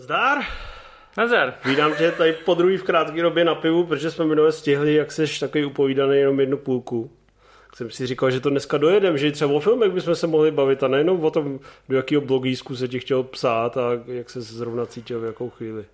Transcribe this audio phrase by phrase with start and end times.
[0.00, 0.38] Zdar!
[1.16, 1.54] Nazar.
[1.64, 5.12] Vídám tě tady po druhý v krátké době na pivu, protože jsme minule stihli, jak
[5.12, 7.10] seš takový upovídaný jenom jednu půlku.
[7.66, 10.50] Tak jsem si říkal, že to dneska dojedem, že třeba o filmech bychom se mohli
[10.50, 14.40] bavit a nejenom o tom, do jakého blogísku se ti chtěl psát a jak se
[14.40, 15.84] zrovna cítil v jakou chvíli.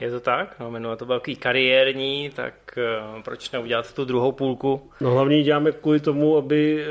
[0.00, 0.56] Je to tak?
[0.60, 2.54] No, minule to byl takový kariérní, tak
[3.16, 4.90] uh, proč neudělat tu druhou půlku?
[5.00, 6.84] No hlavně děláme kvůli tomu, aby,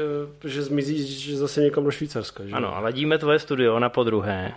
[0.43, 2.45] uh, že zmizí že zase někam do Švýcarska.
[2.45, 2.51] Že?
[2.51, 4.53] Ano, a ladíme tvoje studio na podruhé.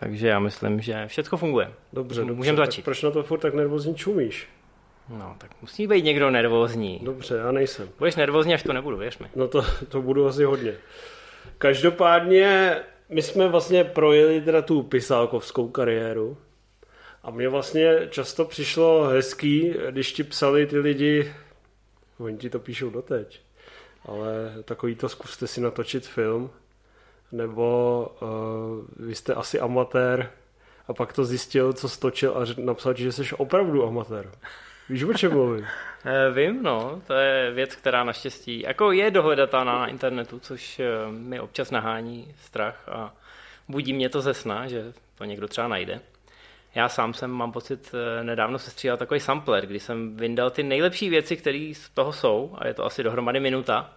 [0.00, 1.72] Takže já myslím, že všechno funguje.
[1.92, 2.34] Dobře, dobře.
[2.34, 2.84] Můžeme začít.
[2.84, 4.48] proč na to furt tak nervózně čumíš?
[5.08, 7.00] No, tak musí být někdo nervózní.
[7.02, 7.88] Dobře, já nejsem.
[7.98, 9.26] Budeš nervózní, až to nebudu, věř mi.
[9.36, 10.74] No to, to budu asi hodně.
[11.58, 12.76] Každopádně
[13.08, 16.36] my jsme vlastně projeli teda tu pisálkovskou kariéru
[17.22, 21.34] a mně vlastně často přišlo hezký, když ti psali ty lidi,
[22.18, 23.40] oni ti to píšou doteď,
[24.04, 26.50] ale takový to zkuste si natočit film,
[27.32, 30.30] nebo uh, vy jste asi amatér
[30.88, 34.30] a pak to zjistil, co stočil a napsal ti, že jsi opravdu amatér.
[34.88, 35.66] Víš, o čem mluvím?
[36.04, 40.86] E, vím, no, to je věc, která naštěstí jako je dohledatelná na internetu, což eh,
[41.10, 43.14] mi občas nahání strach a
[43.68, 46.00] budí mě to ze sna, že to někdo třeba najde.
[46.74, 50.62] Já sám jsem, mám pocit, eh, nedávno se stříhal takový sampler, kdy jsem vyndal ty
[50.62, 53.90] nejlepší věci, které z toho jsou, a je to asi dohromady minuta,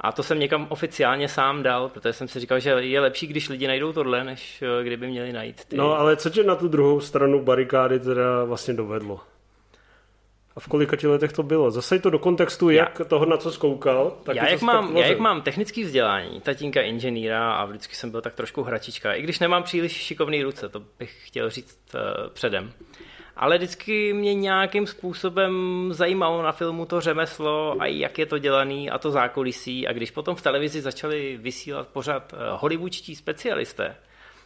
[0.00, 3.48] a to jsem někam oficiálně sám dal, protože jsem si říkal, že je lepší, když
[3.48, 5.76] lidi najdou tohle, než eh, kdyby měli najít ty.
[5.76, 9.20] No ale co tě na tu druhou stranu barikády teda vlastně dovedlo?
[10.56, 11.70] A v kolika ti letech to bylo?
[11.70, 14.16] Zase to do kontextu, jak já, toho, na co zkoukal.
[14.22, 18.20] Tak já, jak mám, já jak mám technický vzdělání, tatínka inženýra a vždycky jsem byl
[18.20, 22.00] tak trošku hračička, i když nemám příliš šikovný ruce, to bych chtěl říct uh,
[22.32, 22.72] předem
[23.36, 25.52] ale vždycky mě nějakým způsobem
[25.90, 29.88] zajímalo na filmu to řemeslo a jak je to dělaný a to zákulisí.
[29.88, 33.96] A když potom v televizi začali vysílat pořád eh, hollywoodští specialisté,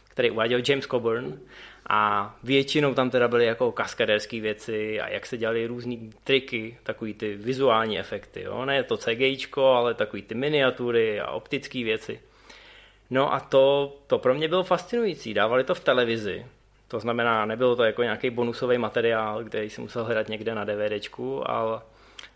[0.09, 1.39] který uváděl James Coburn,
[1.91, 7.13] a většinou tam teda byly jako kaskadérské věci a jak se dělaly různé triky, takový
[7.13, 8.41] ty vizuální efekty.
[8.41, 8.65] Jo?
[8.65, 12.19] Ne to CGIčko, ale takový ty miniatury a optické věci.
[13.09, 15.33] No a to, to pro mě bylo fascinující.
[15.33, 16.45] Dávali to v televizi
[16.89, 21.49] to znamená, nebylo to jako nějaký bonusový materiál, který si musel hledat někde na DVDčku,
[21.51, 21.81] ale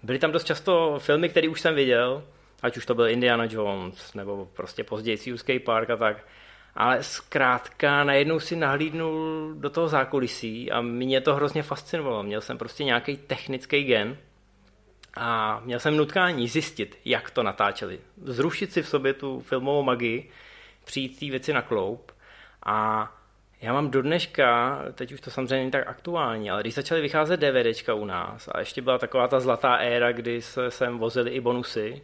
[0.04, 2.24] byly tam dost často filmy, které už jsem viděl,
[2.62, 6.28] ať už to byl Indiana Jones, nebo prostě později Juský Park a tak.
[6.76, 12.24] Ale zkrátka najednou si nahlídnul do toho zákulisí a mě to hrozně fascinovalo.
[12.24, 14.18] Měl jsem prostě nějaký technický gen
[15.18, 18.00] a měl jsem nutkání zjistit, jak to natáčeli.
[18.24, 20.30] Zrušit si v sobě tu filmovou magii,
[20.86, 22.12] přijít té věci na kloup
[22.66, 23.12] a
[23.64, 27.40] já mám do dneška, teď už to samozřejmě není tak aktuální, ale když začaly vycházet
[27.40, 31.40] DVDčka u nás a ještě byla taková ta zlatá éra, kdy se sem vozili i
[31.40, 32.02] bonusy,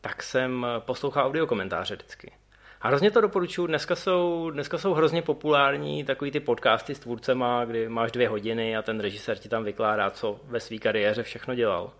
[0.00, 2.32] tak jsem poslouchal audiokomentáře vždycky.
[2.80, 7.64] A hrozně to doporučuji, dneska jsou, dneska jsou hrozně populární takový ty podcasty s tvůrcema,
[7.64, 11.54] kdy máš dvě hodiny a ten režisér ti tam vykládá, co ve své kariéře všechno
[11.54, 11.92] dělal.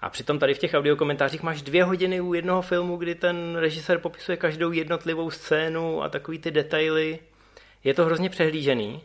[0.00, 3.98] A přitom tady v těch audiokomentářích máš dvě hodiny u jednoho filmu, kdy ten režisér
[3.98, 7.18] popisuje každou jednotlivou scénu a takový ty detaily
[7.84, 9.00] je to hrozně přehlížený.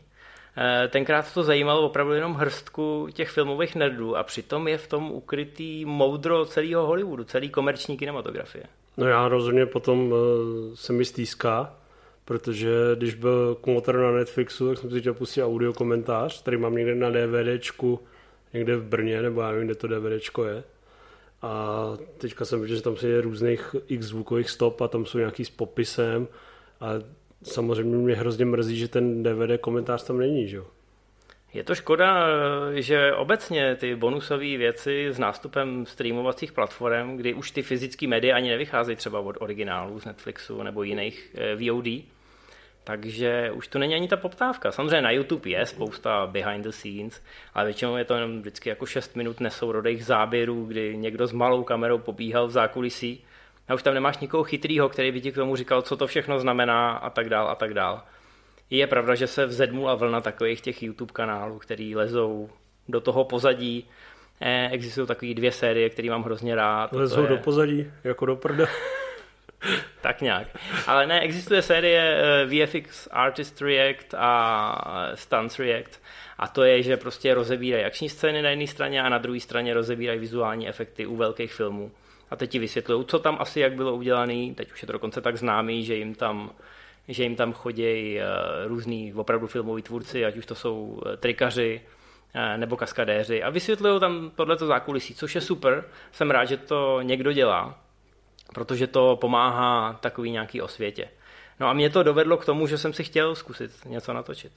[0.57, 5.11] Eh, tenkrát to zajímalo opravdu jenom hrstku těch filmových nerdů a přitom je v tom
[5.11, 8.63] ukrytý moudro celého Hollywoodu, celý komerční kinematografie.
[8.97, 10.17] No já rozhodně potom uh,
[10.73, 11.75] se mi stýská,
[12.25, 16.75] protože když byl komotor na Netflixu, tak jsem si chtěl pustit audio komentář, který mám
[16.75, 17.99] někde na DVDčku,
[18.53, 20.63] někde v Brně, nebo já nevím, kde to DVDčko je.
[21.41, 21.83] A
[22.17, 25.49] teďka jsem viděl, že tam je různých x zvukových stop a tam jsou nějaký s
[25.49, 26.27] popisem
[26.81, 26.87] a
[27.43, 30.65] samozřejmě mě hrozně mrzí, že ten DVD komentář tam není, že jo?
[31.53, 32.27] Je to škoda,
[32.73, 38.49] že obecně ty bonusové věci s nástupem streamovacích platform, kdy už ty fyzické média ani
[38.49, 41.85] nevycházejí třeba od originálů z Netflixu nebo jiných eh, VOD,
[42.83, 44.71] takže už to není ani ta poptávka.
[44.71, 47.23] Samozřejmě na YouTube je spousta behind the scenes,
[47.53, 51.63] ale většinou je to jenom vždycky jako 6 minut nesourodých záběrů, kdy někdo s malou
[51.63, 53.23] kamerou pobíhal v zákulisí
[53.69, 56.39] a už tam nemáš nikoho chytrýho, který by ti k tomu říkal, co to všechno
[56.39, 58.01] znamená a tak dál a tak dál.
[58.69, 62.49] Je pravda, že se vzedmula vlna takových těch YouTube kanálů, který lezou
[62.87, 63.87] do toho pozadí.
[64.41, 66.93] Eh, existují takové dvě série, které mám hrozně rád.
[66.93, 67.27] Lezou je...
[67.27, 68.65] do pozadí, jako do prda.
[70.01, 70.47] tak nějak.
[70.87, 76.01] Ale ne, existuje série eh, VFX Artist React a Stunts React
[76.37, 79.73] a to je, že prostě rozebírají akční scény na jedné straně a na druhé straně
[79.73, 81.91] rozebírají vizuální efekty u velkých filmů
[82.29, 84.53] a teď ti vysvětlují, co tam asi jak bylo udělané.
[84.55, 86.51] Teď už je to dokonce tak známý, že jim tam
[87.09, 88.23] že jim tam chodí eh,
[88.67, 91.81] různý opravdu filmoví tvůrci, ať už to jsou eh, trikaři
[92.33, 95.85] eh, nebo kaskadéři a vysvětlují tam tohleto zákulisí, což je super.
[96.11, 97.79] Jsem rád, že to někdo dělá,
[98.53, 101.09] protože to pomáhá takový nějaký osvětě.
[101.59, 104.51] No a mě to dovedlo k tomu, že jsem si chtěl zkusit něco natočit.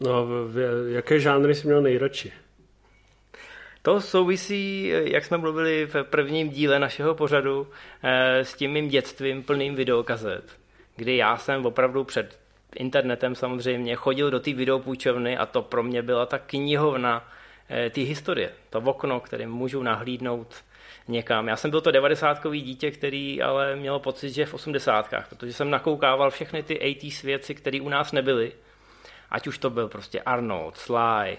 [0.00, 0.26] No,
[0.88, 2.32] jaké žánry jsi měl nejradši?
[3.82, 7.66] To souvisí, jak jsme mluvili v prvním díle našeho pořadu,
[8.02, 10.58] eh, s tím mým dětstvím plným videokazet,
[10.96, 12.38] kdy já jsem opravdu před
[12.76, 17.28] internetem samozřejmě chodil do té videopůjčovny a to pro mě byla ta knihovna
[17.68, 20.54] eh, té historie, to okno, kterým můžu nahlídnout
[21.08, 21.48] někam.
[21.48, 25.70] Já jsem byl to 90 dítě, který ale měl pocit, že v 80 protože jsem
[25.70, 28.52] nakoukával všechny ty 80s věci, které u nás nebyly.
[29.30, 31.38] Ať už to byl prostě Arnold, Sly,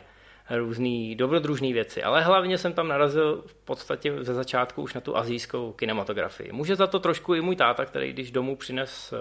[0.57, 5.17] různé dobrodružné věci, ale hlavně jsem tam narazil v podstatě ze začátku už na tu
[5.17, 6.51] azijskou kinematografii.
[6.51, 9.17] Může za to trošku i můj táta, který když domů přines eh,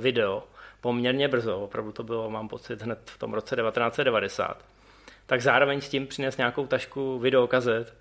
[0.00, 0.42] video
[0.80, 4.64] poměrně brzo, opravdu to bylo, mám pocit, hned v tom roce 1990,
[5.26, 7.94] tak zároveň s tím přines nějakou tašku videokazet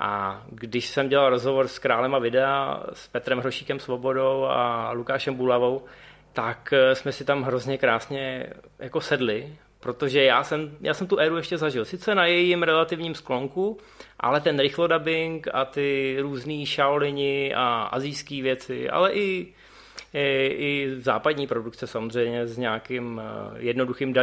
[0.00, 5.34] a když jsem dělal rozhovor s králem a videa, s Petrem Hrošíkem Svobodou a Lukášem
[5.34, 5.84] Bulavou,
[6.32, 8.46] tak eh, jsme si tam hrozně krásně
[8.78, 11.84] jako sedli protože já jsem, já jsem tu éru ještě zažil.
[11.84, 13.78] Sice na jejím relativním sklonku,
[14.20, 19.54] ale ten rychlodabing a ty různý Shaolini a azijské věci, ale i,
[20.14, 24.14] i, i západní produkce samozřejmě s nějakým eh, jednoduchým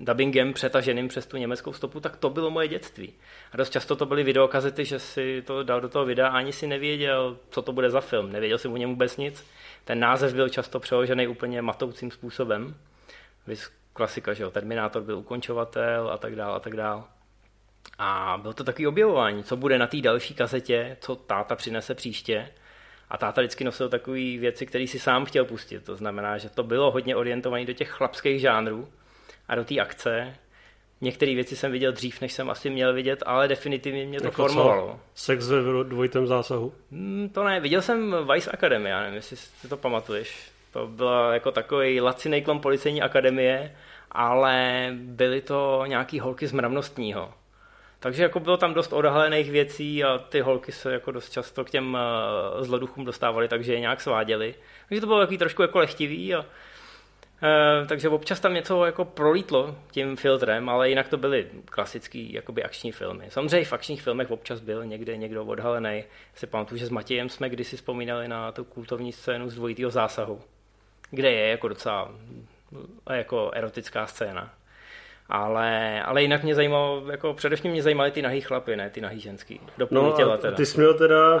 [0.00, 3.12] dubbingem přetaženým přes tu německou stopu, tak to bylo moje dětství.
[3.52, 6.52] A dost často to byly videokazety, že si to dal do toho videa a ani
[6.52, 8.32] si nevěděl, co to bude za film.
[8.32, 9.46] Nevěděl si o něm vůbec nic.
[9.84, 12.74] Ten název byl často přeložený úplně matoucím způsobem
[13.96, 17.04] klasika, že jo, Terminátor byl ukončovatel a tak dál a tak dál.
[17.98, 22.48] A bylo to takový objevování, co bude na té další kazetě, co táta přinese příště.
[23.10, 25.84] A táta vždycky nosil takové věci, které si sám chtěl pustit.
[25.84, 28.88] To znamená, že to bylo hodně orientované do těch chlapských žánrů
[29.48, 30.34] a do té akce.
[31.00, 34.42] Některé věci jsem viděl dřív, než jsem asi měl vidět, ale definitivně mě to jako
[34.48, 34.92] formovalo.
[34.92, 35.00] Co?
[35.14, 36.72] Sex ve dvojitém zásahu?
[36.92, 40.55] Hmm, to ne, viděl jsem Vice Academy, já nevím, jestli si to pamatuješ.
[40.76, 43.76] To byla jako takový laciný klon policejní akademie,
[44.12, 47.34] ale byly to nějaký holky z mravnostního.
[48.00, 51.70] Takže jako bylo tam dost odhalených věcí a ty holky se jako dost často k
[51.70, 54.54] těm uh, zloduchům dostávaly, takže je nějak sváděli.
[54.88, 56.44] Takže to bylo takový trošku jako lehtivý a
[57.80, 62.62] Uh, takže občas tam něco jako prolítlo tím filtrem, ale jinak to byly klasický jakoby
[62.62, 63.26] akční filmy.
[63.28, 66.04] Samozřejmě v akčních filmech občas byl někde někdo odhalený.
[66.34, 70.40] Si pamatuju, že s Matějem jsme kdysi vzpomínali na tu kultovní scénu z dvojitého zásahu
[71.10, 72.10] kde je jako docela
[73.10, 74.52] jako erotická scéna.
[75.28, 79.20] Ale, ale jinak mě zajímalo, jako především mě zajímaly ty nahý chlapy, ne ty nahý
[79.20, 79.60] ženský.
[79.78, 80.56] Do no těla teda.
[80.56, 81.36] ty jsi měl teda,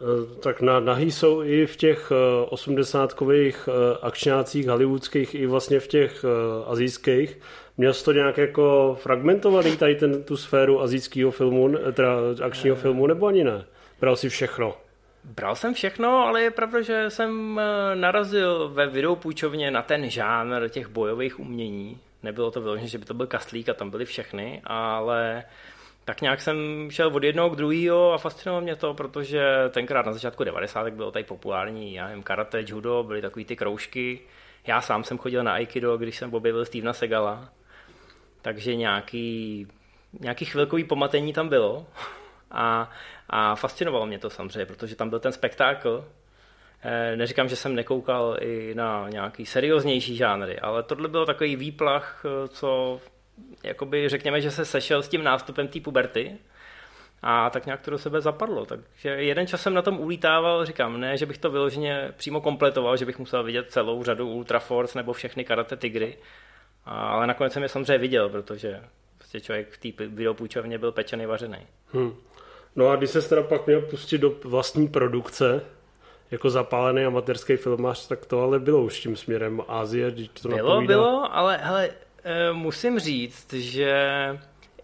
[0.00, 5.80] eh, tak na, nahý jsou i v těch eh, osmdesátkových eh, akčňácích hollywoodských i vlastně
[5.80, 6.24] v těch
[6.66, 7.38] azijských.
[7.76, 13.06] Měl jsi to nějak jako fragmentovaný tady ten, tu sféru azijského filmu, teda akčního filmu,
[13.06, 13.64] nebo ani ne?
[14.00, 14.74] Bral si všechno?
[15.24, 20.68] Bral jsem všechno, ale je pravda, že jsem eh, narazil ve videopůjčovně na ten žánr
[20.68, 22.00] těch bojových umění.
[22.22, 25.44] Nebylo to vyložené, že by to byl kastlík a tam byly všechny, ale
[26.04, 30.12] tak nějak jsem šel od jednoho k druhému a fascinovalo mě to, protože tenkrát na
[30.12, 30.88] začátku 90.
[30.90, 34.20] bylo tady populární, já nevím, karate, judo, byly takový ty kroužky.
[34.66, 37.48] Já sám jsem chodil na aikido, když jsem objevil Stevena Segala,
[38.42, 39.66] takže nějaký,
[40.20, 41.86] nějaký chvilkový pomatení tam bylo.
[42.50, 42.90] A,
[43.32, 46.04] a fascinovalo mě to samozřejmě, protože tam byl ten spektákl.
[46.82, 52.24] Eh, neříkám, že jsem nekoukal i na nějaký serióznější žánry, ale tohle byl takový výplach,
[52.24, 53.00] eh, co
[53.62, 56.38] jakoby řekněme, že se sešel s tím nástupem té puberty
[57.22, 58.66] a tak nějak to do sebe zapadlo.
[58.66, 62.96] Takže jeden čas jsem na tom ulítával, říkám, ne, že bych to vyloženě přímo kompletoval,
[62.96, 66.18] že bych musel vidět celou řadu Ultra Force nebo všechny karate tigry,
[66.84, 68.80] ale nakonec jsem je samozřejmě viděl, protože
[69.18, 71.66] prostě člověk v té videopůjčovně byl pečený, vařený.
[71.92, 72.16] Hmm.
[72.76, 75.62] No a když se teda pak měl pustit do vlastní produkce,
[76.30, 80.68] jako zapálený amatérský filmář, tak to ale bylo už tím směrem Ázie, když to Bylo,
[80.68, 80.94] napovídá.
[80.94, 81.90] bylo, ale hele,
[82.24, 83.94] eh, musím říct, že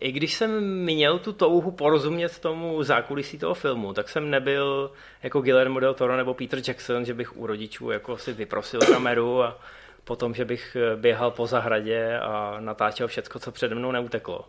[0.00, 4.90] i když jsem měl tu touhu porozumět tomu zákulisí toho filmu, tak jsem nebyl
[5.22, 9.42] jako Guillermo del Toro nebo Peter Jackson, že bych u rodičů jako si vyprosil kameru
[9.42, 9.58] a
[10.04, 14.44] potom, že bych běhal po zahradě a natáčel všecko, co přede mnou neuteklo.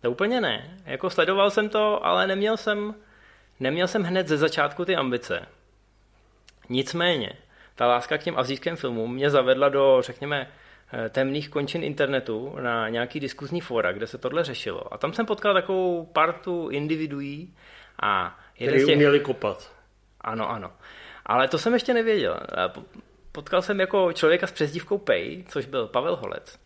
[0.00, 0.78] To úplně ne.
[0.84, 2.94] Jako sledoval jsem to, ale neměl jsem,
[3.60, 5.46] neměl jsem hned ze začátku ty ambice.
[6.68, 7.32] Nicméně,
[7.74, 10.50] ta láska k těm azijským filmům mě zavedla do, řekněme,
[10.92, 14.94] eh, temných končin internetu na nějaký diskuzní fora, kde se tohle řešilo.
[14.94, 17.54] A tam jsem potkal takovou partu individuí
[18.02, 18.96] a jeden z těch...
[18.96, 19.72] uměli kopat.
[20.20, 20.72] Ano, ano.
[21.26, 22.40] Ale to jsem ještě nevěděl.
[23.32, 26.58] Potkal jsem jako člověka s přezdívkou Pej, což byl Pavel Holec.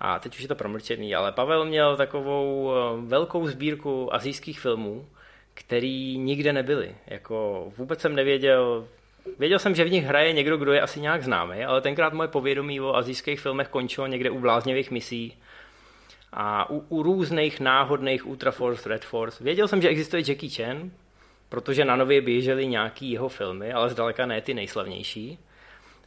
[0.00, 5.06] A teď už je to promlčený, ale Pavel měl takovou eh, velkou sbírku azijských filmů,
[5.54, 6.94] který nikde nebyly.
[7.06, 8.88] Jako vůbec jsem nevěděl,
[9.38, 12.28] věděl jsem, že v nich hraje někdo, kdo je asi nějak známý, ale tenkrát moje
[12.28, 15.36] povědomí o azijských filmech končilo někde u bláznivých misí.
[16.32, 19.44] a u, u různých náhodných Ultra Force, Red Force.
[19.44, 20.90] Věděl jsem, že existuje Jackie Chan,
[21.48, 25.38] protože na nově běžely nějaký jeho filmy, ale zdaleka ne ty nejslavnější.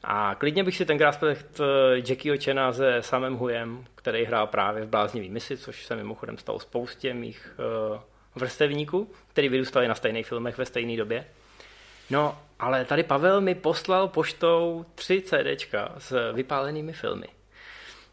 [0.03, 1.65] A klidně bych si tenkrát spletl
[2.09, 6.59] Jackieho Chena se Samem Huyem, který hrál právě v Bláznivý misi, což se mimochodem stalo
[6.59, 7.55] spoustě mých
[7.91, 7.99] uh,
[8.35, 11.25] vrstevníků, který vyrůstali na stejných filmech ve stejné době.
[12.09, 17.27] No, ale tady Pavel mi poslal poštou tři CDčka s vypálenými filmy.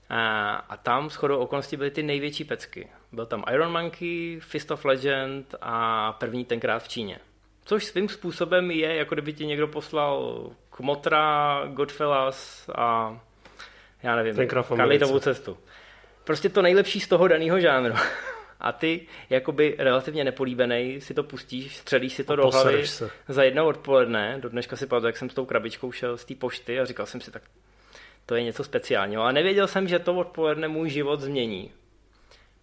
[0.09, 2.89] A, a tam shodou okolností byly ty největší pecky.
[3.13, 7.19] Byl tam Iron Monkey, Fist of Legend a první tenkrát v Číně.
[7.65, 13.19] Což svým způsobem je, jako kdyby ti někdo poslal Kmotra, Godfellas a
[14.03, 14.35] já nevím,
[14.77, 15.59] Karlitovou cestu.
[16.25, 17.95] Prostě to nejlepší z toho daného žánru.
[18.61, 23.11] A ty, jakoby relativně nepolíbený, si to pustíš, střelíš si to a do hlavy se.
[23.29, 24.39] za jedno odpoledne.
[24.41, 27.07] Do dneška si pamatuju, jak jsem s tou krabičkou šel z té pošty a říkal
[27.07, 27.43] jsem si, tak
[28.27, 29.23] to je něco speciálního.
[29.23, 31.73] A nevěděl jsem, že to odpoledne můj život změní.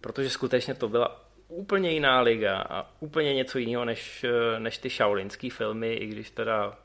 [0.00, 4.24] Protože skutečně to byla úplně jiná liga a úplně něco jiného než,
[4.58, 6.76] než ty šaulinský filmy, i když teda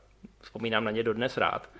[0.42, 1.70] vzpomínám na ně dodnes rád.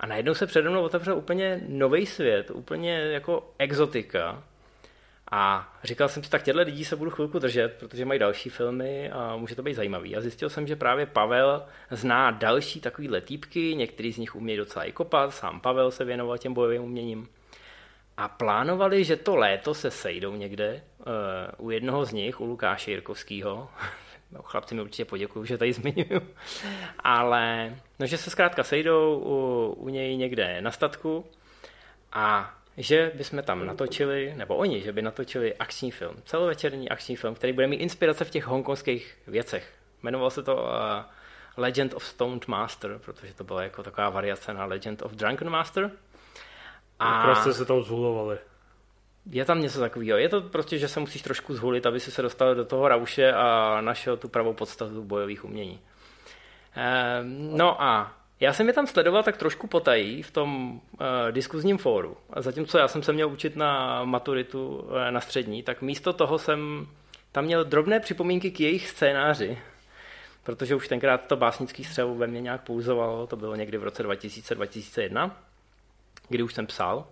[0.00, 4.42] A najednou se přede mnou otevřel úplně nový svět, úplně jako exotika.
[5.30, 9.10] A říkal jsem si, tak těchto lidí se budu chvilku držet, protože mají další filmy
[9.10, 10.16] a může to být zajímavý.
[10.16, 14.84] A zjistil jsem, že právě Pavel zná další takovýhle týpky, některý z nich umějí docela
[14.84, 17.28] i kopat, sám Pavel se věnoval těm bojovým uměním.
[18.16, 22.90] A plánovali, že to léto se sejdou někde uh, u jednoho z nich, u Lukáše
[22.90, 23.68] Jirkovského.
[24.30, 26.20] No, chlapci mi určitě poděkuju, že tady zmiňuju.
[26.98, 31.24] Ale no, že se zkrátka sejdou u, u něj někde na statku
[32.12, 37.34] a že bychom tam natočili, nebo oni, že by natočili akční film, celovečerní akční film,
[37.34, 39.72] který bude mít inspirace v těch hongkonských věcech.
[40.02, 40.70] Jmenoval se to uh,
[41.56, 45.90] Legend of Stoned Master, protože to byla jako taková variace na Legend of Drunken Master.
[46.98, 48.38] A prostě se tam zhulovali.
[49.30, 50.18] Je tam něco takového.
[50.18, 53.32] Je to prostě, že se musíš trošku zhulit, aby si se dostal do toho rauše
[53.32, 55.80] a našel tu pravou podstatu bojových umění.
[56.74, 60.98] Ehm, no a já jsem je tam sledoval tak trošku potají v tom uh,
[61.30, 62.16] diskuzním fóru.
[62.30, 66.38] A zatímco já jsem se měl učit na maturitu uh, na střední, tak místo toho
[66.38, 66.86] jsem
[67.32, 69.58] tam měl drobné připomínky k jejich scénáři.
[70.42, 74.04] Protože už tenkrát to básnický střevo ve mně nějak pouzovalo, to bylo někdy v roce
[74.04, 75.30] 2000-2001,
[76.28, 77.06] kdy už jsem psal.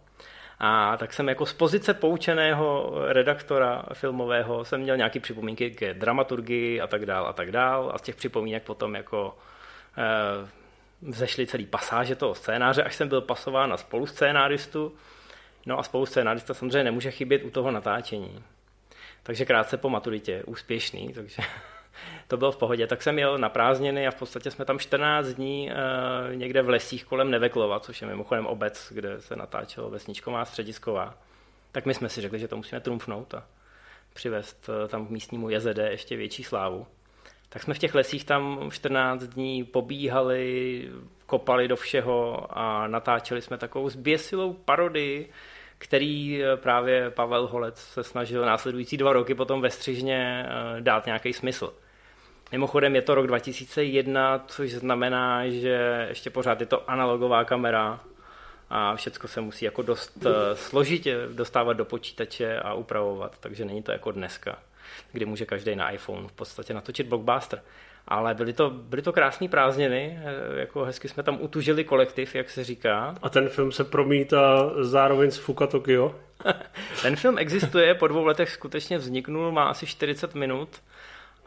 [0.58, 6.80] A tak jsem jako z pozice poučeného redaktora filmového jsem měl nějaké připomínky k dramaturgii
[6.80, 7.90] a tak dál a tak dál.
[7.94, 9.38] A z těch připomínek potom jako
[9.99, 10.49] uh,
[11.11, 14.94] vzešly celý pasáže toho scénáře, až jsem byl pasován na spoluscénáristu.
[15.66, 18.42] No a spoluscénárista samozřejmě nemůže chybět u toho natáčení.
[19.23, 21.42] Takže krátce po maturitě, úspěšný, takže
[22.28, 22.86] to bylo v pohodě.
[22.86, 26.68] Tak jsem jel na prázdniny a v podstatě jsme tam 14 dní uh, někde v
[26.68, 31.14] lesích kolem Neveklova, což je mimochodem obec, kde se natáčelo vesničková středisková.
[31.72, 33.46] Tak my jsme si řekli, že to musíme trumfnout a
[34.14, 36.86] přivést uh, tam místnímu JZD ještě větší slávu
[37.54, 40.88] tak jsme v těch lesích tam 14 dní pobíhali,
[41.26, 45.30] kopali do všeho a natáčeli jsme takovou zběsilou parodii,
[45.78, 50.46] který eh, právě Pavel Holec se snažil následující dva roky potom ve střižně
[50.80, 51.72] dát nějaký smysl.
[52.52, 58.00] Mimochodem je to rok 2001, což znamená, že ještě pořád je to analogová kamera
[58.70, 63.82] a všechno se musí jako dost eh, složitě dostávat do počítače a upravovat, takže není
[63.82, 64.58] to jako dneska
[65.12, 67.62] kdy může každý na iPhone v podstatě natočit blockbuster.
[68.08, 72.50] Ale byly to, byly to krásné prázdniny, eh, jako hezky jsme tam utužili kolektiv, jak
[72.50, 73.14] se říká.
[73.22, 76.14] A ten film se promítá zároveň z Fuka Tokyo?
[77.02, 80.68] ten film existuje, po dvou letech skutečně vzniknul, má asi 40 minut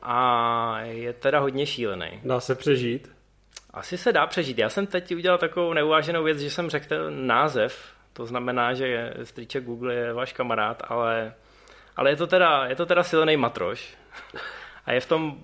[0.02, 2.20] a je teda hodně šílený.
[2.24, 3.12] Dá se přežít?
[3.74, 4.58] Asi se dá přežít.
[4.58, 9.14] Já jsem teď udělal takovou neuváženou věc, že jsem řekl ten název, to znamená, že
[9.24, 11.34] strýček Google je váš kamarád, ale
[11.98, 13.98] ale je to teda, je to teda silný matroš.
[14.86, 15.38] A je v tom,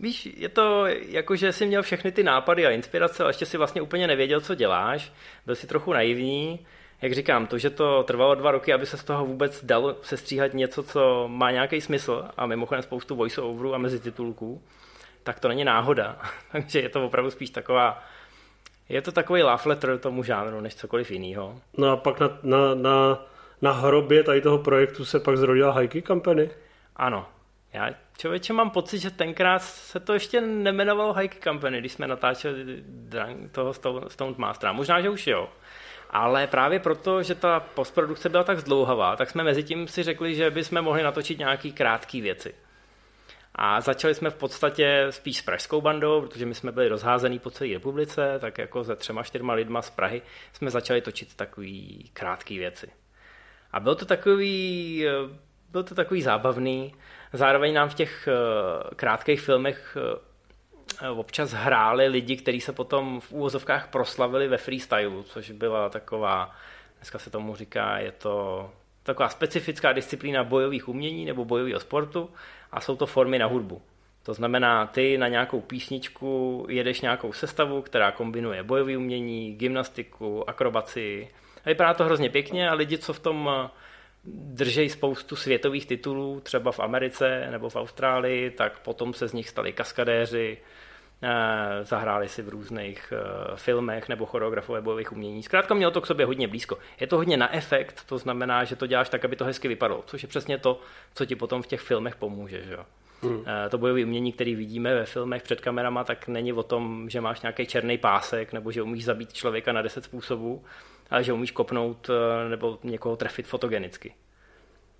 [0.00, 3.56] víš, je to jako, že jsi měl všechny ty nápady a inspirace, ale ještě si
[3.56, 5.12] vlastně úplně nevěděl, co děláš.
[5.46, 6.66] Byl si trochu naivní.
[7.02, 10.54] Jak říkám, to, že to trvalo dva roky, aby se z toho vůbec dalo sestříhat
[10.54, 14.62] něco, co má nějaký smysl a mimochodem spoustu voice-overů a mezi titulků,
[15.22, 16.18] tak to není náhoda.
[16.52, 18.02] Takže je to opravdu spíš taková
[18.88, 21.60] je to takový love letter tomu žánru, než cokoliv jiného.
[21.76, 23.18] No a pak na, na, na
[23.62, 26.50] na hrobě tady toho projektu se pak zrodila Hajky Company?
[26.96, 27.26] Ano.
[27.72, 32.84] Já člověče mám pocit, že tenkrát se to ještě nemenovalo Hajky Company, když jsme natáčeli
[33.52, 33.74] toho
[34.08, 34.72] Stone Mastera.
[34.72, 35.48] Možná, že už jo.
[36.10, 40.34] Ale právě proto, že ta postprodukce byla tak zdlouhavá, tak jsme mezi tím si řekli,
[40.34, 42.54] že bychom mohli natočit nějaký krátké věci.
[43.54, 47.50] A začali jsme v podstatě spíš s pražskou bandou, protože my jsme byli rozházený po
[47.50, 50.22] celé republice, tak jako se třema, čtyřma lidma z Prahy
[50.52, 51.66] jsme začali točit takové
[52.12, 52.90] krátké věci.
[53.72, 55.04] A byl to takový,
[55.70, 56.94] byl to takový zábavný.
[57.32, 58.28] Zároveň nám v těch
[58.96, 59.96] krátkých filmech
[61.14, 66.54] občas hráli lidi, kteří se potom v úvozovkách proslavili ve freestylu, což byla taková,
[66.96, 68.70] dneska se tomu říká, je to
[69.02, 72.30] taková specifická disciplína bojových umění nebo bojového sportu
[72.72, 73.82] a jsou to formy na hudbu.
[74.22, 81.28] To znamená, ty na nějakou písničku jedeš nějakou sestavu, která kombinuje bojové umění, gymnastiku, akrobaci.
[81.64, 83.68] A vypadá to hrozně pěkně a lidi, co v tom eh,
[84.24, 89.48] držejí spoustu světových titulů, třeba v Americe nebo v Austrálii, tak potom se z nich
[89.48, 90.87] stali kaskadéři, eh,
[91.82, 95.42] zahráli si v různých eh, filmech nebo choreografové bojových umění.
[95.42, 96.78] Zkrátka mělo to k sobě hodně blízko.
[97.00, 100.02] Je to hodně na efekt, to znamená, že to děláš tak, aby to hezky vypadalo,
[100.06, 100.80] což je přesně to,
[101.14, 102.62] co ti potom v těch filmech pomůže.
[102.62, 102.76] Že?
[103.22, 103.44] Hmm.
[103.46, 107.20] Eh, to bojové umění, který vidíme ve filmech před kamerama, tak není o tom, že
[107.20, 110.64] máš nějaký černý pásek nebo že umíš zabít člověka na deset způsobů,
[111.10, 114.14] ale že umíš kopnout eh, nebo někoho trefit fotogenicky.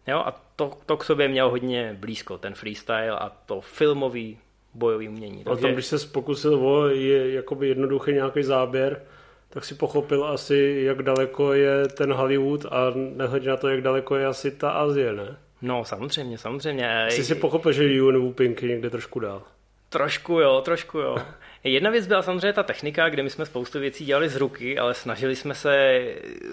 [0.07, 4.39] Jo, a to, to k sobě mělo hodně blízko, ten freestyle a to filmový
[4.75, 5.45] bojový umění.
[5.45, 5.61] Takže...
[5.61, 9.03] A tam, když se pokusil o je, jakoby jednoduchý nějaký záběr,
[9.51, 14.17] tak si pochopil asi, jak daleko je ten Hollywood a nehledě na to, jak daleko
[14.17, 15.37] je asi ta Azie, ne?
[15.63, 17.07] No, samozřejmě, samozřejmě.
[17.09, 19.43] Jsi si pochopil, že Yun Pinky někde trošku dál.
[19.89, 21.17] Trošku jo, trošku jo.
[21.65, 24.95] Jedna věc byla samozřejmě ta technika, kde my jsme spoustu věcí dělali z ruky, ale
[24.95, 26.05] snažili jsme se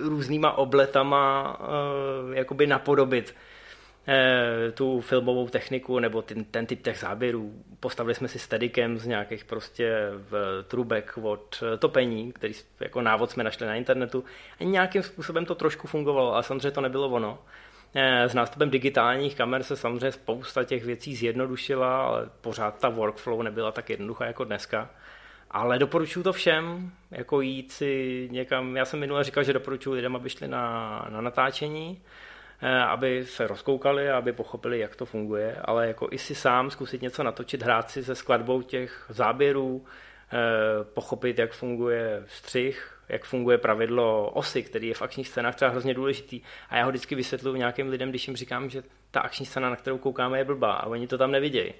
[0.01, 3.35] různýma obletama uh, jakoby napodobit
[4.73, 7.53] tu filmovou techniku nebo ten, ten typ těch záběrů.
[7.79, 9.95] Postavili jsme si steadikem z nějakých prostě
[10.29, 14.23] v trubek od topení, který jako návod jsme našli na internetu
[14.59, 17.39] a nějakým způsobem to trošku fungovalo, ale samozřejmě to nebylo ono.
[17.97, 23.43] Eh, s nástupem digitálních kamer se samozřejmě spousta těch věcí zjednodušila, ale pořád ta workflow
[23.43, 24.89] nebyla tak jednoduchá jako dneska.
[25.51, 30.15] Ale doporučuji to všem, jako jít si někam, já jsem minule říkal, že doporučuji lidem,
[30.15, 32.34] aby šli na, na natáčení, eh,
[32.87, 37.23] aby se rozkoukali, aby pochopili, jak to funguje, ale jako i si sám zkusit něco
[37.23, 40.37] natočit, hrát si se skladbou těch záběrů, eh,
[40.83, 45.93] pochopit, jak funguje střih, jak funguje pravidlo osy, který je v akčních scénách třeba hrozně
[45.93, 46.41] důležitý.
[46.69, 49.75] A já ho vždycky vysvětluji nějakým lidem, když jim říkám, že ta akční scéna, na
[49.75, 51.73] kterou koukáme, je blbá a oni to tam nevidějí.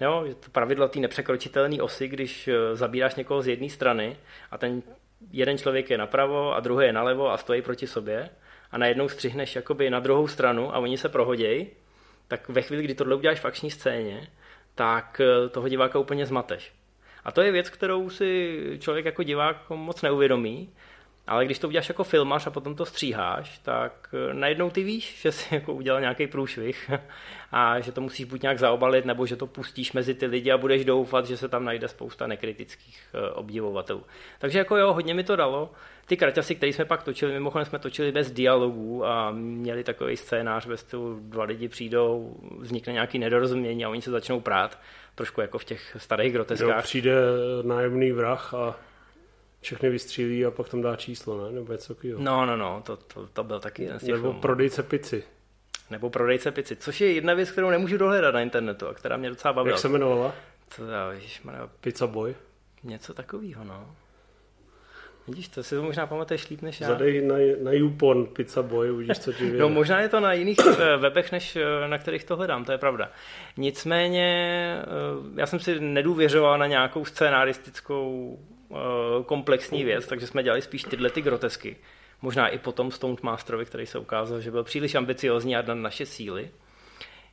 [0.00, 4.16] Jo, že to pravidlo té nepřekročitelné osy, když eh, zabíráš někoho z jedné strany
[4.50, 4.82] a ten
[5.30, 8.30] jeden člověk je napravo a druhý je nalevo a stojí proti sobě
[8.72, 11.66] a najednou střihneš jakoby na druhou stranu a oni se prohodějí,
[12.28, 14.28] tak ve chvíli, kdy tohle uděláš v akční scéně,
[14.74, 16.72] tak eh, toho diváka úplně zmateš.
[17.24, 20.72] A to je věc, kterou si člověk jako divák moc neuvědomí,
[21.30, 25.18] ale když to uděláš jako filmař a potom to stříháš, tak eh, najednou ty víš,
[25.22, 26.90] že jsi jako udělal nějaký průšvih
[27.52, 30.58] a že to musíš buď nějak zaobalit, nebo že to pustíš mezi ty lidi a
[30.58, 34.02] budeš doufat, že se tam najde spousta nekritických eh, obdivovatelů.
[34.38, 35.72] Takže jako jo, hodně mi to dalo.
[36.06, 40.66] Ty kraťasy, které jsme pak točili, mimochodem jsme točili bez dialogů a měli takový scénář,
[40.66, 44.78] ve stylu dva lidi přijdou, vznikne nějaký nedorozumění a oni se začnou prát
[45.14, 46.76] trošku jako v těch starých groteskách.
[46.76, 47.14] Jo, přijde
[47.62, 48.89] nájemný vrah a
[49.60, 51.52] všechny vystřílí a pak tam dá číslo, ne?
[51.52, 52.20] Nebo něco takového.
[52.22, 54.40] No, no, no, to, to, to byl taky jeden z těch Nebo filmů.
[54.40, 55.24] prodejce pici.
[55.90, 59.28] Nebo prodejce pici, což je jedna věc, kterou nemůžu dohledat na internetu a která mě
[59.28, 59.74] docela bavila.
[59.74, 60.34] Jak se jmenovala?
[60.76, 61.68] To já, ježišmarja.
[61.80, 62.34] Pizza Boy?
[62.82, 63.96] Něco takového, no.
[65.28, 66.88] Vidíš, to si to možná pamatuješ líp než já.
[66.88, 70.58] Zadej na, na YouPorn Pizza Boy, uvidíš, co ti No možná je to na jiných
[70.78, 73.10] eh, webech, než eh, na kterých to hledám, to je pravda.
[73.56, 78.38] Nicméně eh, já jsem si nedůvěřoval na nějakou scénaristickou
[79.26, 81.76] komplexní věc, takže jsme dělali spíš tyhle ty grotesky.
[82.22, 86.06] Možná i potom Stone Masterovi, který se ukázal, že byl příliš ambiciozní a na naše
[86.06, 86.50] síly.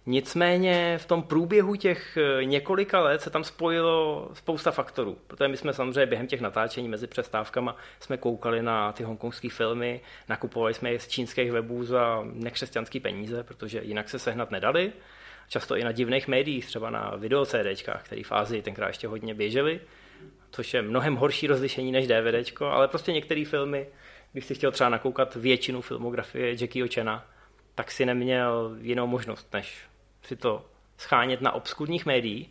[0.09, 5.57] Nicméně v tom průběhu těch eh, několika let se tam spojilo spousta faktorů, protože my
[5.57, 10.91] jsme samozřejmě během těch natáčení mezi přestávkama jsme koukali na ty hongkongské filmy, nakupovali jsme
[10.91, 14.93] je z čínských webů za nekřesťanské peníze, protože jinak se sehnat nedali.
[15.49, 19.33] Často i na divných médiích, třeba na video CDčkách, které v Ázii tenkrát ještě hodně
[19.33, 19.79] běžely,
[20.51, 23.87] což je mnohem horší rozlišení než DVDčko, ale prostě některé filmy,
[24.33, 27.25] když si chtěl třeba nakoukat většinu filmografie Jackie Chena,
[27.75, 29.83] tak si neměl jinou možnost, než
[30.21, 30.65] si to
[30.97, 32.49] schánět na obskurních médiích.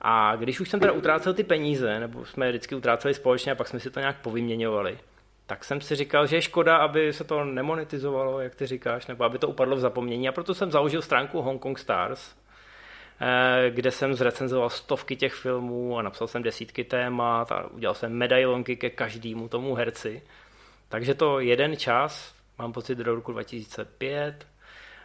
[0.00, 3.54] A když už jsem teda utrácel ty peníze, nebo jsme je vždycky utráceli společně a
[3.54, 4.98] pak jsme si to nějak povyměňovali,
[5.46, 9.24] tak jsem si říkal, že je škoda, aby se to nemonetizovalo, jak ty říkáš, nebo
[9.24, 10.28] aby to upadlo v zapomnění.
[10.28, 12.34] A proto jsem založil stránku Hong Kong Stars,
[13.68, 18.76] kde jsem zrecenzoval stovky těch filmů a napsal jsem desítky témat a udělal jsem medailonky
[18.76, 20.22] ke každému tomu herci.
[20.88, 24.46] Takže to jeden čas, mám pocit do roku 2005,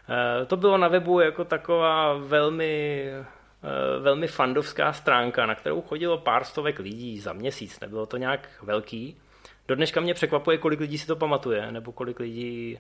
[0.10, 6.18] Eh, to bylo na webu jako taková velmi, eh, velmi fandovská stránka, na kterou chodilo
[6.18, 9.18] pár stovek lidí za měsíc, nebylo to nějak velký.
[9.68, 12.80] Do dneška mě překvapuje, kolik lidí si to pamatuje, nebo kolik lidí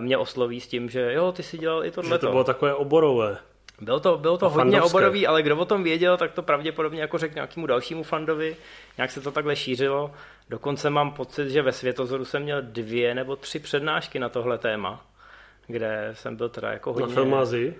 [0.00, 2.18] mě osloví s tím, že jo, ty si dělal i tohle.
[2.18, 3.38] To bylo takové oborové.
[3.80, 4.96] Bylo to, bylo to hodně fandovské.
[4.96, 8.56] oborový, ale kdo o tom věděl, tak to pravděpodobně jako řekl nějakému dalšímu fandovi.
[8.96, 10.10] Nějak se to takhle šířilo.
[10.50, 15.06] Dokonce mám pocit, že ve Světozoru jsem měl dvě nebo tři přednášky na tohle téma,
[15.66, 17.08] kde jsem byl teda jako hodně...
[17.08, 17.78] Na Filmázii?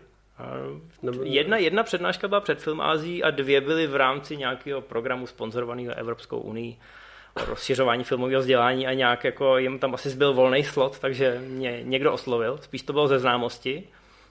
[1.22, 6.38] Jedna, jedna přednáška byla před Filmází a dvě byly v rámci nějakého programu sponzorovaného Evropskou
[6.38, 6.76] unii
[7.46, 12.12] rozšiřování filmového vzdělání a nějak jako jim tam asi zbyl volný slot, takže mě někdo
[12.12, 13.88] oslovil, spíš to bylo ze známosti.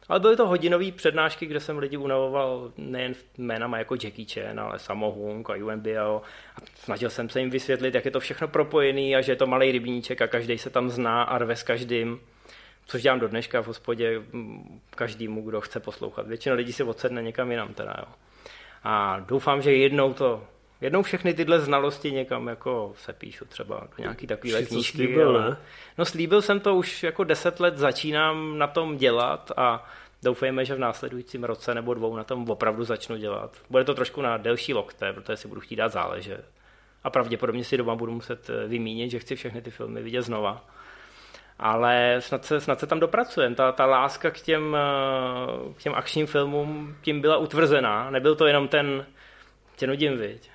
[0.10, 4.80] Ale byly to hodinové přednášky, kde jsem lidi unavoval nejen jménama jako Jackie Chan, ale
[4.80, 6.22] Samohung a UMBO.
[6.56, 9.48] A snažil jsem se jim vysvětlit, jak je to všechno propojený a že je to
[9.48, 12.20] malý rybníček a každý se tam zná a rve s každým.
[12.86, 14.22] Což dělám do dneška v hospodě
[14.96, 16.28] každému, kdo chce poslouchat.
[16.28, 18.14] Většina lidí si odsedne někam jinam teda, jo.
[18.84, 20.44] A doufám, že jednou to
[20.82, 24.98] Jednou všechny tyhle znalosti někam jako se píšu třeba do nějaký takový knížky.
[24.98, 25.58] Slíbil, ne?
[25.98, 29.90] No slíbil jsem to už jako deset let, začínám na tom dělat a
[30.24, 33.58] doufejme, že v následujícím roce nebo dvou na tom opravdu začnu dělat.
[33.70, 36.46] Bude to trošku na delší lokte, protože si budu chtít dát záležet.
[37.04, 40.66] A pravděpodobně si doma budu muset eh, vymínit, že chci všechny ty filmy vidět znova.
[41.60, 43.56] Ale snad se, snad se tam dopracujeme.
[43.56, 48.10] Ta, ta láska k těm, eh, k těm akčním filmům tím byla utvrzená.
[48.10, 49.06] Nebyl to jenom ten,
[49.76, 50.50] tě nudím, viď?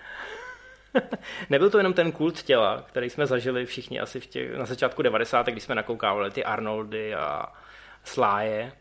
[1.50, 5.02] Nebyl to jenom ten kult těla, který jsme zažili všichni asi v těch, na začátku
[5.02, 5.46] 90.
[5.46, 7.46] když jsme nakoukávali ty Arnoldy a
[8.04, 8.72] Sláje,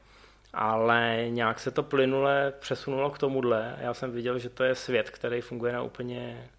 [0.54, 3.76] ale nějak se to plynule přesunulo k tomuhle.
[3.82, 6.50] Já jsem viděl, že to je svět, který funguje na úplně,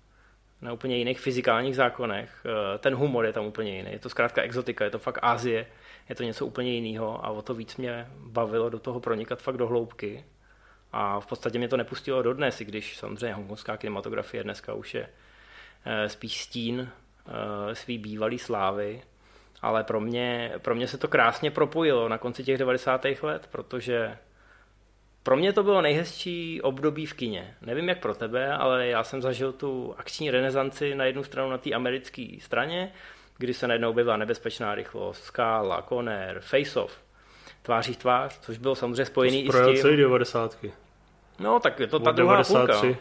[0.61, 2.47] na úplně jiných fyzikálních zákonech.
[2.47, 3.93] Eh, ten humor je tam úplně jiný.
[3.93, 5.67] Je to zkrátka exotika, je to fakt Asie,
[6.09, 9.57] je to něco úplně jiného a o to víc mě bavilo do toho pronikat fakt
[9.57, 10.25] do hloubky.
[10.93, 14.95] A v podstatě mě to nepustilo do dnes, i když samozřejmě hongkongská kinematografie dneska už
[14.95, 15.09] je
[15.87, 16.89] Eh, spíš stín
[17.27, 19.03] eh, svý bývalý slávy,
[19.65, 23.05] ale pro mě, pro mě se to krásně propojilo na konci těch 90.
[23.23, 24.17] let, protože
[25.23, 27.55] pro mě to bylo nejhezčí období v kině.
[27.61, 31.59] Nevím jak pro tebe, ale já jsem zažil tu akční renesanci na jednu stranu na
[31.59, 32.93] té americké straně,
[33.39, 36.99] kdy se najednou objevila nebezpečná rychlost, Skála, Conner, Face Off,
[37.63, 39.97] tváří tvář, což bylo samozřejmě spojený i s tím...
[39.97, 40.57] 90.
[41.39, 42.87] No, tak je to ta druhá 93.
[42.87, 43.01] půlka.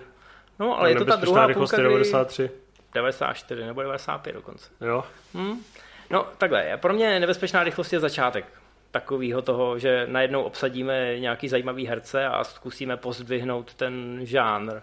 [0.60, 1.84] No, ale je to ta druhá půlka, kdy...
[1.84, 2.49] 93.
[2.93, 4.69] 94 nebo 95 dokonce.
[4.82, 5.04] Jo.
[5.34, 5.63] Hmm?
[6.10, 8.46] No takhle, pro mě nebezpečná rychlost je začátek
[8.94, 14.82] takového toho, že najednou obsadíme nějaký zajímavý herce a zkusíme pozdvihnout ten žánr,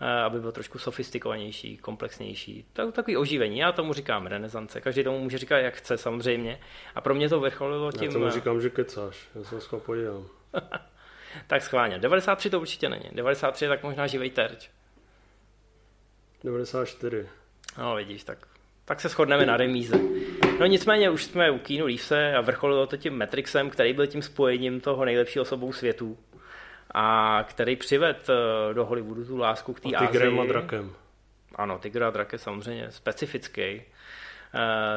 [0.00, 2.64] eh, aby byl trošku sofistikovanější, komplexnější.
[2.72, 3.58] To takový oživení.
[3.58, 4.80] Já tomu říkám renesance.
[4.80, 6.60] Každý tomu může říkat, jak chce, samozřejmě.
[6.94, 8.04] A pro mě to vrcholilo tím...
[8.04, 9.28] Já tomu říkám, že kecáš.
[9.34, 10.26] Já se dneska podívám.
[11.46, 11.98] tak schválně.
[11.98, 13.10] 93 to určitě není.
[13.12, 14.70] 93 je tak možná živej terč.
[16.44, 17.28] 94.
[17.78, 18.38] No vidíš, tak,
[18.86, 19.98] tak se shodneme na remíze.
[20.60, 24.22] No nicméně už jsme u Keanu Reevese a vrcholilo to tím Matrixem, který byl tím
[24.22, 26.18] spojením toho nejlepšího osobou světu
[26.94, 30.92] a který přived eh, do Hollywoodu tu lásku k té Tigrem a drakem.
[31.54, 33.62] Ano, Tigr a drak je samozřejmě specifický.
[33.62, 33.82] Eh,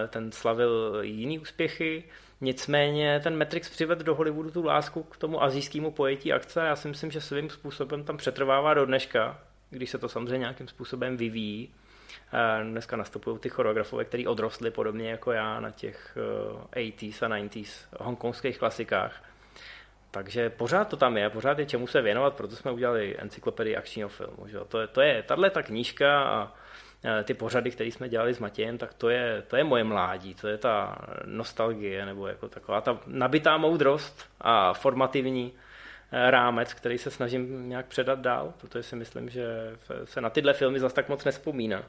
[0.08, 2.04] ten slavil jiný úspěchy,
[2.42, 6.60] nicméně ten Matrix přived do Hollywoodu tu lásku k tomu azijskému pojetí akce.
[6.60, 10.68] Já si myslím, že svým způsobem tam přetrvává do dneška když se to samozřejmě nějakým
[10.68, 11.74] způsobem vyvíjí.
[12.64, 16.18] Dneska nastupují ty choreografové, kteří odrostli podobně jako já na těch
[16.76, 19.24] 80s eh, a 90s hongkongských klasikách.
[20.12, 24.10] Takže pořád to tam je, pořád je čemu se věnovat, proto jsme udělali encyklopedii akčního
[24.10, 24.48] filmu.
[24.48, 24.58] Že?
[24.68, 26.54] To je, to je tahle ta knížka a
[27.04, 30.36] eh, ty pořady, které jsme dělali s Matějem, tak to je, to je moje mládí,
[30.36, 35.54] to je ta nostalgie, nebo jako taková ta nabitá moudrost a formativní
[36.12, 39.46] rámec, který se snažím nějak předat dál, protože si myslím, že
[40.04, 41.84] se na tyhle filmy zase tak moc nespomíná.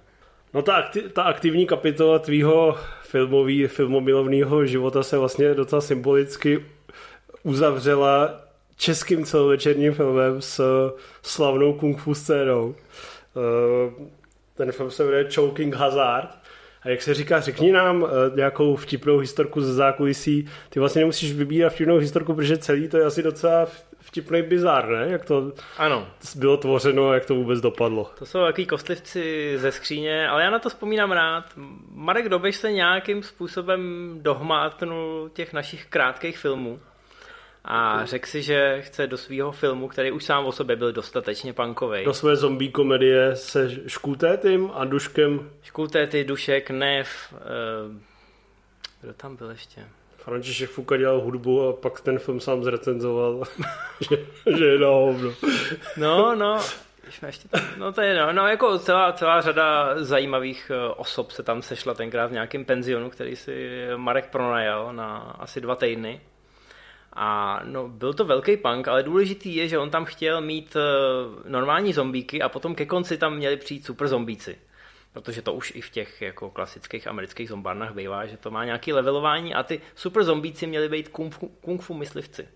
[0.55, 6.65] No ta, akti- ta aktivní kapitola tvýho filmový, filmomilovného života se vlastně docela symbolicky
[7.43, 8.41] uzavřela
[8.77, 10.61] českým celovečerním filmem s
[11.23, 12.75] slavnou kung fu scénou.
[13.37, 14.05] Eh,
[14.55, 16.39] ten film se jmenuje Choking Hazard.
[16.83, 20.49] A jak se říká, řekni nám eh, nějakou vtipnou historku ze zákulisí.
[20.71, 23.67] Ty vlastně nemusíš vybírat vtipnou historku, protože celý to je asi docela
[24.01, 25.07] vtipný bizár, ne?
[25.09, 26.09] Jak to ano.
[26.37, 28.11] bylo tvořeno a jak to vůbec dopadlo.
[28.19, 31.45] To jsou takový kostlivci ze skříně, ale já na to vzpomínám rád.
[31.93, 36.81] Marek Dobeš se nějakým způsobem dohmátnul těch našich krátkých filmů
[37.65, 41.53] a řekl si, že chce do svého filmu, který už sám o sobě byl dostatečně
[41.53, 42.05] punkový.
[42.05, 45.51] Do své zombie komedie se Škultétym a Duškem.
[45.63, 47.39] Škultéty, Dušek, Nev, uh,
[49.01, 49.85] kdo tam byl ještě?
[50.25, 53.43] František Fuka dělal hudbu a pak ten film sám zrecenzoval,
[54.11, 54.17] že,
[54.57, 55.33] že je na hovno.
[55.97, 56.59] No, no,
[57.27, 61.43] ještě tam, no to je, no, no jako celá, celá řada zajímavých eh, osob se
[61.43, 66.21] tam sešla tenkrát v nějakém penzionu, který si Marek pronajal na asi dva týdny.
[67.13, 71.51] A no, byl to velký punk, ale důležitý je, že on tam chtěl mít uh,
[71.51, 74.59] normální zombíky a potom ke konci tam měli přijít super zombíci.
[75.13, 78.93] Protože to už i v těch jako klasických amerických zombárnách bývá, že to má nějaký
[78.93, 82.49] levelování a ty super zombíci měli být kung fu, kung fu myslivci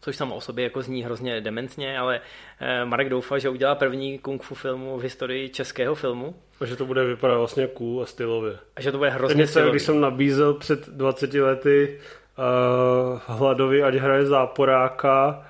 [0.00, 2.20] což samo o sobě jako zní hrozně dementně, ale
[2.60, 6.34] eh, Marek doufá, že udělá první kung fu filmu v historii českého filmu.
[6.60, 8.58] A že to bude vypadat vlastně cool a stylově.
[8.76, 9.70] A že to bude hrozně stylově.
[9.70, 11.98] Když jsem nabízel před 20 lety
[12.38, 15.46] uh, Hladovi, ať hraje záporáka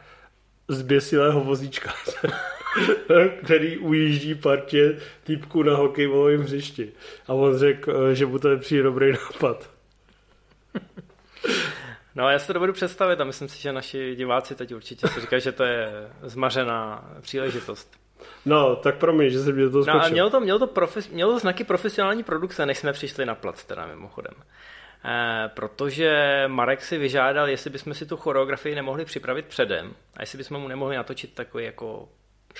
[0.68, 1.92] z běsilého vozíčka,
[3.44, 6.92] který ujíždí partě týpku na hokejovém hřišti.
[7.28, 9.70] A on řekl, eh, že mu to je přijde dobrý nápad.
[12.14, 15.20] No já si to dovedu představit a myslím si, že naši diváci teď určitě si
[15.20, 17.96] říkají, že to je zmařená příležitost.
[18.46, 20.00] No, tak promiň, že se mě to skočil.
[20.00, 23.26] No a mělo to, mělo, to profes, mělo to znaky profesionální produkce, než jsme přišli
[23.26, 24.34] na plac, teda mimochodem.
[25.04, 30.38] Eh, protože Marek si vyžádal, jestli bychom si tu choreografii nemohli připravit předem a jestli
[30.38, 32.08] bychom mu nemohli natočit takový jako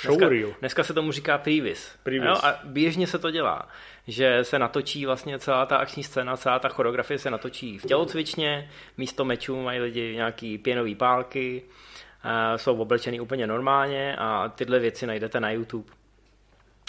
[0.05, 0.29] Dneska,
[0.61, 1.96] dneska se tomu říká previs.
[2.03, 2.29] previs.
[2.29, 3.68] Jo, a běžně se to dělá,
[4.07, 8.70] že se natočí vlastně celá ta akční scéna, celá ta choreografie se natočí v tělocvičně,
[8.96, 11.62] místo mečů mají lidi nějaký pěnový pálky,
[12.57, 16.00] jsou oblečený úplně normálně a tyhle věci najdete na YouTube.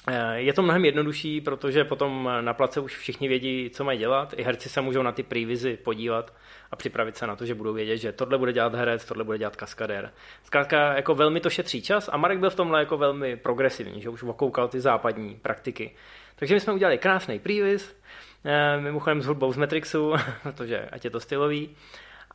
[0.07, 4.33] Eh, je to mnohem jednodušší, protože potom na place už všichni vědí, co mají dělat.
[4.37, 6.33] I herci se můžou na ty previzy podívat
[6.71, 9.37] a připravit se na to, že budou vědět, že tohle bude dělat herec, tohle bude
[9.37, 10.13] dělat kaskadér.
[10.43, 14.09] Zkrátka jako velmi to šetří čas a Marek byl v tomhle jako velmi progresivní, že
[14.09, 15.95] už okoukal ty západní praktiky.
[16.35, 17.97] Takže my jsme udělali krásný previs,
[18.45, 21.75] eh, mimochodem s hudbou z Matrixu, protože ať je to stylový.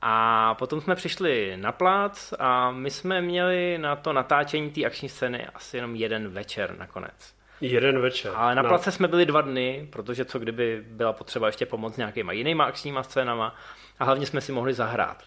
[0.03, 5.09] A potom jsme přišli na plác a my jsme měli na to natáčení té akční
[5.09, 7.36] scény asi jenom jeden večer nakonec.
[7.61, 8.33] Jeden večer.
[8.35, 8.69] Ale na no.
[8.69, 13.03] place jsme byli dva dny, protože co kdyby byla potřeba ještě pomoct nějakýma jinýma akčníma
[13.03, 13.55] scénama
[13.99, 15.25] a hlavně jsme si mohli zahrát.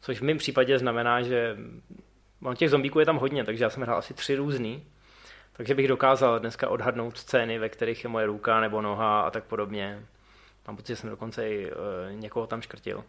[0.00, 1.56] Což v mém případě znamená, že
[2.42, 4.84] on těch zombíků je tam hodně, takže já jsem hrál asi tři různý.
[5.52, 9.44] Takže bych dokázal dneska odhadnout scény, ve kterých je moje ruka nebo noha a tak
[9.44, 10.02] podobně.
[10.66, 11.76] Mám pocit, že jsem dokonce i uh,
[12.20, 13.04] někoho tam škrtil.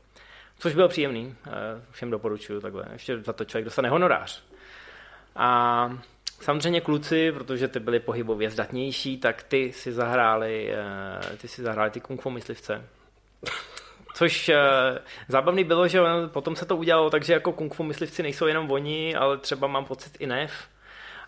[0.60, 1.54] Což bylo příjemný, uh,
[1.91, 2.86] všem doporučuju takhle.
[2.93, 4.43] Ještě za to člověk dostane honorář.
[5.36, 5.89] A
[6.41, 11.91] Samozřejmě kluci, protože ty byli pohybově zdatnější, tak ty si zahráli, eh, ty si zahráli
[11.91, 12.86] ty kung fu myslivce.
[14.15, 14.56] Což uh,
[15.28, 19.15] zábavný bylo, že potom se to udělalo takže jako kung fu myslivci nejsou jenom oni,
[19.15, 20.67] ale třeba mám pocit i Nev.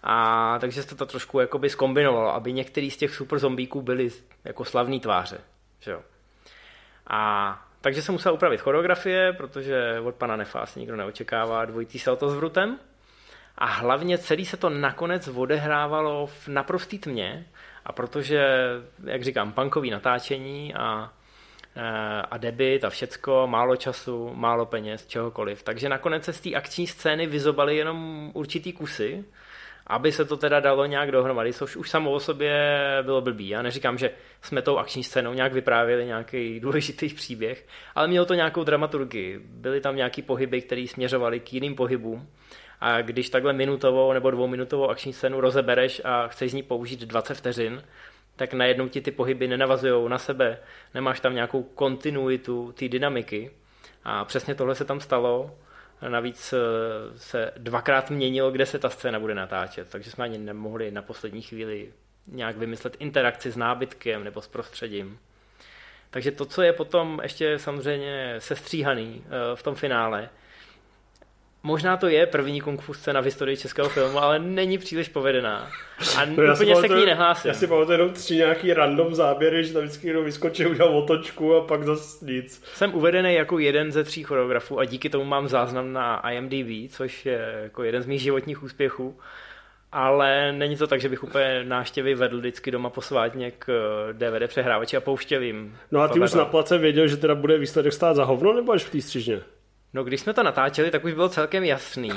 [0.03, 4.09] A takže se to trošku jakoby zkombinovalo, aby některý z těch super zombíků byli
[4.43, 5.37] jako slavný tváře.
[5.79, 6.01] Že jo?
[7.07, 12.29] A takže se musel upravit choreografie, protože od pana Nefa asi nikdo neočekává dvojitý salto
[12.29, 12.79] s vrutem.
[13.57, 17.45] A hlavně celý se to nakonec odehrávalo v naprostý tmě
[17.85, 18.47] a protože,
[19.03, 21.13] jak říkám, punkový natáčení a,
[21.75, 25.63] eh, a debit a všecko, málo času, málo peněz, čehokoliv.
[25.63, 29.25] Takže nakonec se z té akční scény vyzobaly jenom určitý kusy,
[29.87, 33.49] aby se to teda dalo nějak dohromady, což už samo o sobě bylo blbý.
[33.49, 38.33] Já neříkám, že jsme tou akční scénou nějak vyprávěli nějaký důležitý příběh, ale mělo to
[38.33, 39.39] nějakou dramaturgii.
[39.45, 42.27] Byly tam nějaký pohyby, které směřovaly k jiným pohybům
[42.81, 47.33] a když takhle minutovou nebo dvouminutovou akční scénu rozebereš a chceš z ní použít 20
[47.33, 47.83] vteřin,
[48.35, 50.57] tak najednou ti ty pohyby nenavazují na sebe,
[50.93, 53.51] nemáš tam nějakou kontinuitu té dynamiky.
[54.03, 55.57] A přesně tohle se tam stalo.
[56.09, 56.57] Navíc eh,
[57.17, 61.41] se dvakrát měnilo, kde se ta scéna bude natáčet, takže jsme ani nemohli na poslední
[61.41, 61.93] chvíli
[62.27, 65.19] nějak vymyslet interakci s nábytkem nebo s prostředím.
[66.09, 70.29] Takže to, co je potom ještě samozřejmě sestříhaný eh, v tom finále,
[71.63, 75.67] Možná to je první kung fu scéna v historii českého filmu, ale není příliš povedená.
[76.17, 77.49] A no úplně se k ní nehlásím.
[77.49, 81.55] Já si pamatuju jenom tři nějaký random záběry, že tam vždycky jenom vyskočí, udělal otočku
[81.55, 82.63] a pak zase nic.
[82.73, 87.25] Jsem uvedený jako jeden ze tří choreografů a díky tomu mám záznam na IMDb, což
[87.25, 89.19] je jako jeden z mých životních úspěchů.
[89.91, 93.67] Ale není to tak, že bych úplně náštěvy vedl vždycky doma posvátně k
[94.13, 95.77] DVD eh, přehrávači a pouštěl jim.
[95.91, 98.71] No a ty už na place věděl, že teda bude výsledek stát za hovno nebo
[98.71, 99.41] až v té střižně?
[99.93, 102.11] No když jsme to natáčeli, tak už bylo celkem jasný.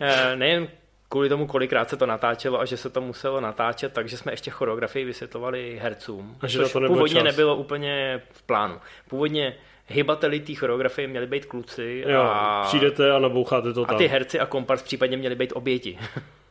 [0.00, 0.68] Eh, nejen
[1.08, 4.50] kvůli tomu, kolikrát se to natáčelo a že se to muselo natáčet, takže jsme ještě
[4.50, 6.36] choreografii vysvětlovali hercům.
[6.40, 7.24] A že to původně čas.
[7.24, 8.80] nebylo úplně v plánu.
[9.08, 12.04] Původně hybatelí té choreografie měli být kluci.
[12.06, 12.62] Jo, a...
[12.66, 13.94] přijdete a naboucháte to tam.
[13.94, 15.98] A ty herci a kompars případně měli být oběti.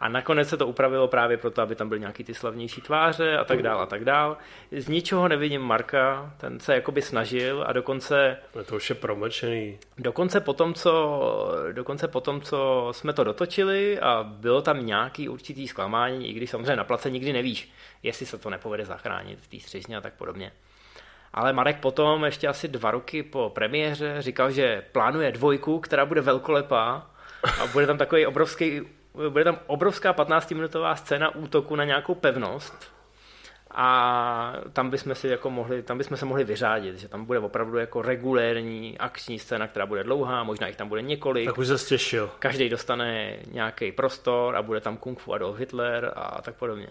[0.00, 3.44] A nakonec se to upravilo právě proto, aby tam byly nějaký ty slavnější tváře a
[3.44, 4.36] tak dál a tak dál.
[4.72, 8.36] Z ničeho nevidím Marka, ten se jakoby snažil a dokonce...
[8.54, 9.78] No to už je promlčený.
[9.98, 11.20] Dokonce potom, co,
[11.72, 16.76] dokonce potom, co jsme to dotočili a bylo tam nějaký určitý zklamání, i když samozřejmě
[16.76, 20.52] na place nikdy nevíš, jestli se to nepovede zachránit v té střižně a tak podobně.
[21.32, 26.20] Ale Marek potom, ještě asi dva roky po premiéře, říkal, že plánuje dvojku, která bude
[26.20, 27.10] velkolepá
[27.62, 28.80] a bude tam takový obrovský
[29.28, 32.94] bude tam obrovská 15-minutová scéna útoku na nějakou pevnost
[33.70, 37.78] a tam bychom, si jako mohli, tam bychom se mohli vyřádit, že tam bude opravdu
[37.78, 41.46] jako regulérní akční scéna, která bude dlouhá, možná jich tam bude několik.
[41.46, 42.30] Tak už se stěšil.
[42.38, 46.88] Každý dostane nějaký prostor a bude tam Kung Fu Adolf Hitler a tak podobně.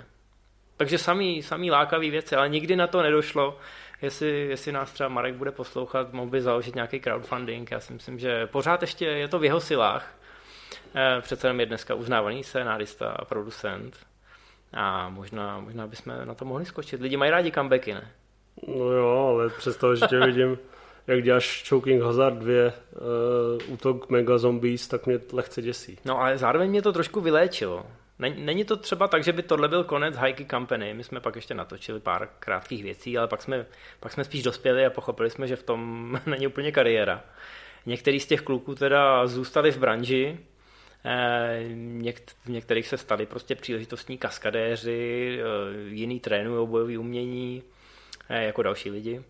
[0.78, 3.58] Takže samý, samý lákavý věci, ale nikdy na to nedošlo.
[4.02, 7.72] Jestli, jestli nás třeba Marek bude poslouchat, mohl by založit nějaký crowdfunding.
[7.72, 10.16] Já si myslím, že pořád ještě je to v jeho silách
[11.22, 13.98] přece jenom je dneska uznávaný scénárista a producent.
[14.74, 17.02] A možná, možná bychom na to mohli skočit.
[17.02, 18.12] Lidi mají rádi comebacky, ne?
[18.68, 20.58] No jo, ale přesto, že tě vidím,
[21.08, 25.98] jak děláš Choking Hazard 2, uh, útok Mega Zombies, tak mě lehce děsí.
[26.06, 27.86] No ale zároveň mě to trošku vyléčilo.
[28.20, 30.94] Není to třeba tak, že by tohle byl konec Hajky Company.
[30.94, 33.66] My jsme pak ještě natočili pár krátkých věcí, ale pak jsme,
[34.00, 37.24] pak jsme spíš dospěli a pochopili jsme, že v tom není úplně kariéra.
[37.86, 40.53] Některý z těch kluků teda zůstali v branži, Eh,
[42.46, 45.44] v některých se stali prostě příležitostní kaskadéři, eh,
[45.90, 47.64] jiný trénují bojové umění,
[48.30, 49.24] eh, jako další lidi.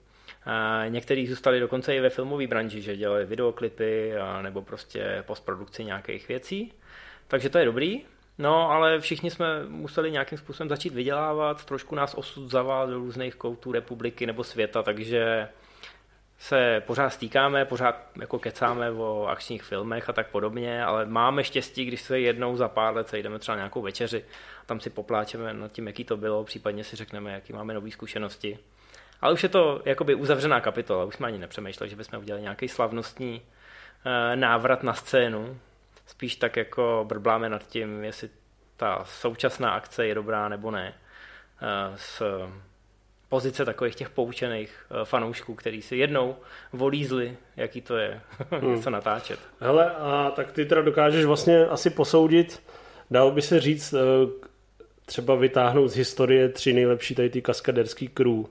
[0.89, 6.73] Někteří zůstali dokonce i ve filmové branži, že dělali videoklipy nebo prostě postprodukci nějakých věcí.
[7.27, 8.01] Takže to je dobrý.
[8.37, 13.35] No, ale všichni jsme museli nějakým způsobem začít vydělávat, trošku nás osud zavál do různých
[13.35, 15.47] koutů republiky nebo světa, takže
[16.43, 21.85] se pořád stýkáme, pořád jako kecáme o akčních filmech a tak podobně, ale máme štěstí,
[21.85, 24.25] když se jednou za pár let sejdeme třeba nějakou večeři,
[24.65, 28.59] tam si popláčeme nad tím, jaký to bylo, případně si řekneme, jaký máme nové zkušenosti.
[29.21, 32.67] Ale už je to jakoby uzavřená kapitola, už jsme ani nepřemýšleli, že bychom udělali nějaký
[32.67, 33.41] slavnostní
[34.05, 35.59] eh, návrat na scénu.
[36.05, 38.29] Spíš tak jako brbláme nad tím, jestli
[38.77, 40.93] ta současná akce je dobrá nebo ne.
[41.61, 42.21] Eh, s
[43.33, 46.35] pozice takových těch poučených eh, fanoušků, který si jednou
[46.73, 48.75] volízli, jaký to je hmm.
[48.75, 49.39] něco natáčet.
[49.59, 52.63] Hele, a tak ty teda dokážeš vlastně asi posoudit,
[53.11, 53.97] dalo by se říct, eh,
[55.05, 58.45] třeba vytáhnout z historie tři nejlepší tady ty kaskaderský crew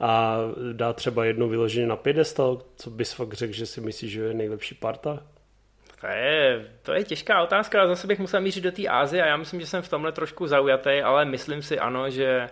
[0.00, 0.38] a
[0.72, 4.34] dá třeba jedno vyloženě na pědestal, co bys fakt řekl, že si myslíš, že je
[4.34, 5.22] nejlepší parta?
[6.00, 9.36] To je, to je těžká otázka, zase bych musel mířit do té Ázie a já
[9.36, 12.48] myslím, že jsem v tomhle trošku zaujatý, ale myslím si ano, že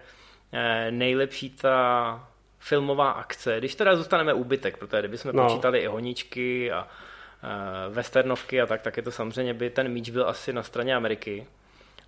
[0.90, 5.46] nejlepší ta filmová akce, když teda zůstaneme úbytek, protože kdybychom no.
[5.46, 10.10] počítali i honičky a uh, westernovky a tak, tak je to samozřejmě by ten míč
[10.10, 11.46] byl asi na straně Ameriky,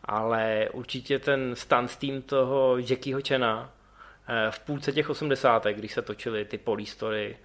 [0.05, 5.64] ale určitě ten stunt team toho Jackieho Chena uh, v půlce těch 80.
[5.64, 7.37] když se točily ty polistory,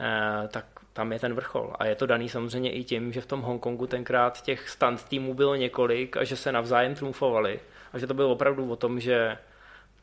[0.00, 1.72] uh, tak tam je ten vrchol.
[1.78, 5.34] A je to daný samozřejmě i tím, že v tom Hongkongu tenkrát těch stunt týmů
[5.34, 7.60] bylo několik a že se navzájem trumfovali.
[7.92, 9.38] A že to bylo opravdu o tom, že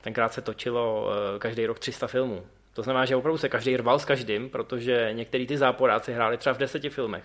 [0.07, 2.45] tenkrát se točilo eh, každý rok 300 filmů.
[2.73, 6.53] To znamená, že opravdu se každý rval s každým, protože některý ty záporáci hráli třeba
[6.53, 7.23] v deseti filmech.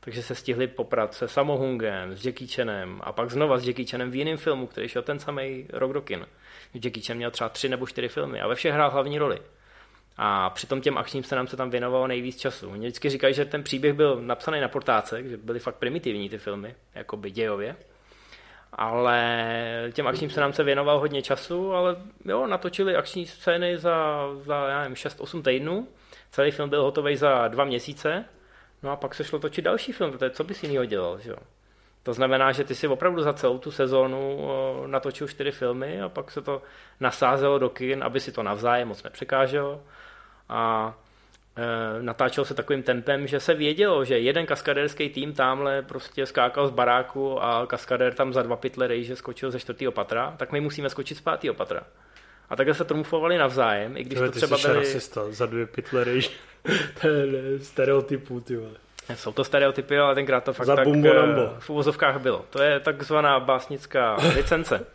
[0.00, 4.10] Takže se stihli poprat se Samohungem, s Jackie Chanem a pak znova s Jackie Chanem
[4.10, 6.26] v jiném filmu, který šel ten samý rok do kin.
[6.74, 9.38] Jackie Chan měl třeba tři nebo čtyři filmy a ve všech hrál hlavní roli.
[10.16, 12.70] A přitom těm akčním scénám se tam věnovalo nejvíc času.
[12.70, 16.38] Oni vždycky říkají, že ten příběh byl napsaný na portácech, že byly fakt primitivní ty
[16.38, 17.76] filmy, jako by dějově
[18.72, 24.68] ale těm akčním scénám se věnoval hodně času, ale jo, natočili akční scény za, za
[24.68, 25.88] já nevím, 6-8 týdnů.
[26.30, 28.24] Celý film byl hotový za dva měsíce,
[28.82, 31.36] no a pak se šlo točit další film, protože co bys jiného dělal, že jo?
[32.02, 34.48] To znamená, že ty si opravdu za celou tu sezónu
[34.86, 36.62] natočil čtyři filmy a pak se to
[37.00, 39.82] nasázelo do kin, aby si to navzájem moc nepřekáželo.
[40.48, 40.94] A
[41.58, 46.68] Eh, natáčel se takovým tempem, že se vědělo, že jeden kaskadérský tým tamhle prostě skákal
[46.68, 50.60] z baráku a kaskadér tam za dva pytle že skočil ze čtvrtého patra, tak my
[50.60, 51.80] musíme skočit z pátého patra.
[52.50, 54.74] A takhle se trumfovali navzájem, i když to, to třeba byly...
[54.74, 56.30] rasista, za dvě pytle rejže.
[57.00, 58.74] to je stereotypů, ty vole.
[59.14, 62.44] Jsou to stereotypy, ale tenkrát to fakt za tak bumbo eh, v uvozovkách bylo.
[62.50, 64.86] To je takzvaná básnická licence.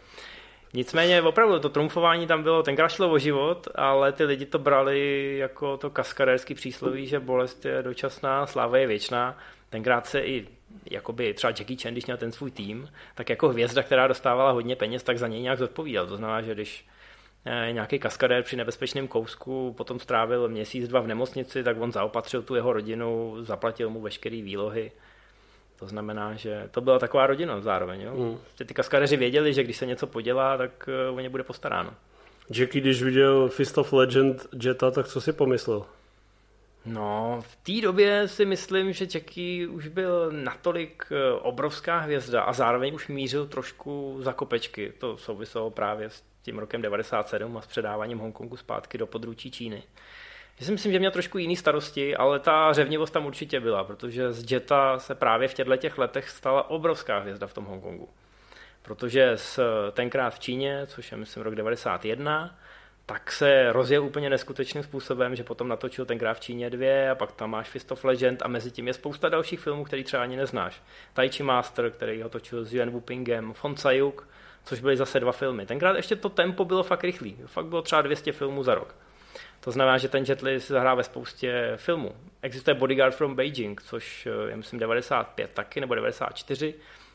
[0.73, 5.35] Nicméně opravdu to trumfování tam bylo, tenkrát šlo o život, ale ty lidi to brali
[5.37, 9.37] jako to kaskadérský přísloví, že bolest je dočasná, sláva je věčná.
[9.69, 10.47] Tenkrát se i
[10.91, 14.75] jakoby třeba Jackie Chan, když měl ten svůj tým, tak jako hvězda, která dostávala hodně
[14.75, 16.07] peněz, tak za něj nějak zodpovídal.
[16.07, 16.85] To znamená, že když
[17.45, 22.41] eh, nějaký kaskadér při nebezpečném kousku potom strávil měsíc, dva v nemocnici, tak on zaopatřil
[22.41, 24.91] tu jeho rodinu, zaplatil mu veškeré výlohy.
[25.83, 28.01] To znamená, že to byla taková rodina zároveň.
[28.01, 28.15] Jo?
[28.15, 28.37] Mm.
[28.65, 31.93] Ty kaskadeři věděli, že když se něco podělá, tak uh, o ně bude postaráno.
[32.49, 35.85] Jackie, když viděl Fist of Legend Jetta, tak co si pomyslel?
[36.85, 42.53] No, v té době si myslím, že Jackie už byl natolik eh, obrovská hvězda a
[42.53, 44.93] zároveň už mířil trošku za kopečky.
[44.97, 49.83] To souviselo právě s tím rokem 97 a s předáváním Hongkongu zpátky do područí Číny.
[50.59, 54.31] Já si myslím, že měl trošku jiný starosti, ale ta řevnivost tam určitě byla, protože
[54.31, 58.09] z Jetta se právě v těchto těch letech stala obrovská hvězda v tom Hongkongu.
[58.81, 59.59] Protože s,
[59.91, 62.55] tenkrát v Číně, což je myslím rok 91,
[63.05, 67.31] tak se rozjel úplně neskutečným způsobem, že potom natočil tenkrát v Číně dvě a pak
[67.31, 70.37] tam máš Fist of Legend a mezi tím je spousta dalších filmů, který třeba ani
[70.37, 70.81] neznáš.
[71.13, 74.27] Tai Chi Master, který ho točil s Yuan Wupingem, Fon Sayuk,
[74.63, 75.65] což byly zase dva filmy.
[75.65, 77.37] Tenkrát ještě to tempo bylo fakt rychlý.
[77.45, 78.95] Fakt bylo třeba 200 filmů za rok.
[79.63, 82.11] To znamená, že ten Jet Li se zahrál ve spoustě filmů.
[82.41, 86.73] Existuje Bodyguard from Beijing, což eh, je myslím 95 taky, nebo 94.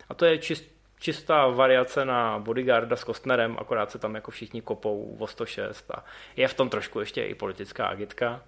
[0.09, 0.65] A to je čist,
[0.99, 6.05] čistá variace na Bodyguarda s Kostnerem, akorát se tam jako všichni kopou o 106 a
[6.37, 8.43] je v tom trošku ještě i politická agitka.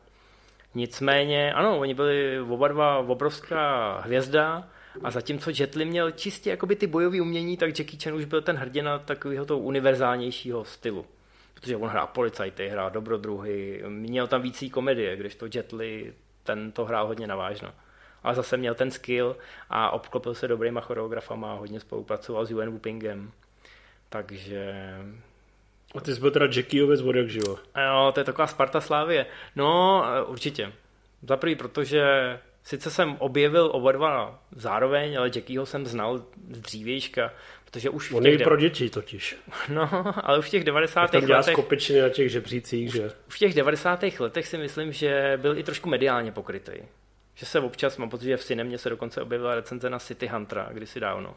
[0.74, 4.68] Nicméně, ano, oni byli oba dva obrovská hvězda
[5.02, 8.42] a zatímco Jet Li měl čistě jakoby ty bojové umění, tak Jackie Chan už byl
[8.42, 11.06] ten hrdina takového toho univerzálnějšího stylu
[11.60, 16.84] protože on hrál policajty, hrál dobrodruhy, měl tam víc komedie, když to Jetli ten to
[16.84, 17.72] hrál hodně navážno.
[18.22, 19.36] Ale zase měl ten skill
[19.70, 23.30] a obklopil se dobrýma choreografama a hodně spolupracoval s Yuan Wupingem.
[24.08, 24.74] Takže...
[25.94, 27.58] A ty jsi byl teda Jackieovec od jak živo.
[27.86, 29.26] Jo, to je taková Sparta Slávie.
[29.56, 30.72] No, určitě.
[31.22, 32.02] Za prvý, protože
[32.62, 36.18] sice jsem objevil oba dva zároveň, ale Jackieho jsem znal
[36.50, 37.32] z dřívějška,
[37.70, 39.36] Protože už On je pro děti totiž.
[39.68, 39.88] No,
[40.24, 41.00] ale už v těch 90.
[41.00, 41.28] letech...
[41.28, 43.10] Tam skopečně na těch žebřících, že?
[43.28, 44.04] V těch 90.
[44.18, 46.72] letech si myslím, že byl i trošku mediálně pokrytý.
[47.34, 50.68] Že se občas, mám pocit, že v Cinemě se dokonce objevila recenze na City Huntera
[50.72, 51.36] kdysi dávno.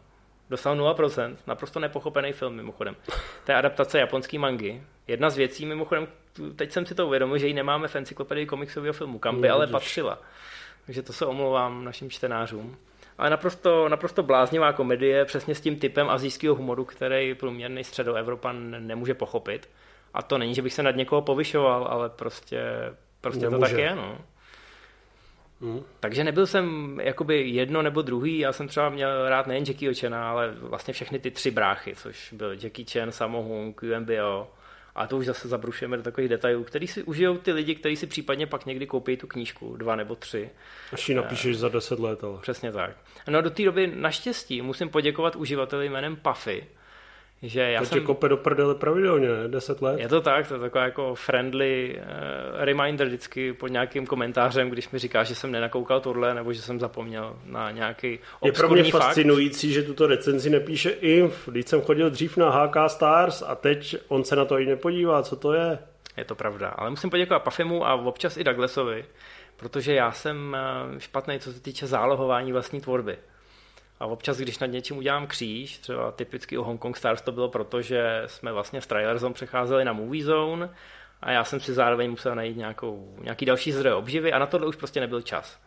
[0.50, 2.96] Dostal 0%, naprosto nepochopený film mimochodem.
[3.44, 4.82] To je adaptace japonský mangy.
[5.06, 6.08] Jedna z věcí mimochodem,
[6.56, 9.54] teď jsem si to uvědomil, že ji nemáme v encyklopedii komiksového filmu, kam by no,
[9.54, 10.18] ale patřila.
[10.86, 12.76] Takže to se omlouvám našim čtenářům
[13.18, 19.14] ale naprosto, naprosto bláznivá komedie, přesně s tím typem azijského humoru, který průměrný středoevropan nemůže
[19.14, 19.68] pochopit.
[20.14, 22.62] A to není, že bych se nad někoho povyšoval, ale prostě,
[23.20, 23.94] prostě to tak je.
[23.94, 24.18] No.
[25.60, 25.82] Hmm.
[26.00, 30.30] Takže nebyl jsem jakoby jedno nebo druhý, já jsem třeba měl rád nejen Jackie Chana,
[30.30, 34.48] ale vlastně všechny ty tři bráchy, což byl Jackie Chan, Sammo Hung, UMBO
[34.94, 38.06] a to už zase zabrušujeme do takových detailů, který si užijou ty lidi, kteří si
[38.06, 40.50] případně pak někdy koupí tu knížku, dva nebo tři.
[40.92, 42.38] Až ji napíšeš uh, za deset let, ale.
[42.40, 42.96] Přesně tak.
[43.28, 46.66] No a do té doby naštěstí musím poděkovat uživateli jménem Puffy,
[47.44, 47.98] že já to jsem...
[47.98, 50.00] tě kope do prdele pravidelně, 10 let.
[50.00, 54.90] Je to tak, to je taková jako friendly uh, reminder vždycky pod nějakým komentářem, když
[54.90, 58.84] mi říká, že jsem nenakoukal tohle, nebo že jsem zapomněl na nějaký Je pro mě
[58.84, 59.02] fakt.
[59.02, 61.48] fascinující, že tuto recenzi nepíše Inf.
[61.48, 65.22] Když jsem chodil dřív na HK Stars a teď on se na to i nepodívá,
[65.22, 65.78] co to je.
[66.16, 69.04] Je to pravda, ale musím poděkovat Pafimu a občas i Douglasovi,
[69.56, 73.16] protože já jsem eh, špatný, co se týče zálohování vlastní tvorby.
[74.00, 77.48] A občas, když nad něčím udělám kříž, třeba typicky u Hong Kong Stars to bylo
[77.48, 80.70] proto, že jsme vlastně v Trailer Zone přecházeli na Movie Zone
[81.22, 84.66] a já jsem si zároveň musel najít nějakou, nějaký další zdroj obživy a na tohle
[84.66, 85.60] už prostě nebyl čas.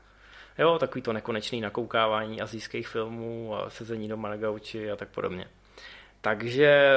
[0.57, 5.47] Jo, takový to nekonečný nakoukávání azijských filmů a sezení doma na gauči a tak podobně.
[6.21, 6.91] Takže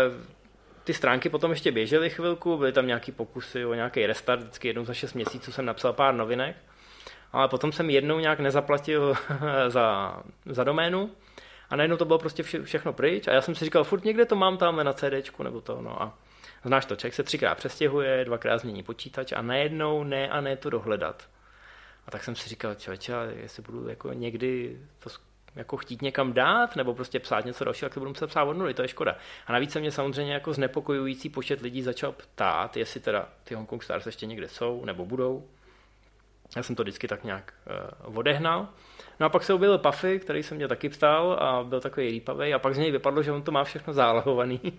[0.85, 4.85] ty stránky potom ještě běžely chvilku, byly tam nějaký pokusy o nějaký restart, vždycky jednou
[4.85, 6.57] za 6 měsíců jsem napsal pár novinek
[7.33, 9.15] ale potom jsem jednou nějak nezaplatil
[9.69, 10.17] za,
[10.47, 11.11] za doménu
[11.71, 14.25] a najednou to bylo prostě vše, všechno pryč a já jsem si říkal, furt někde
[14.25, 16.19] to mám tam na CD nebo to, no a
[16.65, 20.71] znáš to, člověk se třikrát přestěhuje, dvakrát změní počítač a najednou ne a ne to
[20.71, 21.29] dohledat.
[22.07, 25.11] A tak jsem si říkal, člověče, jestli budu jako někdy to
[25.57, 28.57] jako chtít někam dát, nebo prostě psát něco dalšího, tak to budu muset psát od
[28.57, 29.17] nuly, to je škoda.
[29.47, 33.69] A navíc se mě samozřejmě jako znepokojující počet lidí začal ptát, jestli teda ty Hong
[33.69, 35.49] Kong Stars ještě někde jsou, nebo budou.
[36.57, 37.55] Já jsem to vždycky tak nějak
[38.07, 38.69] uh, odehnal.
[39.21, 42.55] No a pak se objevil Puffy, který se mě taky ptal a byl takový lípavý
[42.55, 44.61] a pak z něj vypadlo, že on to má všechno zálohovaný.
[44.65, 44.71] uh,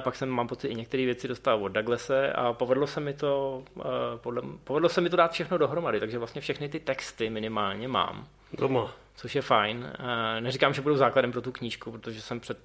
[0.00, 3.62] pak jsem, mám pocit, i některé věci dostal od Douglase a povedlo se mi to,
[3.74, 3.84] uh,
[4.16, 8.26] podle, povedlo se mi to dát všechno dohromady, takže vlastně všechny ty texty minimálně mám.
[8.52, 8.94] Doma.
[9.16, 9.92] Což je fajn.
[10.40, 12.58] Neříkám, že budou základem pro tu knížku, protože jsem před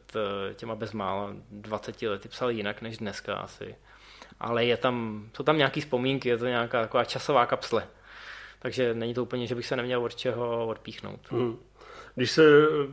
[0.56, 3.76] těma bezmála 20 lety psal jinak než dneska asi
[4.40, 7.88] ale je tam, jsou tam nějaké vzpomínky, je to nějaká taková časová kapsle.
[8.60, 11.20] Takže není to úplně, že bych se neměl od čeho odpíchnout.
[11.30, 11.58] Hmm.
[12.16, 12.44] Když se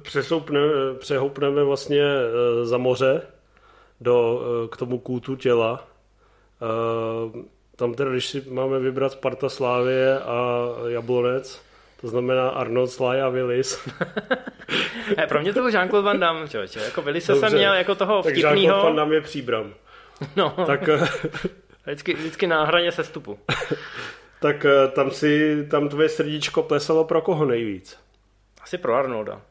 [0.02, 0.60] přesoupne,
[0.98, 3.22] přehoupneme vlastně eh, za moře
[4.00, 5.88] do, eh, k tomu kůtu těla,
[6.62, 7.44] eh,
[7.76, 11.62] tam teda, když si máme vybrat Sparta Slávie a Jablonec,
[12.00, 13.88] to znamená Arnold, Sly a Willis,
[15.28, 16.80] pro mě to byl Jean-Claude Van Damme, člověče.
[16.80, 18.54] Jako Willise jsem měl jako toho tak vtipnýho...
[18.54, 19.74] Jean-Claude Van Damme je příbram.
[20.36, 21.06] No, Tak, eh,
[21.84, 23.38] vždycky, vždycky na hraně sestupu.
[24.40, 27.98] tak eh, tam si, tam tvoje srdíčko plesalo pro koho nejvíc?
[28.62, 29.42] Asi pro Arnolda.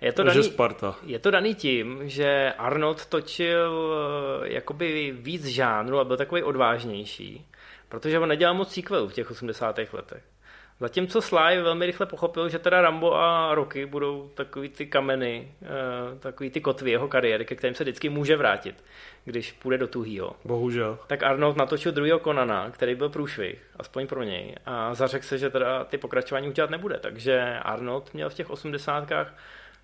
[0.00, 0.96] Je to, daný, Sparta.
[1.06, 3.94] je to daný tím, že Arnold točil
[4.44, 7.46] eh, jakoby víc žánru a byl takový odvážnější,
[7.88, 9.78] protože on nedělal moc sequelů v těch 80.
[9.92, 10.22] letech.
[10.80, 16.18] Zatímco Sly velmi rychle pochopil, že teda Rambo a Rocky budou takový ty kameny, eh,
[16.18, 18.84] takový ty kotvy jeho kariéry, ke kterým se vždycky může vrátit,
[19.24, 20.36] když půjde do tuhýho.
[20.44, 20.98] Bohužel.
[21.06, 25.50] Tak Arnold natočil druhého Konana, který byl průšvih, aspoň pro něj, a zařekl se, že
[25.50, 26.98] teda ty pokračování udělat nebude.
[26.98, 29.34] Takže Arnold měl v těch osmdesátkách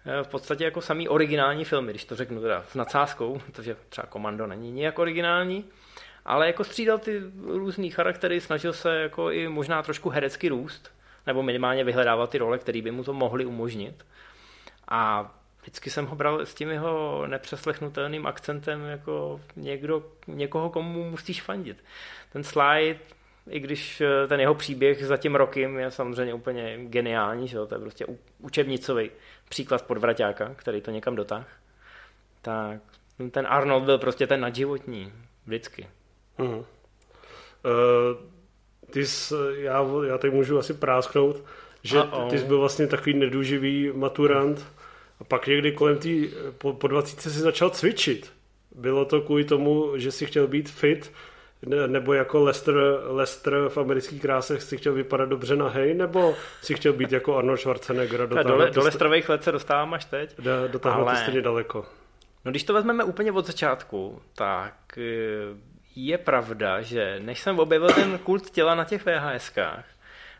[0.07, 4.07] eh, v podstatě jako samý originální filmy, když to řeknu teda s nadsázkou, protože třeba
[4.07, 5.65] Komando není nijak originální,
[6.25, 10.91] ale jako střídal ty různý charaktery, snažil se jako i možná trošku herecky růst,
[11.27, 14.05] nebo minimálně vyhledávat ty role, které by mu to mohly umožnit.
[14.89, 15.31] A
[15.63, 21.85] vždycky jsem ho bral s tím jeho nepřeslechnutelným akcentem jako někdo, někoho, komu musíš fandit.
[22.33, 22.99] Ten slide,
[23.51, 27.75] i když eh, ten jeho příběh za tím rokem je samozřejmě úplně geniální, že to
[27.75, 28.07] je prostě
[28.39, 29.11] učebnicový
[29.49, 31.47] příklad podvraťáka, který to někam dotáh,
[32.43, 32.81] tak
[33.31, 35.13] ten Arnold byl prostě ten nadživotní,
[35.47, 35.89] vždycky.
[36.41, 36.59] Uh-huh.
[36.59, 36.65] Uh,
[38.91, 41.45] ty jsi, já, já teď můžu asi prásknout,
[41.83, 42.31] že Uh-oh.
[42.31, 44.67] ty jsi byl vlastně takový neduživý maturant
[45.21, 48.33] a pak někdy kolem tý, po, po 20 si začal cvičit.
[48.75, 51.13] Bylo to kvůli tomu, že si chtěl být fit,
[51.67, 52.75] ne, nebo jako Lester,
[53.07, 57.37] Lester v amerických krásech si chtěl vypadat dobře na hej, nebo si chtěl být jako
[57.37, 58.29] Arnold Schwarzenegger?
[58.29, 60.37] Do, do Lesterových let se dostávám až teď.
[60.69, 61.17] Dotáhnout ale...
[61.17, 61.87] stejně daleko.
[62.45, 64.99] No když to vezmeme úplně od začátku, tak
[65.97, 69.85] je pravda, že než jsem objevil ten kult těla na těch VHSkách,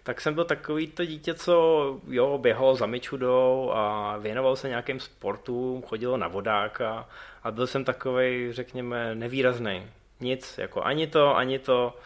[0.03, 5.01] tak jsem byl takový to dítě, co jo, běhal za myčudou a věnoval se nějakým
[5.01, 7.09] sportům, chodil na vodáka
[7.43, 9.87] a byl jsem takový, řekněme, nevýrazný.
[10.21, 11.97] Nic, jako ani to, ani to.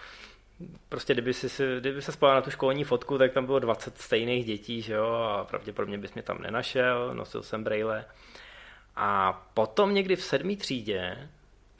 [0.88, 4.46] Prostě kdyby, si, kdyby se spala na tu školní fotku, tak tam bylo 20 stejných
[4.46, 8.04] dětí, že jo, a pravděpodobně bys mě tam nenašel, nosil jsem brejle.
[8.96, 11.28] A potom někdy v sedmý třídě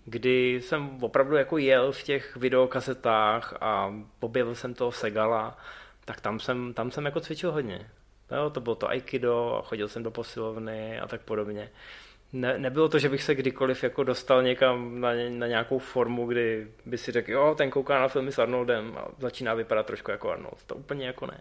[0.05, 5.59] kdy jsem opravdu jako jel v těch videokazetách a objevil jsem toho Segala,
[6.05, 7.91] tak tam jsem, tam jsem jako cvičil hodně.
[8.37, 11.71] Jo, to bylo to aikido, chodil jsem do posilovny a tak podobně.
[12.33, 16.69] Ne, nebylo to, že bych se kdykoliv jako dostal někam na, na nějakou formu, kdy
[16.87, 20.31] by si řekl, jo, ten kouká na filmy s Arnoldem a začíná vypadat trošku jako
[20.31, 20.65] Arnold.
[20.67, 21.41] To úplně jako ne.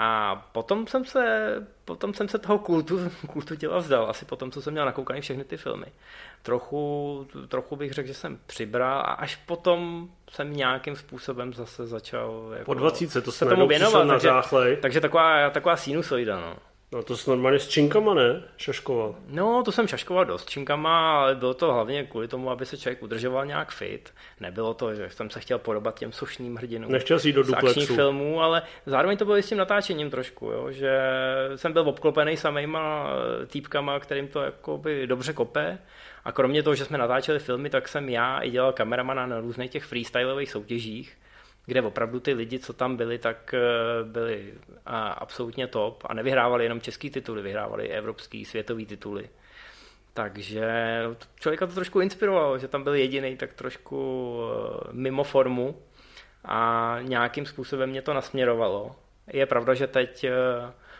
[0.00, 2.98] A potom jsem se, potom jsem se toho kultu,
[3.32, 5.86] kultu těla vzdal, asi potom, co jsem měl nakoukaný všechny ty filmy.
[6.42, 12.50] Trochu, trochu bych řekl, že jsem přibral a až potom jsem nějakým způsobem zase začal
[12.52, 14.04] jako, po 20 to se tomu věnovat.
[14.04, 16.40] Na takže, takže taková, taková sinusoida.
[16.40, 16.56] No.
[16.92, 18.42] No to jsi normálně s činkama, ne?
[18.56, 19.14] Šaškoval.
[19.28, 23.02] No, to jsem šaškoval dost činkama, ale bylo to hlavně kvůli tomu, aby se člověk
[23.02, 24.14] udržoval nějak fit.
[24.40, 26.92] Nebylo to, že jsem se chtěl podobat těm sošným hrdinům.
[26.92, 27.94] Nechtěl jít do duplexu.
[27.94, 30.70] filmů, ale zároveň to bylo i s tím natáčením trošku, jo?
[30.70, 31.00] že
[31.56, 33.10] jsem byl obklopený samýma
[33.42, 35.78] eh, týpkama, kterým to jakoby dobře kope.
[36.24, 39.70] A kromě toho, že jsme natáčeli filmy, tak jsem já i dělal kameramana na různých
[39.70, 41.16] těch freestyleových soutěžích
[41.68, 43.60] kde opravdu ty lidi, co tam byli, tak eh,
[44.04, 44.54] byli
[45.16, 49.28] absolutně top a nevyhrávali jenom český tituly, vyhrávali evropský, světový tituly.
[50.14, 50.70] Takže
[51.40, 55.76] člověka to trošku inspirovalo, že tam byl jediný tak trošku eh, mimo formu
[56.44, 58.96] a nějakým způsobem mě to nasměrovalo.
[59.26, 60.32] Je pravda, že teď eh,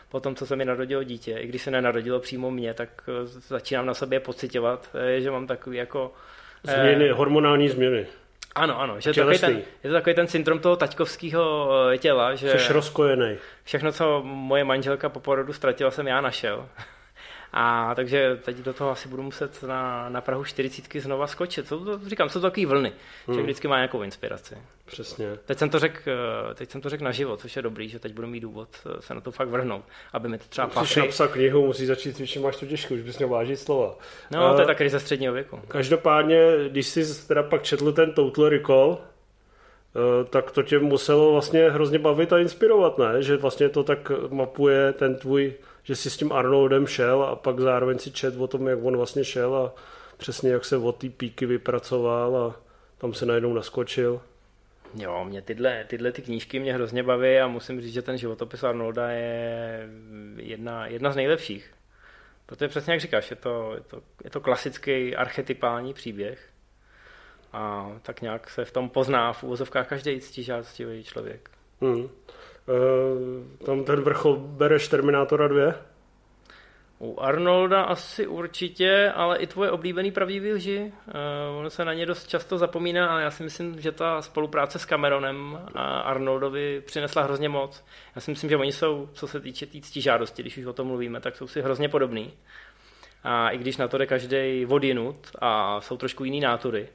[0.09, 3.85] po tom, co se mi narodilo dítě, i když se nenarodilo přímo mě, tak začínám
[3.85, 6.13] na sobě pocitovat, že mám takový jako...
[6.63, 8.07] Změny, hormonální změny.
[8.59, 12.59] Ano, ano, že takový ten, je to takový ten syndrom toho taťkovského eh, těla, že
[12.59, 13.35] Jsi rozkojený.
[13.63, 16.65] všechno, co moje manželka po porodu ztratila, jsem já našel.
[17.53, 21.67] A takže teď do toho asi budu muset na, na Prahu 40 znova skočit.
[21.67, 22.93] Jsou to, říkám, jsou to takové vlny.
[23.27, 23.35] Hmm.
[23.35, 24.57] Že vždycky má nějakou inspiraci.
[24.85, 25.37] Přesně.
[25.45, 27.99] Teď jsem to řekl, eh, teď jsem to řekl na život, což je dobrý, že
[27.99, 30.89] teď budu mít důvod eh, se na to fakt vrhnout, aby mi to třeba Musíš
[30.89, 31.07] papry...
[31.07, 33.95] napsat knihu, musíš začít cvičit, máš to těžko, už bys měl vážit slova.
[34.31, 35.59] No, uh, to je taky ze středního věku.
[35.67, 38.97] Každopádně, když jsi teda pak četl ten Total Recall,
[40.29, 43.23] tak to tě muselo vlastně hrozně bavit a inspirovat, ne?
[43.23, 45.53] Že vlastně to tak mapuje ten tvůj
[45.89, 48.97] že si s tím Arnoldem šel a pak zároveň si čet o tom, jak on
[48.97, 49.73] vlastně šel a
[50.17, 52.61] přesně jak se od té píky vypracoval a
[52.97, 54.21] tam se najednou naskočil.
[54.95, 58.63] Jo, mě tyhle, tyhle ty knížky mě hrozně baví a musím říct, že ten životopis
[58.63, 59.89] Arnolda je
[60.37, 61.73] jedna, jedna z nejlepších.
[62.45, 66.49] Protože přesně jak říkáš, je to, je to, je to klasický archetypální příběh
[67.53, 71.49] a tak nějak se v tom pozná v úvozovkách každý ctižádostivý člověk.
[71.81, 72.09] Hmm.
[72.69, 75.73] Uh, tam ten vrchol bereš Terminátora 2?
[76.99, 80.91] U Arnolda asi určitě, ale i tvoje oblíbený pravdivý lži.
[81.07, 84.79] Uh, ono se na ně dost často zapomíná, ale já si myslím, že ta spolupráce
[84.79, 87.85] s Cameronem a Arnoldovi přinesla hrozně moc.
[88.15, 90.73] Já si myslím, že oni jsou, co se týče té tý žádosti, když už o
[90.73, 92.33] tom mluvíme, tak jsou si hrozně podobný.
[93.23, 96.89] A i když na to jde každý vodinut a jsou trošku jiný nátury,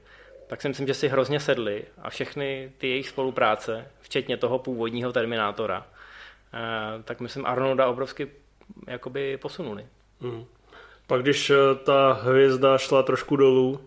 [0.55, 5.13] tak si myslím, že si hrozně sedli a všechny ty jejich spolupráce, včetně toho původního
[5.13, 8.31] Terminátora, uh, tak myslím Arnolda obrovsky
[8.87, 9.87] jakoby posunuli.
[10.21, 10.45] Hmm.
[11.07, 13.81] Pak když eh, ta hvězda šla trošku dolů,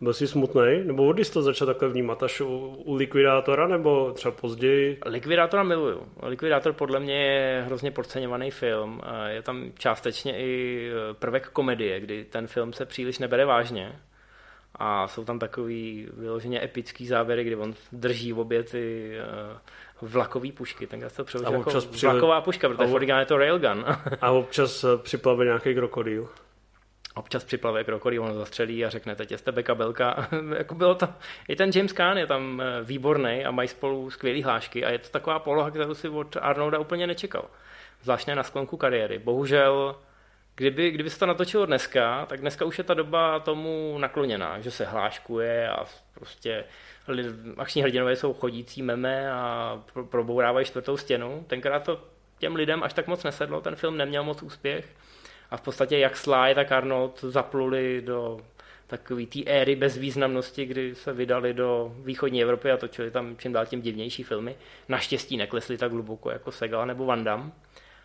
[0.00, 0.82] byl jsi smutný?
[0.84, 2.22] Nebo od jsi to začal takhle vnímat?
[2.22, 2.46] Až u,
[2.84, 4.98] u Likvidátora nebo třeba později?
[5.06, 6.06] Likvidátora miluju.
[6.22, 9.00] Likvidátor podle mě je hrozně podceňovaný film.
[9.26, 14.00] Je tam částečně i eh, prvek komedie, kdy ten film se příliš nebere vážně.
[14.82, 19.14] A jsou tam takový vyloženě epický záběry, kdy on drží v obě ty
[19.52, 19.58] uh,
[20.02, 20.86] vlakový pušky.
[20.86, 22.06] Tenkrát to přeložil jako při...
[22.06, 23.84] vlaková puška, protože v originále je to railgun.
[24.20, 26.28] a občas eh, připlave nějaký krokodýl.
[27.14, 30.28] Občas připlave krokodýl, on zastřelí a řekne, teď je z tebe kabelka.
[30.56, 31.08] jako bylo to,
[31.48, 34.98] I ten James Caan je tam eh, výborný a mají spolu skvělý hlášky a je
[34.98, 37.44] to taková poloha, kterou si od Arnolda úplně nečekal.
[38.02, 39.18] Zvláštně na sklonku kariéry.
[39.18, 39.96] Bohužel
[40.60, 44.70] Kdyby, kdyby se to natočilo dneska, tak dneska už je ta doba tomu nakloněná, že
[44.70, 45.84] se hláškuje a
[46.14, 46.64] prostě
[47.56, 51.44] akční hrdinové jsou chodící meme a probourávají čtvrtou stěnu.
[51.46, 52.00] Tenkrát to
[52.38, 54.88] těm lidem až tak moc nesedlo, ten film neměl moc úspěch
[55.50, 58.40] a v podstatě jak Sly, tak Arnold zapluli do
[58.86, 63.66] takové té éry bezvýznamnosti, kdy se vydali do východní Evropy a točili tam čím dál
[63.66, 64.56] tím divnější filmy.
[64.88, 67.50] Naštěstí neklesli tak hluboko jako Segal nebo Van Damme.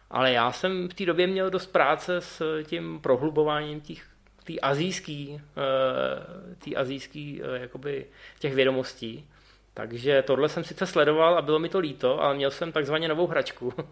[0.09, 4.03] Ale já jsem v té době měl dost práce s tím prohlubováním těch
[4.45, 8.05] té azijský, eh, tý azijský eh, jakoby
[8.39, 9.27] těch vědomostí.
[9.73, 13.27] Takže tohle jsem sice sledoval a bylo mi to líto, ale měl jsem takzvaně novou
[13.27, 13.73] hračku.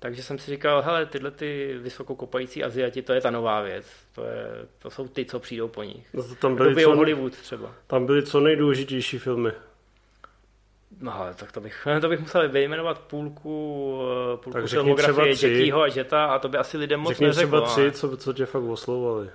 [0.00, 3.86] Takže jsem si říkal, hele, tyhle ty vysokokopající Aziati, to je ta nová věc.
[4.14, 4.46] To, je,
[4.78, 6.14] to jsou ty, co přijdou po nich.
[6.14, 7.74] No to tam byly co, Hollywood třeba.
[7.86, 9.52] Tam byly co nejdůležitější filmy.
[11.00, 14.00] No ale tak to bych, to bych musel vyjmenovat půlku,
[14.32, 17.60] eh, půlku tak filmografie Jackieho a Jetta a to by asi lidem moc řekni neřeklo.
[17.60, 19.30] třeba tři, co, co tě fakt oslovovali.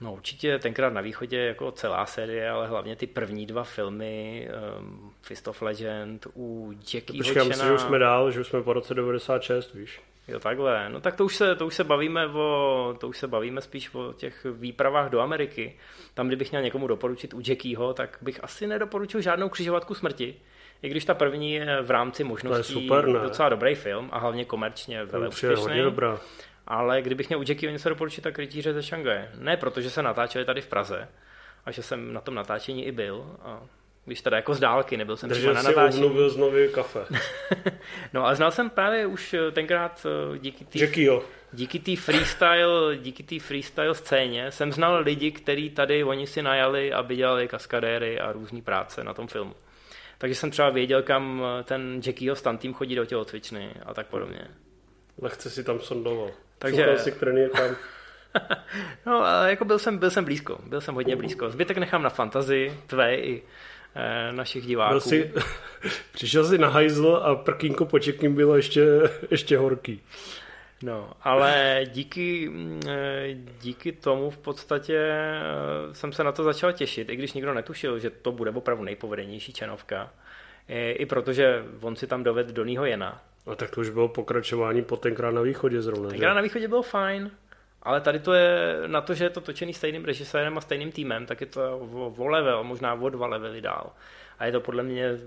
[0.00, 4.48] No určitě tenkrát na východě jako celá série, ale hlavně ty první dva filmy,
[4.78, 8.62] um, Fist of Legend, u Jackieho Počkej, myslím, že už jsme dál, že už jsme
[8.62, 10.00] po roce 96, víš.
[10.28, 10.88] Jo, takhle.
[10.88, 13.94] No tak to už se, to už se bavíme o, to už se bavíme spíš
[13.94, 15.76] o těch výpravách do Ameriky.
[16.14, 20.34] Tam, kdybych měl někomu doporučit u Jackieho, tak bych asi nedoporučil žádnou křižovatku smrti.
[20.82, 23.20] I když ta první je v rámci možností to je super, ne?
[23.20, 25.82] docela dobrý film a hlavně komerčně velmi úspěšný.
[25.82, 26.20] dobrá.
[26.66, 29.30] Ale kdybych měl u Jackie něco doporučit, tak Rytíře ze Šangaje.
[29.38, 31.08] Ne protože se natáčeli tady v Praze
[31.64, 33.36] a že jsem na tom natáčení i byl.
[33.42, 33.62] A
[34.04, 36.08] když teda jako z dálky, nebyl jsem třeba na natáčení.
[36.08, 37.00] Držel znovu kafe.
[38.12, 40.78] no a znal jsem právě už eh, tenkrát eh, díky té
[41.52, 46.92] díky té freestyle, díky té freestyle scéně jsem znal lidi, kteří tady oni si najali,
[46.92, 49.54] aby dělali kaskadéry a různé práce na tom filmu.
[50.22, 54.06] Takže jsem třeba věděl, kam eh, ten Jackieho stunt tým chodí do tělocvičny a tak
[54.06, 54.40] podobně.
[55.22, 56.30] Lehce si tam sondoval.
[56.58, 56.98] Takže...
[56.98, 57.76] si, který je tam.
[59.06, 60.58] no, jako byl jsem, byl jsem blízko.
[60.66, 61.50] Byl jsem hodně blízko.
[61.50, 63.42] Zbytek nechám na fantazii tvé i
[63.94, 64.92] e, našich diváků.
[64.92, 65.32] Byl jsi,
[66.12, 68.86] přišel jsi na hajzl a prkínko počekým bylo ještě,
[69.30, 70.00] ještě horký.
[70.82, 72.50] No, ale díky,
[72.88, 77.54] eh, díky tomu v podstatě eh, jsem se na to začal těšit, i když nikdo
[77.54, 80.10] netušil, že to bude opravdu nejpovedenější čenovka.
[80.68, 83.22] I protože on si tam doved Donýho Jena.
[83.46, 86.10] A tak to už bylo pokračování po tenkrát na východě zrovna.
[86.10, 86.34] Tenkrát že?
[86.34, 87.30] na východě bylo fajn,
[87.82, 91.26] ale tady to je na to, že je to točený stejným režisérem a stejným týmem,
[91.26, 93.92] tak je to o, o level, možná o dva levely dál.
[94.38, 95.18] A je to podle mě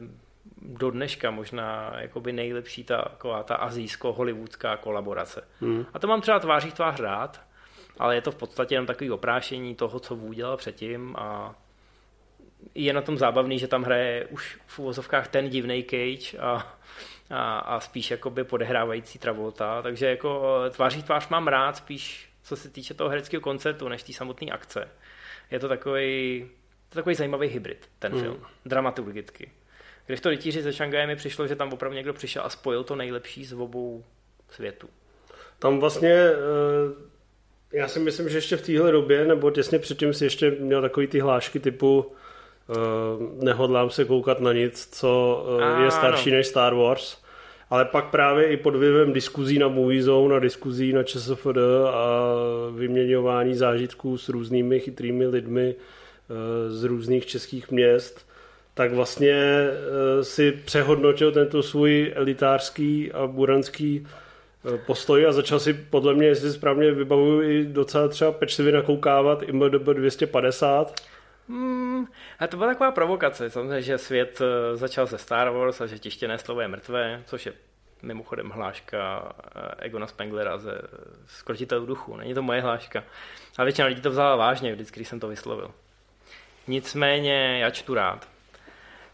[0.61, 5.47] do dneška možná jakoby nejlepší ta, taková ta azijsko-hollywoodská kolaborace.
[5.61, 5.85] Hmm.
[5.93, 7.41] A to mám třeba tváří tvář rád,
[7.97, 11.55] ale je to v podstatě jenom takový oprášení toho, co Vů dělal předtím a
[12.75, 16.75] je na tom zábavný, že tam hraje už v uvozovkách ten divný Cage a,
[17.29, 22.69] a, a spíš jakoby podehrávající Travolta, takže jako tváří tvář mám rád spíš co se
[22.69, 24.89] týče toho hereckého koncertu, než té samotné akce.
[25.51, 26.45] Je to takový,
[26.89, 28.21] to takový zajímavý hybrid, ten hmm.
[28.21, 29.51] film, dramaturgicky.
[30.07, 32.95] Když to rytíři ze Šangaje mi přišlo, že tam opravdu někdo přišel a spojil to
[32.95, 34.03] nejlepší z obou
[34.49, 34.87] světů.
[35.59, 36.35] Tam vlastně, eh,
[37.73, 41.07] já si myslím, že ještě v téhle době, nebo těsně předtím si ještě měl takový
[41.07, 42.05] ty hlášky typu
[42.69, 42.73] eh,
[43.43, 45.45] nehodlám se koukat na nic, co
[45.79, 47.17] eh, je starší než Star Wars.
[47.69, 52.23] Ale pak právě i pod vlivem diskuzí na Movie Zone a diskuzí na ČSFD a
[52.75, 55.75] vyměňování zážitků s různými chytrými lidmi
[56.67, 58.25] z různých českých měst,
[58.75, 65.73] tak vlastně eh, si přehodnotil tento svůj elitářský a buranský eh, postoj a začal si
[65.73, 71.01] podle mě, jestli správně vybavuju, i docela třeba pečlivě nakoukávat IMDb 250.
[71.49, 72.05] Hmm,
[72.39, 75.99] a to byla taková provokace, samozřejmě, že svět eh, začal se Star Wars a že
[75.99, 77.53] tištěné slovo je mrtvé, což je
[78.01, 79.31] mimochodem hláška
[79.79, 80.81] Egona Spenglera ze
[81.27, 82.17] Skrotitelů duchu.
[82.17, 83.03] Není to moje hláška.
[83.57, 85.71] A většina lidí to vzala vážně, vždycky, když jsem to vyslovil.
[86.67, 88.34] Nicméně já čtu rád.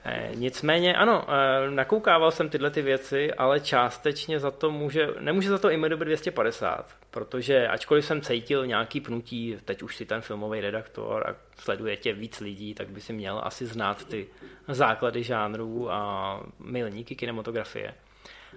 [0.06, 5.50] Eh, nicméně ano, eh, nakoukával jsem tyhle ty věci, ale částečně za to může, nemůže
[5.50, 10.62] za to IMDb 250, protože ačkoliv jsem cítil nějaký pnutí, teď už si ten filmový
[10.62, 14.28] redaktor a sleduje tě víc lidí, tak by si měl asi znát ty
[14.68, 17.94] základy žánrů a milníky kinematografie.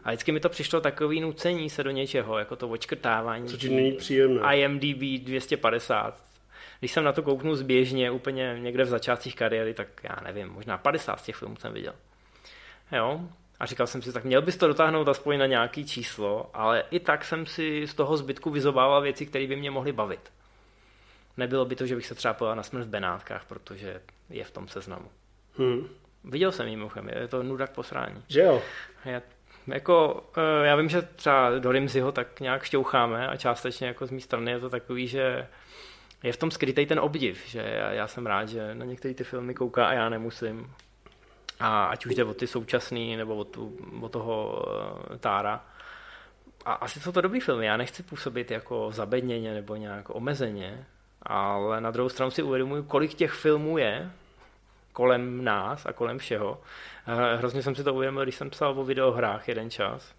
[0.05, 3.49] A vždycky mi to přišlo takový nucení se do něčeho, jako to očkrtávání.
[3.49, 4.57] Co ti není příjemné.
[4.57, 6.21] IMDb 250,
[6.85, 10.79] když jsem na to kouknu zběžně úplně někde v začátcích kariéry, tak já nevím, možná
[10.79, 11.93] 50 z těch filmů jsem viděl.
[12.93, 13.21] Jo,
[13.61, 17.01] a říkal jsem si, tak měl bys to dotáhnout aspoň na nějaký číslo, ale i
[17.01, 20.33] tak jsem si z toho zbytku vyzobával věci, které by mě mohly bavit.
[21.37, 24.51] Nebylo by to, že bych se třeba pojel na smrt v Benátkách, protože je v
[24.51, 25.09] tom seznamu.
[25.59, 25.89] Hmm.
[26.25, 28.23] Viděl jsem ji mimochodem, je to nuda k posrání.
[28.29, 28.63] Že jo?
[29.05, 29.23] Je,
[29.67, 34.11] jako, eh, já vím, že třeba do Rimziho tak nějak šťoucháme a částečně jako z
[34.11, 35.47] mé strany je to takový, že
[36.25, 39.25] je v tom skrytý ten obdiv, že já, já jsem rád, že na některé ty
[39.25, 40.73] filmy kouká a já nemusím.
[41.61, 44.65] A ať už jde o ty současný, nebo o, tu, o toho
[45.11, 45.65] uh, Tára.
[46.65, 50.85] A asi jsou to dobrý filmy, já nechci působit jako zabedněně nebo nějak omezeně,
[51.23, 54.11] ale na druhou stranu si uvědomuji, kolik těch filmů je
[54.93, 56.51] kolem nás a kolem všeho.
[56.51, 60.15] Uh, hrozně jsem si to uvědomil, když jsem psal o videohrách jeden čas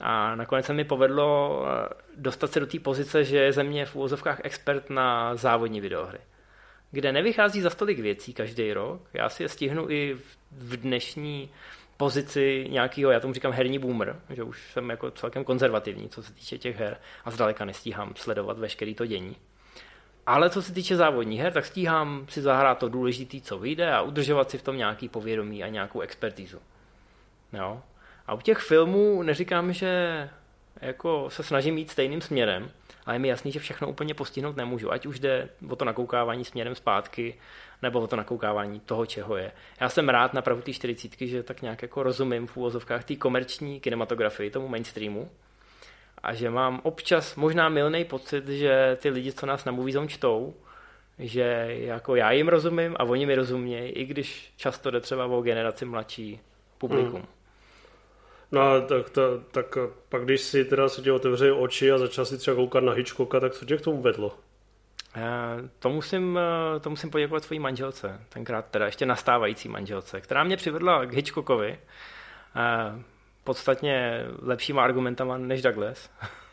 [0.00, 3.86] a nakonec se mi povedlo eh, dostat se do té pozice, že je ze mě
[3.86, 6.18] v úvozovkách expert na závodní videohry.
[6.90, 9.02] Kde nevychází za stolik věcí každý rok.
[9.14, 10.16] Já si je stihnu i
[10.50, 11.50] v dnešní
[11.96, 16.32] pozici nějakého, já tomu říkám herní boomer, že už jsem jako celkem konzervativní, co se
[16.32, 19.36] týče těch her a zdaleka nestíhám sledovat veškerý to dění.
[20.26, 24.02] Ale co se týče závodních her, tak stíhám si zahrát to důležité, co vyjde a
[24.02, 26.58] udržovat si v tom nějaký povědomí a nějakou expertizu.
[27.52, 27.82] Jo?
[28.30, 30.28] A u těch filmů neříkám, že
[30.80, 32.70] jako se snažím jít stejným směrem,
[33.06, 34.92] ale je mi jasný, že všechno úplně postihnout nemůžu.
[34.92, 37.34] Ať už jde o to nakoukávání směrem zpátky,
[37.82, 39.52] nebo o to nakoukávání toho, čeho je.
[39.80, 43.16] Já jsem rád na pravu té 40, že tak nějak jako rozumím v úvozovkách té
[43.16, 45.30] komerční kinematografii, tomu mainstreamu.
[46.22, 50.54] A že mám občas možná milný pocit, že ty lidi, co nás na Movie čtou,
[51.18, 55.42] že jako já jim rozumím a oni mi rozumějí, i když často jde třeba o
[55.42, 56.40] generaci mladší
[56.78, 57.20] publikum.
[57.20, 57.39] Hmm.
[58.52, 59.78] No tak, to, tak
[60.08, 63.40] pak když si teda se ti otevřeli oči a začal si třeba koukat na Hitchcocka,
[63.40, 64.38] tak co tě k tomu vedlo?
[65.16, 70.44] Eh, to musím, eh, to musím poděkovat svojí manželce, tenkrát teda ještě nastávající manželce, která
[70.44, 71.78] mě přivedla k Hitchcockovi,
[72.56, 73.02] eh,
[73.44, 76.10] podstatně lepšíma argumentama než Douglas.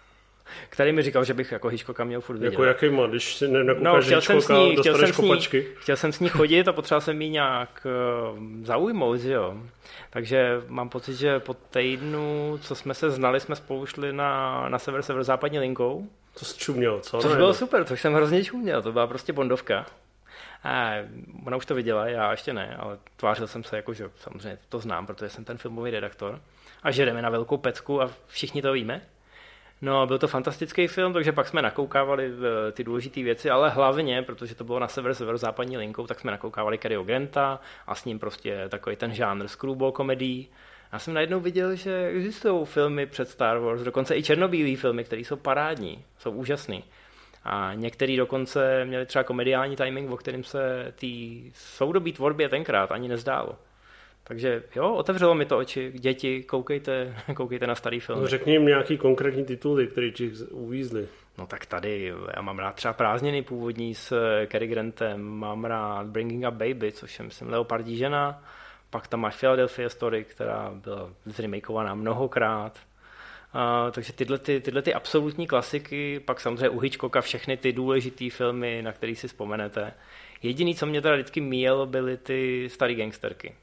[0.70, 2.52] který mi říkal, že bych jako Hitchcocka měl furt vidět.
[2.52, 5.18] Jako jaký má, když si no, chtěl jsem s ní, chtěl jsem s
[5.52, 7.88] ní, chtěl jsem s ní chodit a potřeboval jsem ji nějak
[8.32, 9.58] uh, zaujmout, že jo.
[10.10, 14.80] Takže mám pocit, že po týdnu, co jsme se znali, jsme spolu šli na, na
[14.80, 16.08] sever severozápadní linkou.
[16.40, 17.18] To jsi čuměl, co?
[17.18, 19.86] Což bylo super, což jsem hrozně čuměl, to byla prostě bondovka.
[20.64, 20.94] A
[21.46, 24.80] ona už to viděla, já ještě ne, ale tvářil jsem se jako, že samozřejmě to
[24.80, 26.42] znám, protože jsem ten filmový redaktor.
[26.84, 29.02] A že jdeme na velkou pecku a všichni to víme.
[29.82, 34.22] No, byl to fantastický film, takže pak jsme nakoukávali eh, ty důležité věci, ale hlavně,
[34.24, 38.20] protože to bylo na sever severozápadní linkou, tak jsme nakoukávali Cary Granta a s ním
[38.20, 40.50] prostě takový ten žánr screwball komedí.
[40.94, 45.22] Já jsem najednou viděl, že existují filmy před Star Wars, dokonce i černobílé filmy, které
[45.22, 46.84] jsou parádní, jsou úžasný.
[47.44, 51.08] A některý dokonce měli třeba komediální timing, o kterém se té
[51.54, 53.58] soudobí tvorbě tenkrát ani nezdálo.
[54.28, 55.92] Takže jo, otevřelo mi to oči.
[55.96, 58.20] Děti, koukejte, koukejte na starý film.
[58.20, 61.08] No, řekni jim nějaký konkrétní tituly, které ti uvízli.
[61.38, 64.14] No tak tady, já mám rád třeba prázdniny původní s
[64.52, 68.44] Cary Grantem, mám rád Bringing Up Baby, což je, myslím, Leopardí žena,
[68.90, 72.80] pak tam máš Philadelphia Story, která byla zremakovaná mnohokrát,
[73.56, 78.30] Uh, takže tyhle, ty, tyhle ty absolutní klasiky, pak samozřejmě u Hitchcocka všechny ty důležité
[78.30, 79.94] filmy, na které si vzpomenete.
[80.44, 83.56] Jediný, co mě teda vždycky míjelo, byly ty staré gangsterky.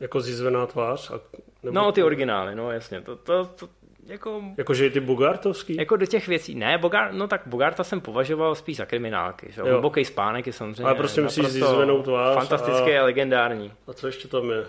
[0.00, 1.10] Jako zizvená tvář?
[1.10, 1.20] A,
[1.62, 1.74] nebo...
[1.74, 3.00] No, ty originály, no jasně.
[3.00, 3.68] To, to, to,
[4.06, 4.42] jako...
[4.56, 5.76] Jakože ty Bogartovský?
[5.76, 6.54] Jako do těch věcí.
[6.54, 9.52] Ne, Bogart, no tak Bogarta jsem považoval spíš za kriminálky.
[9.52, 9.62] Že?
[9.62, 12.34] Hluboký spánek je samozřejmě Ale prostě myslíš zizvenou tvář.
[12.34, 13.02] Fantastické a...
[13.02, 13.72] a legendární.
[13.86, 14.64] A co ještě tam je?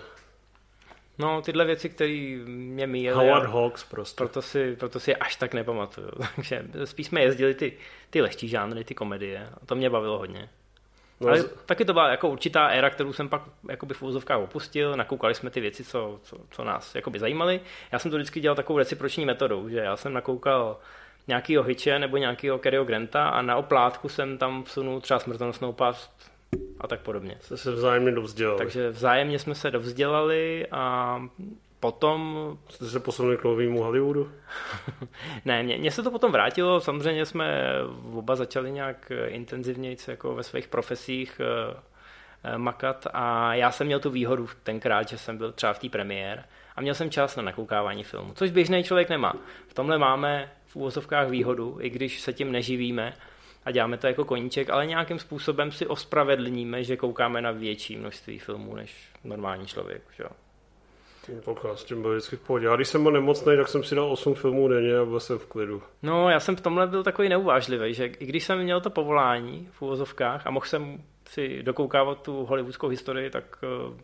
[1.18, 3.16] No, tyhle věci, které mě míjely.
[3.16, 4.16] Howard Hawks prostě.
[4.16, 6.10] Proto si, proto si je až tak nepamatuju.
[6.36, 7.72] Takže spíš jsme jezdili ty,
[8.10, 9.48] ty lehčí žánry, ty komedie.
[9.62, 10.48] A to mě bavilo hodně.
[11.20, 11.54] No, Ale z...
[11.66, 15.50] taky to byla jako určitá éra, kterou jsem pak jakoby v úzovkách opustil, nakoukali jsme
[15.50, 17.60] ty věci, co, co, co nás jakoby zajímaly.
[17.92, 20.76] Já jsem to vždycky dělal takovou reciproční metodou, že já jsem nakoukal
[21.28, 26.30] nějakýho Hitche nebo nějakýho Kerryho Granta a na oplátku jsem tam vsunul třeba smrtonosnou past
[26.80, 27.36] a tak podobně.
[27.40, 28.58] Jste se vzájemně dovzdělali.
[28.58, 31.22] Takže vzájemně jsme se dovzdělali a
[31.80, 32.58] potom...
[32.68, 34.32] Jste se posunuli k novému Hollywoodu?
[35.44, 37.72] ne, mně, se to potom vrátilo, samozřejmě jsme
[38.12, 41.76] oba začali nějak intenzivně jako ve svých profesích eh,
[42.44, 45.88] eh, makat a já jsem měl tu výhodu tenkrát, že jsem byl třeba v té
[45.88, 46.44] premiér
[46.76, 49.32] a měl jsem čas na nakoukávání filmu, což běžný člověk nemá.
[49.68, 53.14] V tomhle máme v úvozovkách výhodu, i když se tím neživíme
[53.64, 58.38] a děláme to jako koníček, ale nějakým způsobem si ospravedlníme, že koukáme na větší množství
[58.38, 60.02] filmů než normální člověk.
[60.16, 60.24] Že?
[61.44, 62.66] Tak s tím byl vždycky v pohodě.
[62.66, 65.38] Já když jsem byl nemocný, tak jsem si dal 8 filmů denně a byl jsem
[65.38, 65.82] v klidu.
[66.02, 69.68] No, já jsem v tomhle byl takový neuvážlivý, že i když jsem měl to povolání
[69.72, 74.02] v úvozovkách a mohl jsem si dokoukávat tu hollywoodskou historii, tak, eh,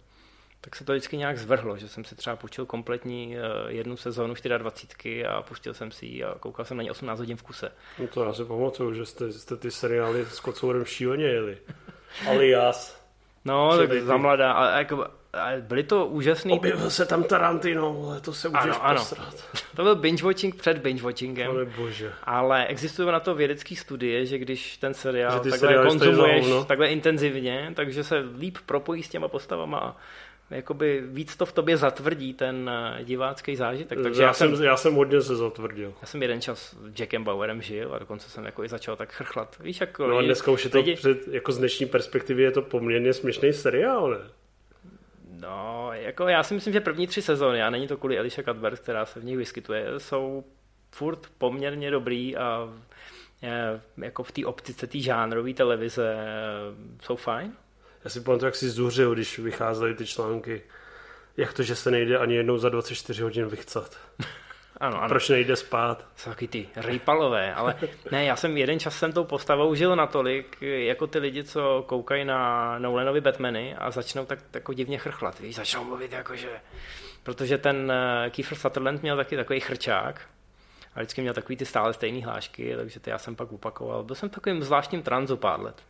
[0.60, 4.34] tak se to vždycky nějak zvrhlo, že jsem si třeba půjčil kompletní eh, jednu sezónu
[4.58, 7.72] 24 a pustil jsem si ji a koukal jsem na ně 18 hodin v kuse.
[7.98, 11.58] No to já si pamatuju, že jste, jste ty seriály s Kocourem šíleně jeli.
[12.28, 13.03] Alias.
[13.44, 15.06] No, tak za mladá, ale jako
[15.60, 16.52] byly to úžasný...
[16.52, 19.00] Objevil se tam Tarantino, ale to se můžeš ano, ano.
[19.00, 19.34] posrat.
[19.76, 21.50] To byl binge-watching před binge-watchingem.
[21.50, 22.12] Ale bože.
[22.24, 28.04] Ale existují na to vědecké studie, že když ten seriál takhle konzumuješ takhle intenzivně, takže
[28.04, 29.96] se líp propojí s těma postavama a
[30.50, 33.98] jakoby víc to v tobě zatvrdí ten eh, divácký zážitek.
[34.02, 35.94] Takže já, já, jsem, já jsem hodně se zatvrdil.
[36.00, 39.12] Já jsem jeden čas s Jackem Bauerem žil a dokonce jsem jako i začal tak
[39.12, 39.56] chrchlat.
[39.60, 40.94] Víš, jako no a dneska už je to lidi...
[40.94, 44.30] před, jako z dnešní perspektivy je to poměrně směšný seriál, ne?
[45.40, 48.80] No, jako já si myslím, že první tři sezóny, a není to kvůli Elisha Cuthbert,
[48.80, 50.44] která se v nich vyskytuje, jsou
[50.90, 52.68] furt poměrně dobrý a
[53.42, 56.16] je, jako v té optice té žánrové televize
[57.02, 57.52] jsou fajn.
[58.04, 60.62] Já si pamatuju, jak si zuřil, když vycházely ty články.
[61.36, 63.98] Jak to, že se nejde ani jednou za 24 hodin vychcat?
[64.80, 65.08] Ano, ano.
[65.08, 66.06] Proč nejde spát?
[66.16, 67.74] Jsou taky ty rejpalové, ale
[68.10, 72.24] ne, já jsem jeden čas jsem tou postavou žil natolik, jako ty lidi, co koukají
[72.24, 76.48] na Nolanovi Batmany a začnou tak jako divně chrchlat, víš, začnou mluvit jakože,
[77.22, 80.20] protože ten eh, Kiefer Sutherland měl taky takový chrčák,
[80.94, 84.04] a vždycky měl takový ty stále stejné hlášky, takže ty já jsem pak opakoval.
[84.04, 85.82] Byl jsem takovým zvláštním tranzu pár let.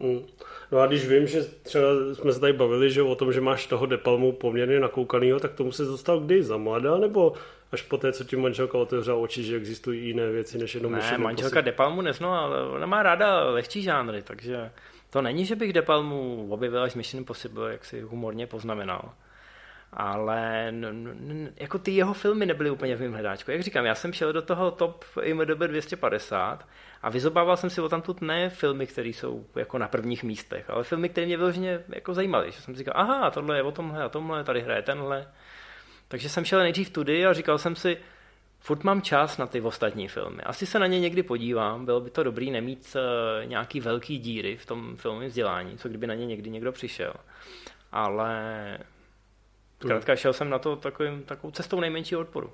[0.00, 0.26] Mm.
[0.72, 3.66] No a když vím, že třeba jsme se tady bavili, že o tom, že máš
[3.66, 6.42] toho Depalmu poměrně nakoukanýho, tak tomu se dostal kdy?
[6.42, 7.32] Za mladá nebo
[7.72, 11.18] až po té, co ti manželka otevřela oči, že existují jiné věci než jenom Ne,
[11.18, 11.64] manželka posl...
[11.64, 14.70] Depalmu nezná, ale ona má ráda lehčí žánry, takže
[15.10, 19.12] to není, že bych Depalmu objevil až Mission Impossible, jak si humorně poznamenal.
[19.92, 23.50] Ale n- n- jako ty jeho filmy nebyly úplně v mém hledáčku.
[23.50, 26.68] Jak říkám, já jsem šel do toho top IMDb 250
[27.02, 30.84] a vyzobával jsem si o tamtud ne filmy, které jsou jako na prvních místech, ale
[30.84, 32.52] filmy, které mě vyloženě jako zajímaly.
[32.52, 35.28] Že jsem říkal, aha, tohle je o tomhle a tomhle, tady hraje tenhle.
[36.08, 37.96] Takže jsem šel nejdřív tudy a říkal jsem si,
[38.60, 40.42] furt mám čas na ty ostatní filmy.
[40.42, 44.56] Asi se na ně někdy podívám, bylo by to dobrý nemít uh, nějaký velký díry
[44.56, 47.12] v tom filmovém vzdělání, co kdyby na ně někdy někdo přišel.
[47.92, 48.78] Ale
[49.82, 52.52] Zkrátka šel jsem na to takovým, takovou cestou nejmenšího odporu.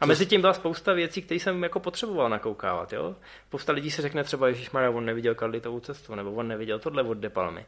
[0.00, 2.92] A mezi tím byla spousta věcí, které jsem jako potřeboval nakoukávat.
[2.92, 3.16] Jo?
[3.48, 7.02] Spousta lidí si řekne třeba, že Maria, on neviděl Karlitovou cestu, nebo on neviděl tohle
[7.02, 7.66] od De Palmy.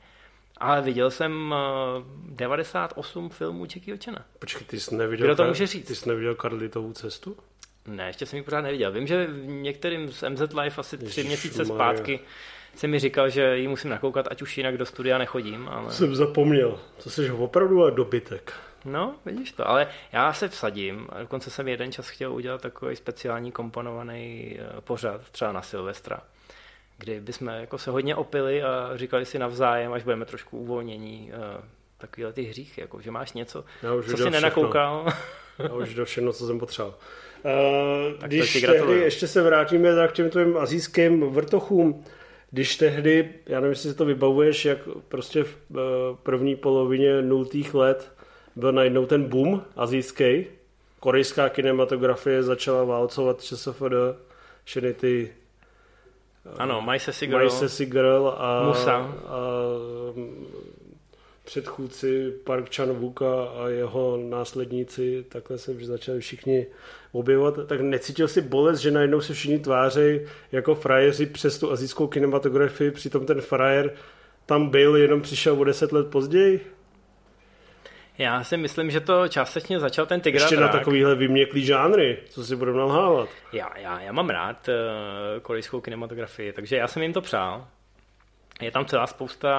[0.57, 4.25] Ale viděl jsem uh, eh, 98 filmů Čeky Očena.
[4.39, 5.87] Počkej, ty jsi neviděl, Kdo to může říct?
[5.87, 7.37] Ty jsi neviděl Karlitovou cestu?
[7.87, 8.93] Ne, ještě jsem ji pořád neviděl.
[8.93, 12.21] Vím, že některým z MZ Life asi tři Ježiš měsíce zpátky
[12.75, 15.69] se mi říkal, že ji musím nakoukat, ať už jinak do studia nechodím.
[15.69, 15.93] Ale...
[15.93, 16.81] Jsem zapomněl.
[17.03, 18.53] To jsi opravdu a dobytek.
[18.85, 23.53] No, vidíš to, ale já se vsadím, dokonce jsem jeden čas chtěl udělat takový speciální
[23.53, 26.21] komponovaný eh, pořad, třeba na Silvestra,
[26.99, 31.63] kdy bychom jako se hodně opili a říkali si navzájem, až budeme trošku uvolnění, eh,
[31.99, 33.65] takovýhle ty hříchy, jako že máš něco,
[34.11, 35.07] co si nenakoukal.
[35.59, 36.99] Já už do všechno, co jsem potřeboval.
[37.45, 42.05] Uh, když tehdy, ještě se vrátíme tak k těm tvým azijským vrtochům,
[42.51, 44.79] když tehdy, já nevím, jestli si to vybavuješ, jak
[45.09, 48.13] prostě v první polovině nultých let
[48.61, 50.47] byl najednou ten boom azijský.
[51.01, 53.83] Korejská kinematografie začala válcovat ČSFD,
[54.65, 55.33] všechny ty
[56.57, 58.97] ano, My Sassy Girl, My Sassy Girl a, Musa.
[59.27, 59.41] a
[61.45, 66.67] předchůdci Park chan Vuka a jeho následníci, takhle se začali všichni
[67.13, 70.21] objevovat, tak necítil si bolest, že najednou se všichni tváří
[70.53, 73.95] jako frajeři přes tu azijskou kinematografii, přitom ten frajer
[74.47, 76.61] tam byl, jenom přišel o deset let později?
[78.21, 82.45] Já si myslím, že to částečně začal ten Tigra Ještě na takovýhle vyměklý žánry, co
[82.45, 83.29] si budeme nalhávat.
[83.53, 84.75] Já, já, já mám rád uh,
[85.43, 87.69] korejskou kinematografii, takže já jsem jim to přál.
[88.61, 89.51] Je tam celá spousta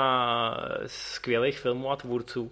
[0.86, 2.52] skvělých filmů a tvůrců.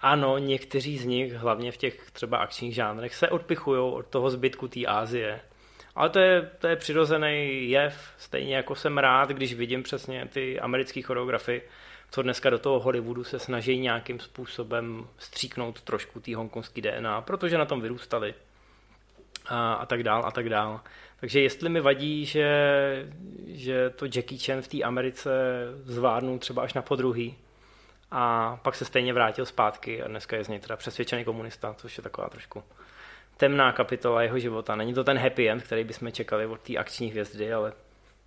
[0.00, 4.68] Ano, někteří z nich, hlavně v těch třeba akčních žánrech, se odpichují od toho zbytku
[4.68, 5.40] té Ázie.
[5.94, 10.60] Ale to je, to je přirozený jev, stejně jako jsem rád, když vidím přesně ty
[10.60, 11.62] americké choreografy,
[12.14, 17.58] co dneska do toho Hollywoodu se snaží nějakým způsobem stříknout trošku té hongkongské DNA, protože
[17.58, 18.34] na tom vyrůstali
[19.46, 20.80] a, a tak dál a tak dál.
[21.20, 22.48] Takže jestli mi vadí, že,
[23.46, 25.30] že to Jackie Chan v té Americe
[25.84, 27.36] zvládnul třeba až na podruhý
[28.10, 31.96] a pak se stejně vrátil zpátky a dneska je z něj teda přesvědčený komunista, což
[31.96, 32.62] je taková trošku
[33.36, 34.76] temná kapitola jeho života.
[34.76, 37.72] Není to ten happy end, který bychom čekali od té akční hvězdy, ale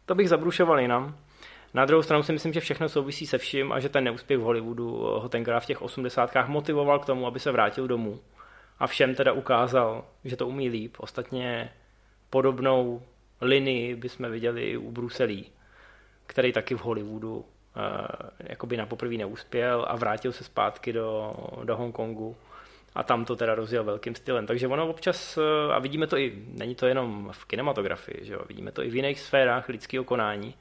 [0.06, 1.18] to bych zabrušoval jinam.
[1.74, 4.42] Na druhou stranu si myslím, že všechno souvisí se vším a že ten neúspěch v
[4.42, 8.20] Hollywoodu ho tenkrát v těch osmdesátkách motivoval k tomu, aby se vrátil domů.
[8.80, 10.96] A všem teda ukázal, že to umí líp.
[11.00, 11.70] Ostatně
[12.30, 13.02] podobnou
[13.42, 15.46] linii bychom viděli i u Bruselí,
[16.28, 17.44] který taky v Hollywoodu uh,
[18.40, 22.36] jakoby na poprvé neuspěl a vrátil se zpátky do, do Hongkongu
[22.98, 24.48] a tam to teda rozjel velkým stylem.
[24.48, 28.42] Takže ono občas, eh, a vidíme to i, není to jenom v kinematografii, že jo,
[28.48, 30.56] vidíme to i v jiných sférách lidského konání,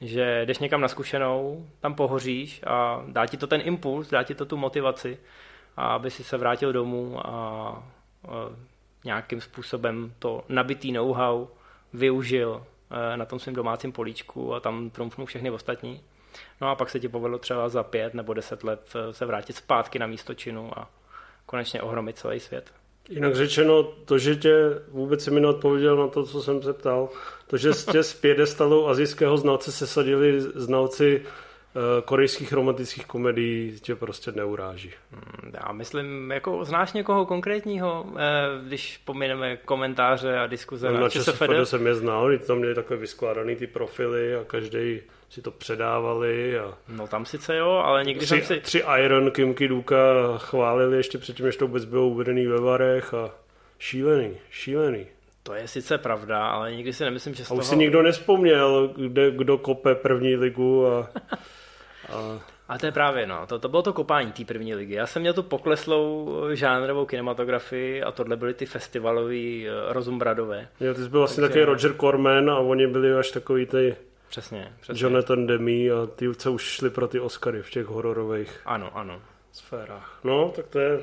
[0.00, 4.34] že jdeš někam na zkušenou, tam pohoříš a dá ti to ten impuls, dá ti
[4.34, 5.18] to tu motivaci,
[5.76, 7.82] aby si se vrátil domů a, a
[9.04, 11.46] nějakým způsobem to nabitý know-how
[11.92, 16.00] využil eh, na tom svém domácím políčku a tam trumfnul všechny ostatní.
[16.60, 19.56] No a pak se ti povedlo třeba za pět nebo deset let eh, se vrátit
[19.56, 20.90] zpátky na místo činu a
[21.46, 22.72] konečně ohromit celý svět.
[23.08, 24.54] Jinak řečeno, to, že tě
[24.88, 27.08] vůbec si mi neodpověděl na to, co jsem se ptal,
[27.46, 31.22] to, že tě z pědestalu azijského znalce se sadili znalci
[32.04, 34.90] korejských romantických komedií tě prostě neuráží.
[35.12, 41.08] Hmm, já myslím, jako znáš někoho konkrétního, eh, když pomineme komentáře a diskuze no, na
[41.08, 41.42] ČSFD?
[41.64, 45.00] jsem je znal, tam měli takové vyskládané ty profily a každý
[45.30, 46.58] si to předávali.
[46.58, 46.74] A...
[46.88, 48.60] No tam sice jo, ale někdy tři, jsem si...
[48.60, 49.96] Tři Iron Kimky Duka
[50.38, 53.30] chválili ještě předtím, než to vůbec bylo uvedený ve varech a
[53.78, 55.06] šílený, šílený.
[55.42, 57.60] To je sice pravda, ale nikdy si nemyslím, že z a toho...
[57.60, 61.10] už si nikdo nespomněl, kde, kdo kope první ligu a...
[62.08, 62.40] A...
[62.68, 64.94] A to je právě, no, to, to bylo to kopání té první ligy.
[64.94, 70.68] Já jsem měl tu pokleslou žánrovou kinematografii a tohle byly ty festivalové eh, rozumbradové.
[70.80, 71.48] Jo, ty jsi byl vlastně Takže...
[71.48, 73.96] takový Roger Corman a oni byli až takový ty
[74.28, 75.04] Přesně, přesně.
[75.04, 79.22] Jonathan Demi a ty, co už šli pro ty Oscary v těch hororových ano, ano.
[79.52, 80.20] sférách.
[80.24, 81.00] No, tak to je...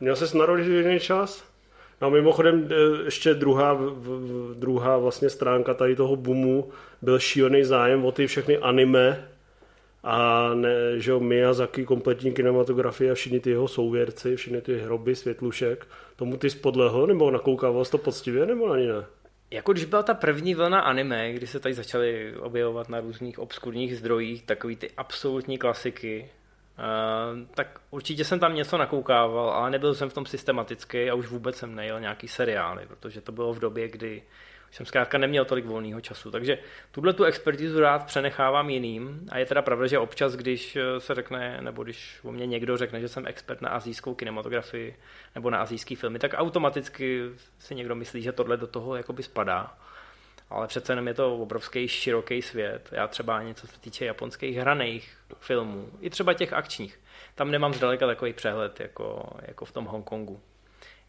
[0.00, 1.44] Měl jsi narodit čas?
[2.00, 3.78] No mimochodem eh, ještě druhá,
[4.54, 6.70] druhá vlastně stránka tady toho boomu
[7.02, 9.28] byl šílený zájem o ty všechny anime,
[10.10, 15.16] a ne, že jo, Miyazaki, kompletní kinematografie a všichni ty jeho souvěrci, všichni ty hroby
[15.16, 15.86] světlušek,
[16.16, 19.04] tomu ty spodlehl, nebo nakoukával jsi to poctivě, nebo ani ne?
[19.50, 23.98] Jako když byla ta první vlna anime, kdy se tady začaly objevovat na různých obskurních
[23.98, 26.30] zdrojích takový ty absolutní klasiky,
[26.78, 31.26] Uh, tak určitě jsem tam něco nakoukával, ale nebyl jsem v tom systematický a už
[31.26, 34.22] vůbec jsem nejel nějaký seriály, protože to bylo v době, kdy
[34.70, 36.30] jsem zkrátka neměl tolik volného času.
[36.30, 36.58] Takže
[36.90, 41.14] tuhle tu expertizu rád přenechávám jiným a je teda pravda, že občas, když eh, se
[41.14, 44.96] řekne, nebo když o mě někdo řekne, že jsem expert na azijskou kinematografii
[45.34, 47.22] nebo na azijský filmy, tak automaticky
[47.58, 49.78] si někdo myslí, že tohle do toho jakoby spadá.
[50.50, 52.88] Ale přece jenom je to obrovský široký svět.
[52.92, 57.00] Já třeba ani co se týče japonských hraných filmů, i třeba těch akčních,
[57.34, 60.40] tam nemám zdaleka takový přehled jako, jako v tom Hongkongu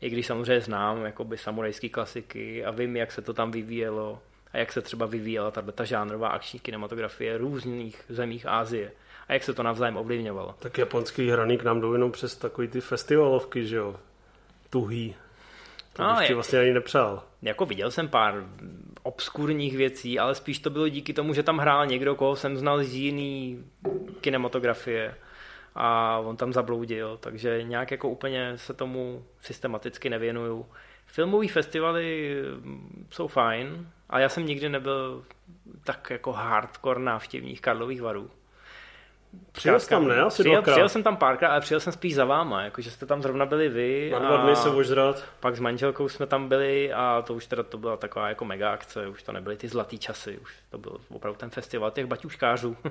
[0.02, 4.20] i když samozřejmě znám jakoby samurajské klasiky a vím, jak se to tam vyvíjelo
[4.54, 8.92] a jak se třeba vyvíjela ta, ta žánrová akční kinematografie v různých zemích Ázie
[9.28, 10.56] a jak se to navzájem ovlivňovalo.
[10.60, 13.96] Tak japonský hraný k nám jdou jenom přes takový ty festivalovky, že jo?
[14.70, 15.16] Tuhý.
[15.94, 17.24] To no, bych ti vlastně ani nepřál.
[17.42, 18.46] Jako viděl jsem pár
[19.04, 22.84] obskurních věcí, ale spíš to bylo díky tomu, že tam hrál někdo, koho jsem znal
[22.84, 23.66] z jiný
[24.22, 25.16] kinematografie
[25.76, 30.66] a on tam zabloudil, takže nějak jako úplně se tomu systematicky nevěnuju.
[31.06, 35.24] Filmové festivaly mm, jsou fajn a já jsem nikdy nebyl
[35.84, 38.30] tak jako hardcore návštěvník Karlových varů.
[39.52, 40.22] Přijel jsi tam, ne?
[40.22, 43.22] Asi přijel, přijel jsem tam párkrát, ale přijel jsem spíš za váma, jakože jste tam
[43.22, 44.10] zrovna byli vy.
[44.12, 45.24] Na dva dny se ožrat.
[45.40, 48.72] Pak s manželkou jsme tam byli a to už teda to byla taková jako mega
[48.72, 52.78] akce, už to nebyly ty zlatý časy, už to byl opravdu ten festival těch baťuškářů.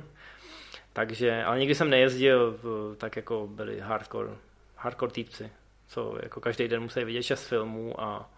[0.92, 2.58] Takže, ale nikdy jsem nejezdil,
[2.96, 4.30] tak jako byli hardcore,
[4.76, 5.50] hardcore týpci,
[5.88, 8.30] co jako každý den musí vidět šest filmů a,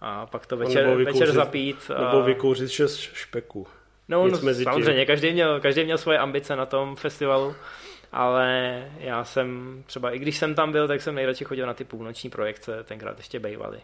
[0.00, 1.90] a pak to večer, vykouřit, večer zapít.
[1.96, 2.04] A...
[2.04, 3.66] Nebo vykouřit šest špeků.
[4.08, 7.54] No, no mezi samozřejmě, každý měl, každý měl svoje ambice na tom festivalu,
[8.12, 11.84] ale já jsem třeba, i když jsem tam byl, tak jsem nejradši chodil na ty
[11.84, 13.80] půlnoční projekce, tenkrát ještě bejvaly.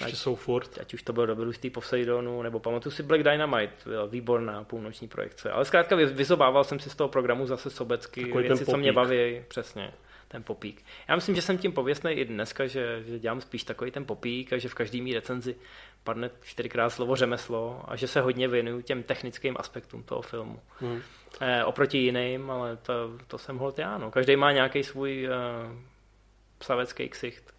[0.00, 0.78] Ještě jsou furt.
[0.80, 5.50] Ať už to bylo dobrodružství Poseidonu, nebo pamatuju si Black Dynamite, byla výborná půlnoční projekce.
[5.50, 9.42] Ale zkrátka vyzobával jsem si z toho programu zase sobecky Takový věci, co mě baví,
[9.48, 9.92] přesně
[10.28, 10.84] ten popík.
[11.08, 14.52] Já myslím, že jsem tím pověstný i dneska, že, že dělám spíš takový ten popík
[14.52, 15.56] a že v každý mý recenzi
[16.04, 20.60] padne čtyřikrát slovo řemeslo a že se hodně věnuju těm technickým aspektům toho filmu.
[20.80, 21.02] Hmm.
[21.40, 22.92] Eh, oproti jiným, ale to,
[23.26, 23.98] to jsem holt já.
[23.98, 24.10] No.
[24.10, 25.30] Každý má nějaký svůj eh,
[26.58, 27.57] psavecký ksicht.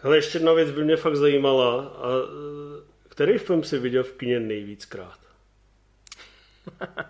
[0.00, 1.80] Hele, ještě jedna věc by mě fakt zajímala.
[1.84, 5.18] A, eh, který film si viděl v kině nejvíckrát?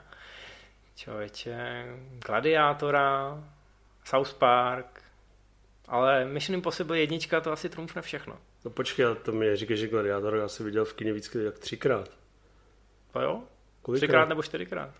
[0.97, 1.86] Člověče,
[2.26, 3.45] Gladiátora,
[4.05, 5.03] South Park,
[5.89, 8.39] ale Mission Impossible jednička to asi trumfne všechno.
[8.64, 11.59] No počkej, ale to mě říká, že Gladiátor já si viděl v kině víc jak
[11.59, 12.11] třikrát.
[13.12, 13.43] To jo?
[13.82, 14.07] Kolikrát?
[14.07, 14.91] Třikrát nebo čtyřikrát.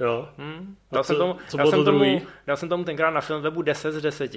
[0.00, 0.28] Jo.
[0.38, 0.76] Hm?
[0.90, 3.20] A Dal, co- jsem tomu, co dal, jsem to tomu, dal jsem tomu tenkrát na
[3.20, 4.34] film webu 10 z 10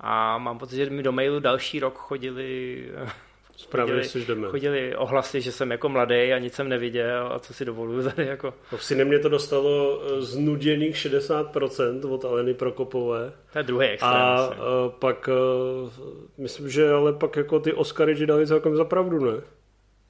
[0.00, 2.84] a mám pocit, že mi do mailu další rok chodili,
[3.56, 4.48] Správně chodili, jsi jdeme.
[4.48, 8.26] chodili ohlasy, že jsem jako mladý a nic jsem neviděl a co si dovoluju tady
[8.26, 8.54] jako.
[8.72, 13.32] No v Cinemě to dostalo eh, znuděných 60% od Aleny Prokopové.
[13.52, 14.12] To je druhý extrém.
[14.12, 14.54] A asi.
[14.54, 14.62] uh,
[14.98, 15.90] pak, uh,
[16.38, 19.40] myslím, že ale pak jako ty Oscary ti dali celkem za pravdu, ne?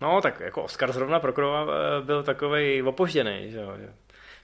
[0.00, 3.72] No, tak jako Oscar zrovna pro Krova eh, byl takovej opožděný, že jo.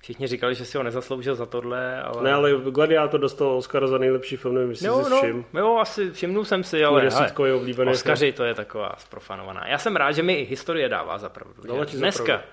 [0.02, 2.22] Všichni říkali, že si ho nezasloužil za tohle, ale...
[2.22, 5.44] Ne, ale Gladiátor dostal Oscar za nejlepší film, nevím, jestli jo, si no, všim.
[5.54, 9.68] jo, asi všimnul jsem si, ale hele, desítkový oblíbený Oscaři to je taková sprofanovaná.
[9.68, 11.62] Já jsem rád, že mi i historie dává za pravdu.
[11.68, 12.44] Dala že ti Dneska, pravdu.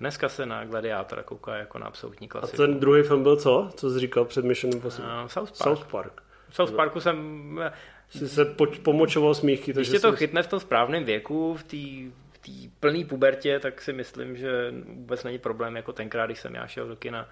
[0.00, 2.56] dneska se na Gladiátora kouká jako na absolutní A klasiku.
[2.56, 3.70] ten druhý film byl co?
[3.76, 5.08] Co jsi říkal před Mission Impossible?
[5.22, 5.62] Uh, South Park.
[5.76, 6.22] South Park.
[6.50, 7.60] V South Parku jsem...
[8.10, 8.44] Jsi se
[8.82, 9.72] pomočoval smíchy.
[9.72, 12.12] Když tě to jsi- chytne v tom správném věku, v té
[12.48, 16.66] té plné pubertě, tak si myslím, že vůbec není problém jako tenkrát, když jsem já
[16.66, 17.28] šel do kina.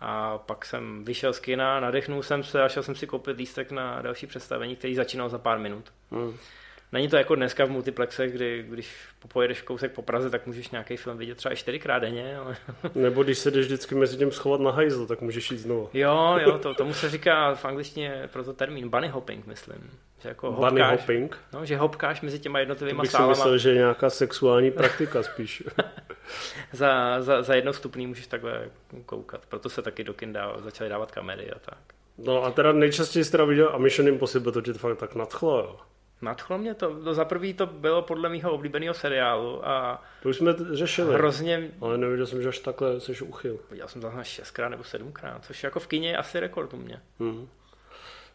[0.00, 3.70] A pak jsem vyšel z kina, nadechnul jsem se a šel jsem si koupit lístek
[3.70, 5.92] na další představení, který začínal za pár minut.
[6.10, 6.36] Hmm.
[6.92, 8.96] Není to jako dneska v multiplexech, kdy když
[9.28, 12.36] pojedeš kousek po Praze, tak můžeš nějaký film vidět třeba i čtyřikrát denně.
[12.36, 12.56] Ale...
[12.94, 15.90] Nebo když se jdeš vždycky mezi tím schovat na hajzl, tak můžeš jít znovu.
[15.94, 19.90] Jo, jo, to, tomu se říká v angličtině proto termín bunny hopping, myslím.
[20.22, 21.36] Že jako Bunny hopkáš, hopping.
[21.52, 23.32] No, že hopkáš mezi těma jednotlivými bych si sálama.
[23.32, 25.62] myslel, že je nějaká sexuální praktika spíš.
[26.72, 28.70] Za, za, za jedno vstupný můžeš takhle
[29.06, 29.46] koukat.
[29.46, 31.78] Proto se taky do kin dá, začaly dávat kamery a tak.
[32.18, 35.14] No a teda nejčastěji jsi teda viděl a Mission Impossible, to tě to fakt tak
[35.14, 35.76] nadchlo, jo.
[36.22, 40.36] Nadchlo mě to, no za prvý to bylo podle mého oblíbeného seriálu a To už
[40.36, 41.14] jsme řešili.
[41.14, 43.58] hrozně, Ale neviděl jsem, že až takhle jsi uchyl.
[43.70, 46.76] viděl jsem to na šestkrát nebo sedmkrát, což jako v kině je asi rekord u
[46.76, 47.00] mě.
[47.18, 47.48] Mhm.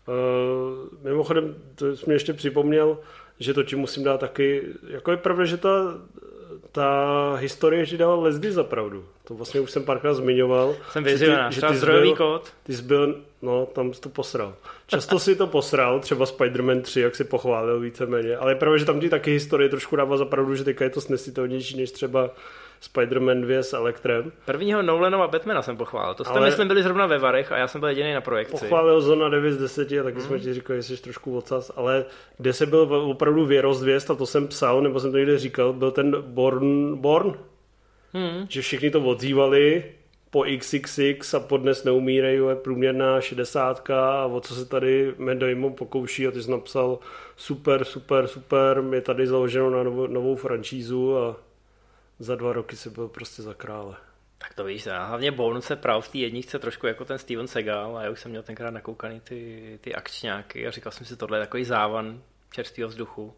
[0.08, 2.98] Uh, mimochodem, to jsi mě ještě připomněl,
[3.40, 5.70] že to ti musím dát taky, jako je pravda, že ta,
[6.74, 9.06] ta historie ti dala Leslie za pravdu.
[9.24, 10.76] To vlastně už jsem párkrát zmiňoval.
[10.92, 12.54] Jsem že ty- že ty jsi zdrojový byl- kód.
[12.64, 14.56] Ty jsi byl, no tam jsi to posral.
[14.88, 18.86] Často si to posral, třeba Spider-Man 3, jak si pochválil víceméně, ale je pravda, že
[18.86, 22.30] tam ti taky historie trošku dává za pravdu, že teďka je to snesitelnější než třeba
[22.84, 24.32] Spider-Man 2 s Elektrem.
[24.46, 26.14] Prvního Nolanova Batmana jsem pochválil.
[26.14, 28.52] To jste, Ale- myslím, byli zrovna ve Varech a já jsem byl jediný na projekci.
[28.52, 30.26] Pochválil Zona 9 z 10 a taky Mhm.
[30.28, 32.06] jsme ti říkali, že jsi trošku ocas, ale
[32.38, 35.92] kde se byl opravdu věrozvěst, a to jsem psal, nebo jsem to někde říkal, byl
[35.92, 37.34] ten Born, Born
[38.16, 38.46] Hmm.
[38.50, 39.84] že všichni to odzývali
[40.30, 45.74] po XXX a po dnes neumírej je průměrná 60 a o co se tady Damon
[45.74, 47.00] pokouší a ty jsi napsal
[47.36, 51.36] super, super, super, je tady založeno na novou, novou franšízu a
[52.20, 53.96] za dva roky se byl prostě za krále.
[54.38, 57.48] Tak to víš, a hlavně Bourne se pral v té jedničce trošku jako ten Steven
[57.48, 61.18] Seagal a já už jsem měl tenkrát nakoukaný ty, ty akčňáky a říkal jsem si,
[61.18, 63.34] tohle je takový závan čerstvého vzduchu.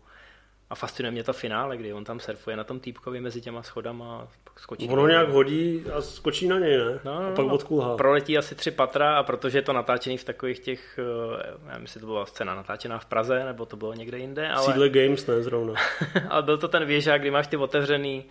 [0.70, 4.18] A fascinuje mě to finále, kdy on tam surfuje na tom týpkovi mezi těma schodama
[4.18, 4.90] a skočí.
[4.90, 7.00] Ono nějak hodí a skočí na něj, ne?
[7.04, 7.98] No, no, a pak no, odkulhá.
[7.98, 11.82] Proletí asi tři patra a protože je to natáčený v takových těch, eh, já nevím,
[11.82, 14.66] jestli to byla scéna natáčená v Praze, nebo to bylo někde jinde, ale...
[14.66, 15.74] Sídle Games, ne zrovna.
[16.30, 18.26] ale byl to ten věžák, kdy máš ty otevřený.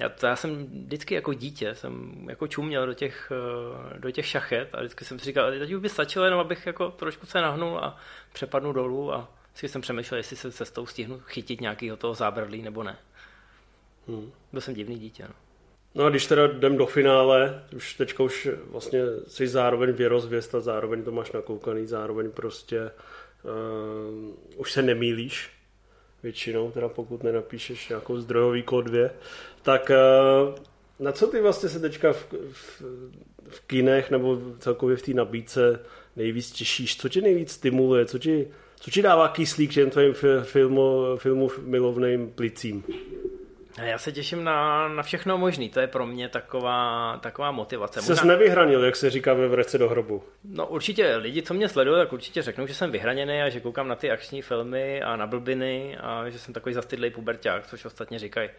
[0.00, 4.26] Já, to, já jsem vždycky jako dítě, jsem jako čuměl do těch, eh, do těch
[4.26, 7.40] šachet a vždycky jsem si říkal, teď už by stačilo jenom, abych jako trošku se
[7.40, 7.96] nahnul a
[8.32, 12.82] přepadnu dolů a vždycky jsem přemýšlel, jestli se cestou stihnu chytit nějakého toho zábradlí nebo
[12.82, 12.98] ne.
[14.08, 14.32] Hmm.
[14.52, 15.24] Byl jsem divný dítě.
[15.28, 15.34] No.
[15.94, 20.60] No a když teda jdem do finále, už teďka už vlastně jsi zároveň věrozvěst a
[20.60, 22.90] zároveň to máš nakoukaný, zároveň prostě
[23.42, 25.59] uh, už se nemýlíš
[26.22, 29.08] většinou, teda pokud nenapíšeš nějakou zdrojový kód 2,
[29.62, 30.54] tak uh,
[31.00, 32.82] na co ty vlastně se teďka v, v,
[33.48, 35.80] v kinech nebo celkově v té nabídce
[36.16, 36.96] nejvíc těšíš?
[36.96, 38.06] Co tě nejvíc stimuluje?
[38.06, 38.48] Co ti,
[38.80, 42.84] co ti dává kyslík těm tvým fi- filmu, filmu milovným plicím?
[43.80, 48.02] Já se těším na, na všechno možný, to je pro mě taková, taková motivace.
[48.02, 48.24] Jsi Možná...
[48.24, 50.22] nevyhranil, jak se říká ve vrece do hrobu.
[50.44, 53.88] No určitě, lidi, co mě sledují, tak určitě řeknou, že jsem vyhraněný a že koukám
[53.88, 58.18] na ty akční filmy a na blbiny a že jsem takový zastydlej puberták, což ostatně
[58.18, 58.50] říkají.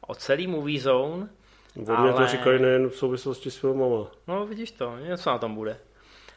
[0.00, 1.28] O celý Movie Zone.
[1.76, 2.12] Vodně ale...
[2.12, 4.06] to říkají nejen v souvislosti s filmama.
[4.26, 5.76] No vidíš to, něco na tom bude.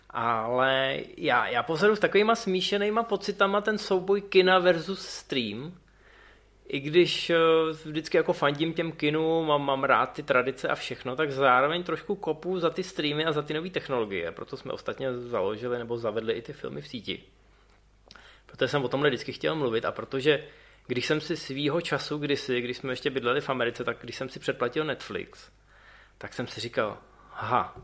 [0.10, 5.73] Ale já, já pozoruju s takovýma smíšenýma pocitama ten souboj kina versus stream,
[6.69, 7.37] i když eh,
[7.85, 12.15] vždycky jako fandím těm kinům, mám, mám rád ty tradice a všechno, tak zároveň trošku
[12.15, 14.31] kopu za ty streamy a za ty nové technologie.
[14.31, 17.23] Proto jsme ostatně založili nebo zavedli i ty filmy v síti.
[18.45, 20.43] Protože jsem o tomhle vždycky chtěl mluvit a protože
[20.87, 24.29] když jsem si svýho času kdysi, když jsme ještě bydleli v Americe, tak když jsem
[24.29, 25.51] si předplatil Netflix,
[26.17, 26.97] tak jsem si říkal,
[27.33, 27.75] aha,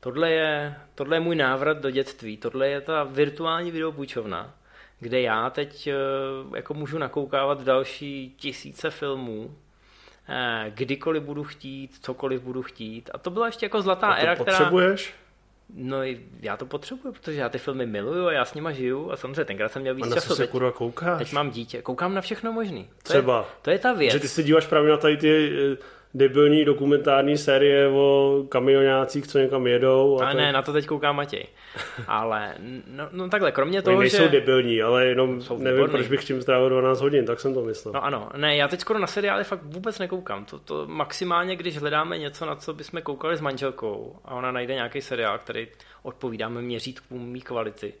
[0.00, 4.54] tohle je, tohle je můj návrat do dětství, tohle je ta virtuální videopůjčovna,
[5.04, 5.94] kde já teď eh,
[6.56, 9.54] jako můžu nakoukávat další tisíce filmů,
[10.28, 13.10] eh, kdykoliv budu chtít, cokoliv budu chtít.
[13.14, 15.02] A to byla ještě jako zlatá a to era, potřebuješ?
[15.02, 15.24] která...
[15.74, 15.98] No
[16.40, 19.44] já to potřebuji, protože já ty filmy miluju a já s nima žiju a samozřejmě
[19.44, 20.34] tenkrát jsem měl víc a času.
[20.34, 21.18] Se teď, kurva koukáš?
[21.18, 22.84] teď mám dítě, koukám na všechno možný.
[22.84, 23.38] To Třeba.
[23.38, 24.12] Je, to je ta věc.
[24.12, 25.76] Že ty se díváš právě na tady ty eh,
[26.14, 30.20] debilní dokumentární série o kamionácích, co někam jedou.
[30.20, 31.46] A, a ne, na to teď kouká Matěj.
[32.06, 32.54] Ale
[32.86, 34.28] no, no takhle, kromě toho, nejsou že...
[34.28, 35.92] debilní, ale jenom jsou nevím, výborný.
[35.92, 37.94] proč bych tím strávil 12 hodin, tak jsem to myslel.
[37.94, 40.44] No ano, ne, já teď skoro na seriály fakt vůbec nekoukám.
[40.44, 44.74] To, to maximálně, když hledáme něco, na co bychom koukali s manželkou a ona najde
[44.74, 45.68] nějaký seriál, který
[46.02, 47.94] odpovídáme měřítkům mý kvality,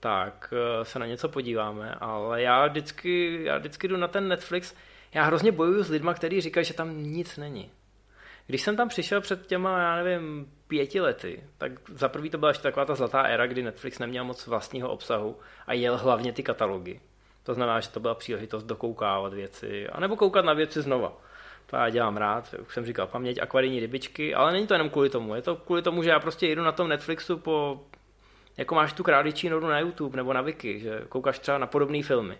[0.00, 4.74] tak eh, se na něco podíváme, ale já vždycky, já vždycky jdu na ten Netflix,
[5.14, 7.70] já hrozně bojuju s lidma, kteří říkají, že tam nic není.
[8.46, 12.50] Když jsem tam přišel před těma, já nevím, pěti lety, tak za prvý to byla
[12.50, 15.36] ještě taková ta zlatá éra, kdy Netflix neměl moc vlastního obsahu
[15.66, 17.00] a jel hlavně ty katalogy.
[17.42, 21.12] To znamená, že to byla příležitost dokoukávat věci, anebo koukat na věci znova.
[21.66, 25.10] To já dělám rád, už jsem říkal, paměť akvarijní rybičky, ale není to jenom kvůli
[25.10, 25.34] tomu.
[25.34, 27.80] Je to kvůli tomu, že já prostě jdu na tom Netflixu po,
[28.56, 32.02] jako máš tu králičí nodu na YouTube nebo na Wiki, že koukáš třeba na podobné
[32.02, 32.38] filmy.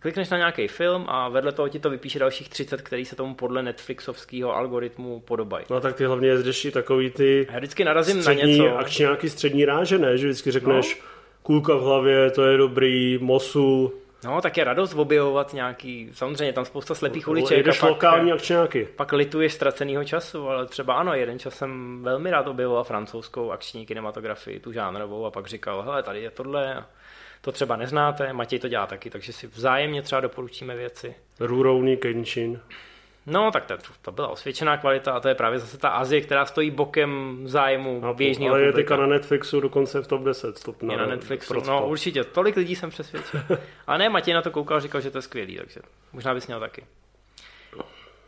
[0.00, 3.34] Klikneš na nějaký film a vedle toho ti to vypíše dalších 30, který se tomu
[3.34, 5.64] podle Netflixovského algoritmu podobají.
[5.70, 8.78] No tak ty hlavně jezdeš i takový ty já vždycky narazím střední, na něco.
[8.78, 10.18] Akční nějaký střední ráže, ne?
[10.18, 11.06] Že vždycky řekneš no.
[11.42, 13.92] kůlka v hlavě, to je dobrý, mosul.
[14.24, 17.66] No, tak je radost objevovat nějaký, samozřejmě tam spousta slepých uliček.
[17.66, 18.88] Jdeš pak, lokální akčňáky.
[18.96, 23.86] Pak lituješ ztraceného času, ale třeba ano, jeden čas jsem velmi rád objevoval francouzskou akční
[23.86, 26.84] kinematografii, tu žánrovou a pak říkal, hele, tady je tohle
[27.44, 31.14] to třeba neznáte, Matěj to dělá taky, takže si vzájemně třeba doporučíme věci.
[31.40, 32.60] Rurovný Kenshin.
[33.26, 36.46] No, tak to, to byla osvědčená kvalita a to je právě zase ta Azie, která
[36.46, 40.62] stojí bokem zájmu no, běžného Ale je teďka na Netflixu dokonce v top 10.
[40.62, 43.40] Top na, je na Netflixu, no určitě, tolik lidí jsem přesvědčil.
[43.86, 45.80] ale ne, Matěj na to koukal, říkal, že to je skvělý, takže
[46.12, 46.84] možná bys měl taky.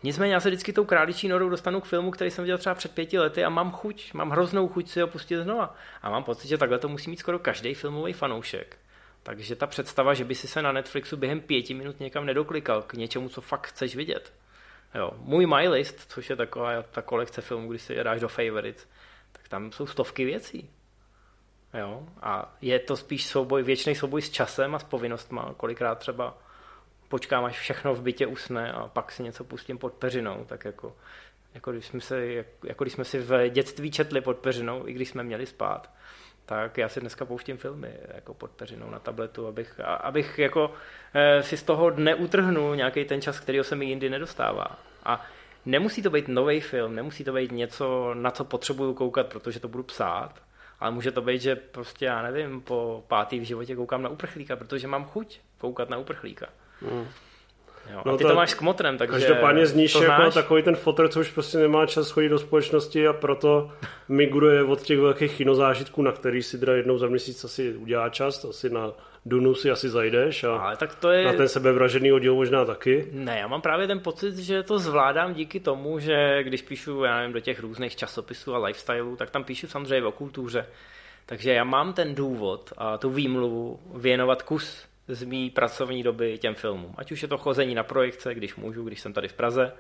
[0.02, 2.94] Nicméně já se vždycky tou králičí norou dostanu k filmu, který jsem viděl třeba před
[2.94, 5.74] pěti lety a mám chuť, mám hroznou chuť si ho pustit znova.
[6.02, 8.76] A mám pocit, že takhle to musí mít skoro každý filmový fanoušek.
[9.27, 12.93] Takže ta představa, že by si se na Netflixu během pěti minut někam nedoklikal k
[12.93, 14.32] něčemu, co fakt chceš vidět.
[14.94, 15.11] Jo.
[15.19, 18.89] Můj My List, což je taková ta kolekce filmů, když si dáš do Favorites,
[19.32, 20.70] tak tam jsou stovky věcí.
[21.74, 22.09] Jo.
[22.23, 25.55] A je to spíš souboj, věčný souboj s časem a s povinnostma.
[25.57, 26.39] Kolikrát třeba
[27.09, 30.97] počkám, až všechno v bytě usne a pak si něco pustím pod peřinou, tak jako,
[31.55, 32.27] jako, když, jsme se,
[32.65, 35.90] jako když jsme si v dětství četli pod peřinou, i když jsme měli spát
[36.47, 40.74] tak já si dneska pouštím filmy jako pod peřinou na tabletu, abych, abych jako
[41.14, 44.66] eh, si z toho neutrhnul nějaký ten čas, který se mi jindy nedostává.
[45.05, 45.27] A
[45.66, 49.68] nemusí to být nový film, nemusí to být něco, na co potřebuju koukat, protože to
[49.68, 50.43] budu psát,
[50.81, 54.56] ale může to být, že prostě, já nevím, po pátý v životě koukám na uprchlíka,
[54.56, 56.47] protože mám chuť koukat na uprchlíka.
[56.81, 57.09] Mm.
[57.93, 60.35] Jo, no a ty to, to máš s kmotrem, takže Každopádně zníš jako znáš?
[60.35, 63.73] takový ten fotr, co už prostě nemá čas chodit do společnosti a proto
[64.09, 68.45] migruje od těch velkých kinozážitků, na který si teda jednou za měsíc asi udělá čas,
[68.45, 68.93] asi na
[69.27, 71.25] Dunu si asi zajdeš a Ale tak to je...
[71.25, 73.09] na ten sebevražený oddíl možná taky.
[73.13, 77.17] Ne, já mám právě ten pocit, že to zvládám díky tomu, že když píšu, já
[77.17, 80.67] nevím, do těch různých časopisů a lifestyleů, tak tam píšu samozřejmě o kultuře.
[81.27, 86.55] Takže já mám ten důvod a tu výmluvu věnovat kus z mý pracovní doby těm
[86.55, 86.95] filmům.
[86.99, 89.73] Ať už je to chození na projekce, když můžu, když jsem tady v Praze,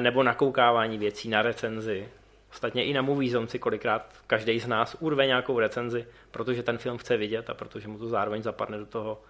[0.00, 2.08] nebo nakoukávání věcí na recenzi.
[2.50, 6.98] Ostatně i na Movie si kolikrát každý z nás urve nějakou recenzi, protože ten film
[6.98, 9.22] chce vidět a protože mu to zároveň zapadne do toho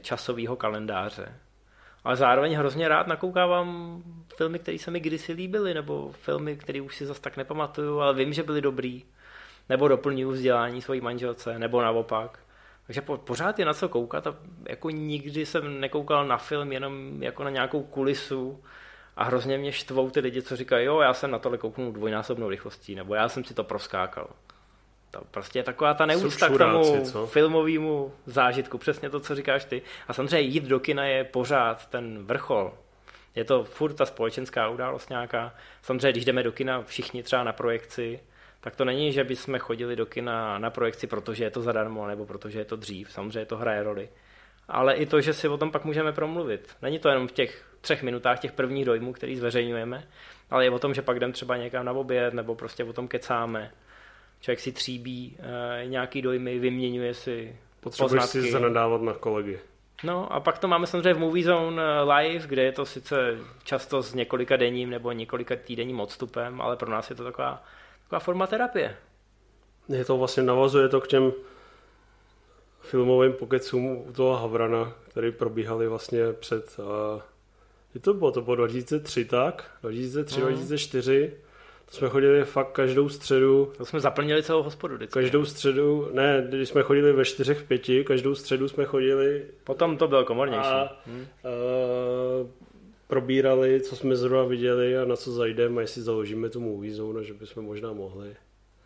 [0.00, 1.34] časového kalendáře.
[2.04, 4.02] Ale zároveň hrozně rád nakoukávám
[4.36, 8.14] filmy, které se mi kdysi líbily, nebo filmy, které už si zase tak nepamatuju, ale
[8.14, 9.04] vím, že byly dobrý.
[9.68, 12.38] Nebo doplňuju vzdělání svojí manželce, nebo naopak.
[12.90, 14.36] Takže po, pořád je na co koukat a
[14.68, 18.62] jako nikdy jsem nekoukal na film jenom jako na nějakou kulisu
[19.16, 22.48] A hrozně mě štvou ty lidi, co říkají, jo, já jsem na tohle kouknul dvojnásobnou
[22.48, 24.30] rychlostí, nebo já jsem si to proskákal.
[25.10, 27.26] To prostě je taková ta neúcta k tomu co?
[27.26, 29.82] filmovému zážitku, přesně to, co říkáš ty.
[30.08, 32.72] A samozřejmě jít do kina je pořád ten vrchol.
[33.34, 35.54] Je to furt ta společenská událost nějaká.
[35.82, 38.20] Samozřejmě, když jdeme do kina všichni třeba na projekci,
[38.60, 42.26] tak to není, že bychom chodili do kina na projekci, protože je to zadarmo, nebo
[42.26, 43.12] protože je to dřív.
[43.12, 44.08] Samozřejmě to hraje roli.
[44.68, 46.76] Ale i to, že si o tom pak můžeme promluvit.
[46.82, 50.04] Není to jenom v těch třech minutách těch prvních dojmů, který zveřejňujeme,
[50.50, 53.08] ale je o tom, že pak jdem třeba někam na oběd, nebo prostě o tom
[53.08, 53.70] kecáme.
[54.40, 58.42] Člověk si tříbí e, nějaký dojmy, vyměňuje si Potřebuješ poznatky.
[58.42, 59.60] si zanadávat na kolegy.
[60.02, 63.38] No a pak to máme samozřejmě v Movie Zone eh, Live, kde je to sice
[63.64, 67.64] často s několika denním nebo několika týdenním odstupem, ale pro nás je to taková,
[68.10, 68.96] taková forma terapie.
[69.88, 71.32] Je to vlastně navazuje to k těm
[72.80, 77.20] filmovým pokecům u toho Havrana, který probíhaly vlastně před, uh,
[77.94, 80.46] je to bylo, to bylo 2003 tak, 2003, mm.
[80.46, 81.32] 2004,
[81.86, 83.72] to jsme chodili fakt každou středu.
[83.76, 85.20] To jsme zaplnili celou hospodu vždycky.
[85.20, 89.44] Každou středu, ne, když jsme chodili ve čtyřech, pěti, každou středu jsme chodili.
[89.64, 90.68] Potom to bylo komornější.
[90.68, 91.20] A, hmm.
[91.20, 92.50] uh,
[93.10, 97.24] probírali, co jsme zrovna viděli a na co zajdeme a jestli založíme tu movie zone,
[97.24, 98.36] že bychom možná mohli.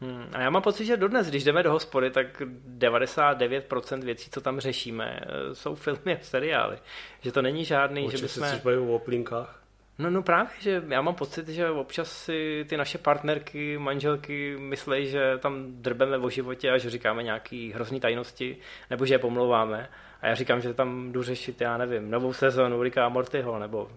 [0.01, 0.27] Hmm.
[0.33, 2.43] A já mám pocit, že dodnes, když jdeme do hospody, tak
[2.79, 6.79] 99% věcí, co tam řešíme, eh, jsou filmy a seriály.
[7.21, 8.61] Že to není žádný, Určitě že bychom...
[8.63, 9.65] se o plínkách?
[9.99, 15.07] No, no právě, že já mám pocit, že občas si ty naše partnerky, manželky myslí,
[15.07, 18.57] že tam drbeme o životě a že říkáme nějaký hrozný tajnosti,
[18.91, 19.89] nebo že je pomlouváme.
[20.23, 23.91] A já říkám, že tam jdu řešit, já nevím, novou sezonu Ricka Mortyho, nebo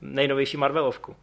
[0.00, 1.16] nejnovější Marvelovku.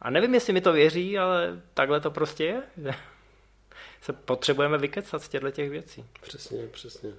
[0.00, 2.62] A nevím, jestli mi to věří, ale takhle to prostě je.
[2.82, 2.90] Že
[4.02, 6.04] se potřebujeme vykecat z těchto těch věcí.
[6.22, 7.10] Přesně, přesně.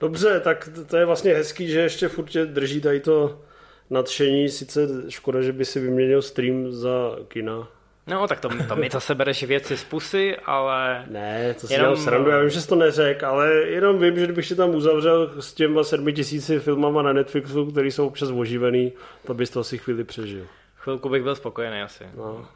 [0.00, 3.42] Dobře, tak to je vlastně hezký, že ještě furt tě drží tady to
[3.90, 4.48] nadšení.
[4.48, 7.68] Sice škoda, že by si vyměnil stream za kina.
[8.06, 11.04] No, tak to, to mi zase bereš věci z pusy, ale...
[11.10, 11.96] Ne, to si jenom...
[11.96, 15.42] srandu, já vím, že jsi to neřekl, ale jenom vím, že kdybych si tam uzavřel
[15.42, 18.92] s těma sedmi tisíci filmama na Netflixu, který jsou občas oživený,
[19.26, 20.46] to bys to asi chvíli přežil.
[20.76, 22.04] Chvilku bych byl spokojený asi.
[22.16, 22.48] No.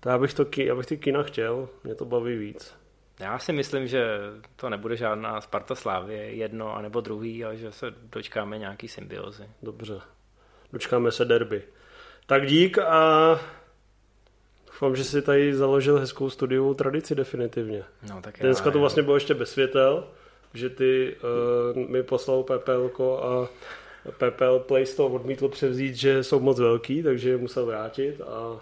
[0.00, 2.74] To já bych, to, já bych ty kina chtěl, mě to baví víc.
[3.20, 4.18] Já si myslím, že
[4.56, 9.44] to nebude žádná Sparta Slávě, jedno anebo druhý, ale že se dočkáme nějaký symbiozy.
[9.62, 10.00] Dobře.
[10.72, 11.62] Dočkáme se derby.
[12.26, 13.40] Tak dík a
[14.82, 17.84] doufám, že si tady založil hezkou studiovou tradici definitivně.
[18.10, 20.04] No, tak Dneska to vlastně bylo ještě bez světel,
[20.54, 21.16] že ty
[21.76, 23.48] uh, mi poslal PPLko a
[24.10, 28.60] PPL Place to odmítl převzít, že jsou moc velký, takže je musel vrátit a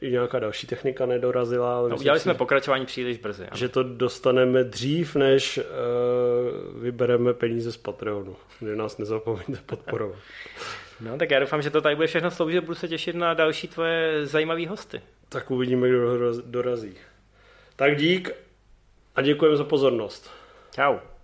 [0.00, 1.76] i nějaká další technika nedorazila.
[1.76, 3.42] Ale no, udělali jsme si, pokračování příliš brzy.
[3.42, 3.56] Ano.
[3.56, 10.18] Že to dostaneme dřív, než uh, vybereme peníze z Patreonu, kde nás nezapomeňte podporovat.
[11.00, 13.68] no tak já doufám, že to tady bude všechno sloužit, budu se těšit na další
[13.68, 15.00] tvoje zajímavé hosty.
[15.28, 16.94] Tak uvidíme, kdo dorazí.
[17.76, 18.30] Tak dík
[19.16, 20.30] a děkujeme za pozornost.
[20.70, 21.17] Ciao.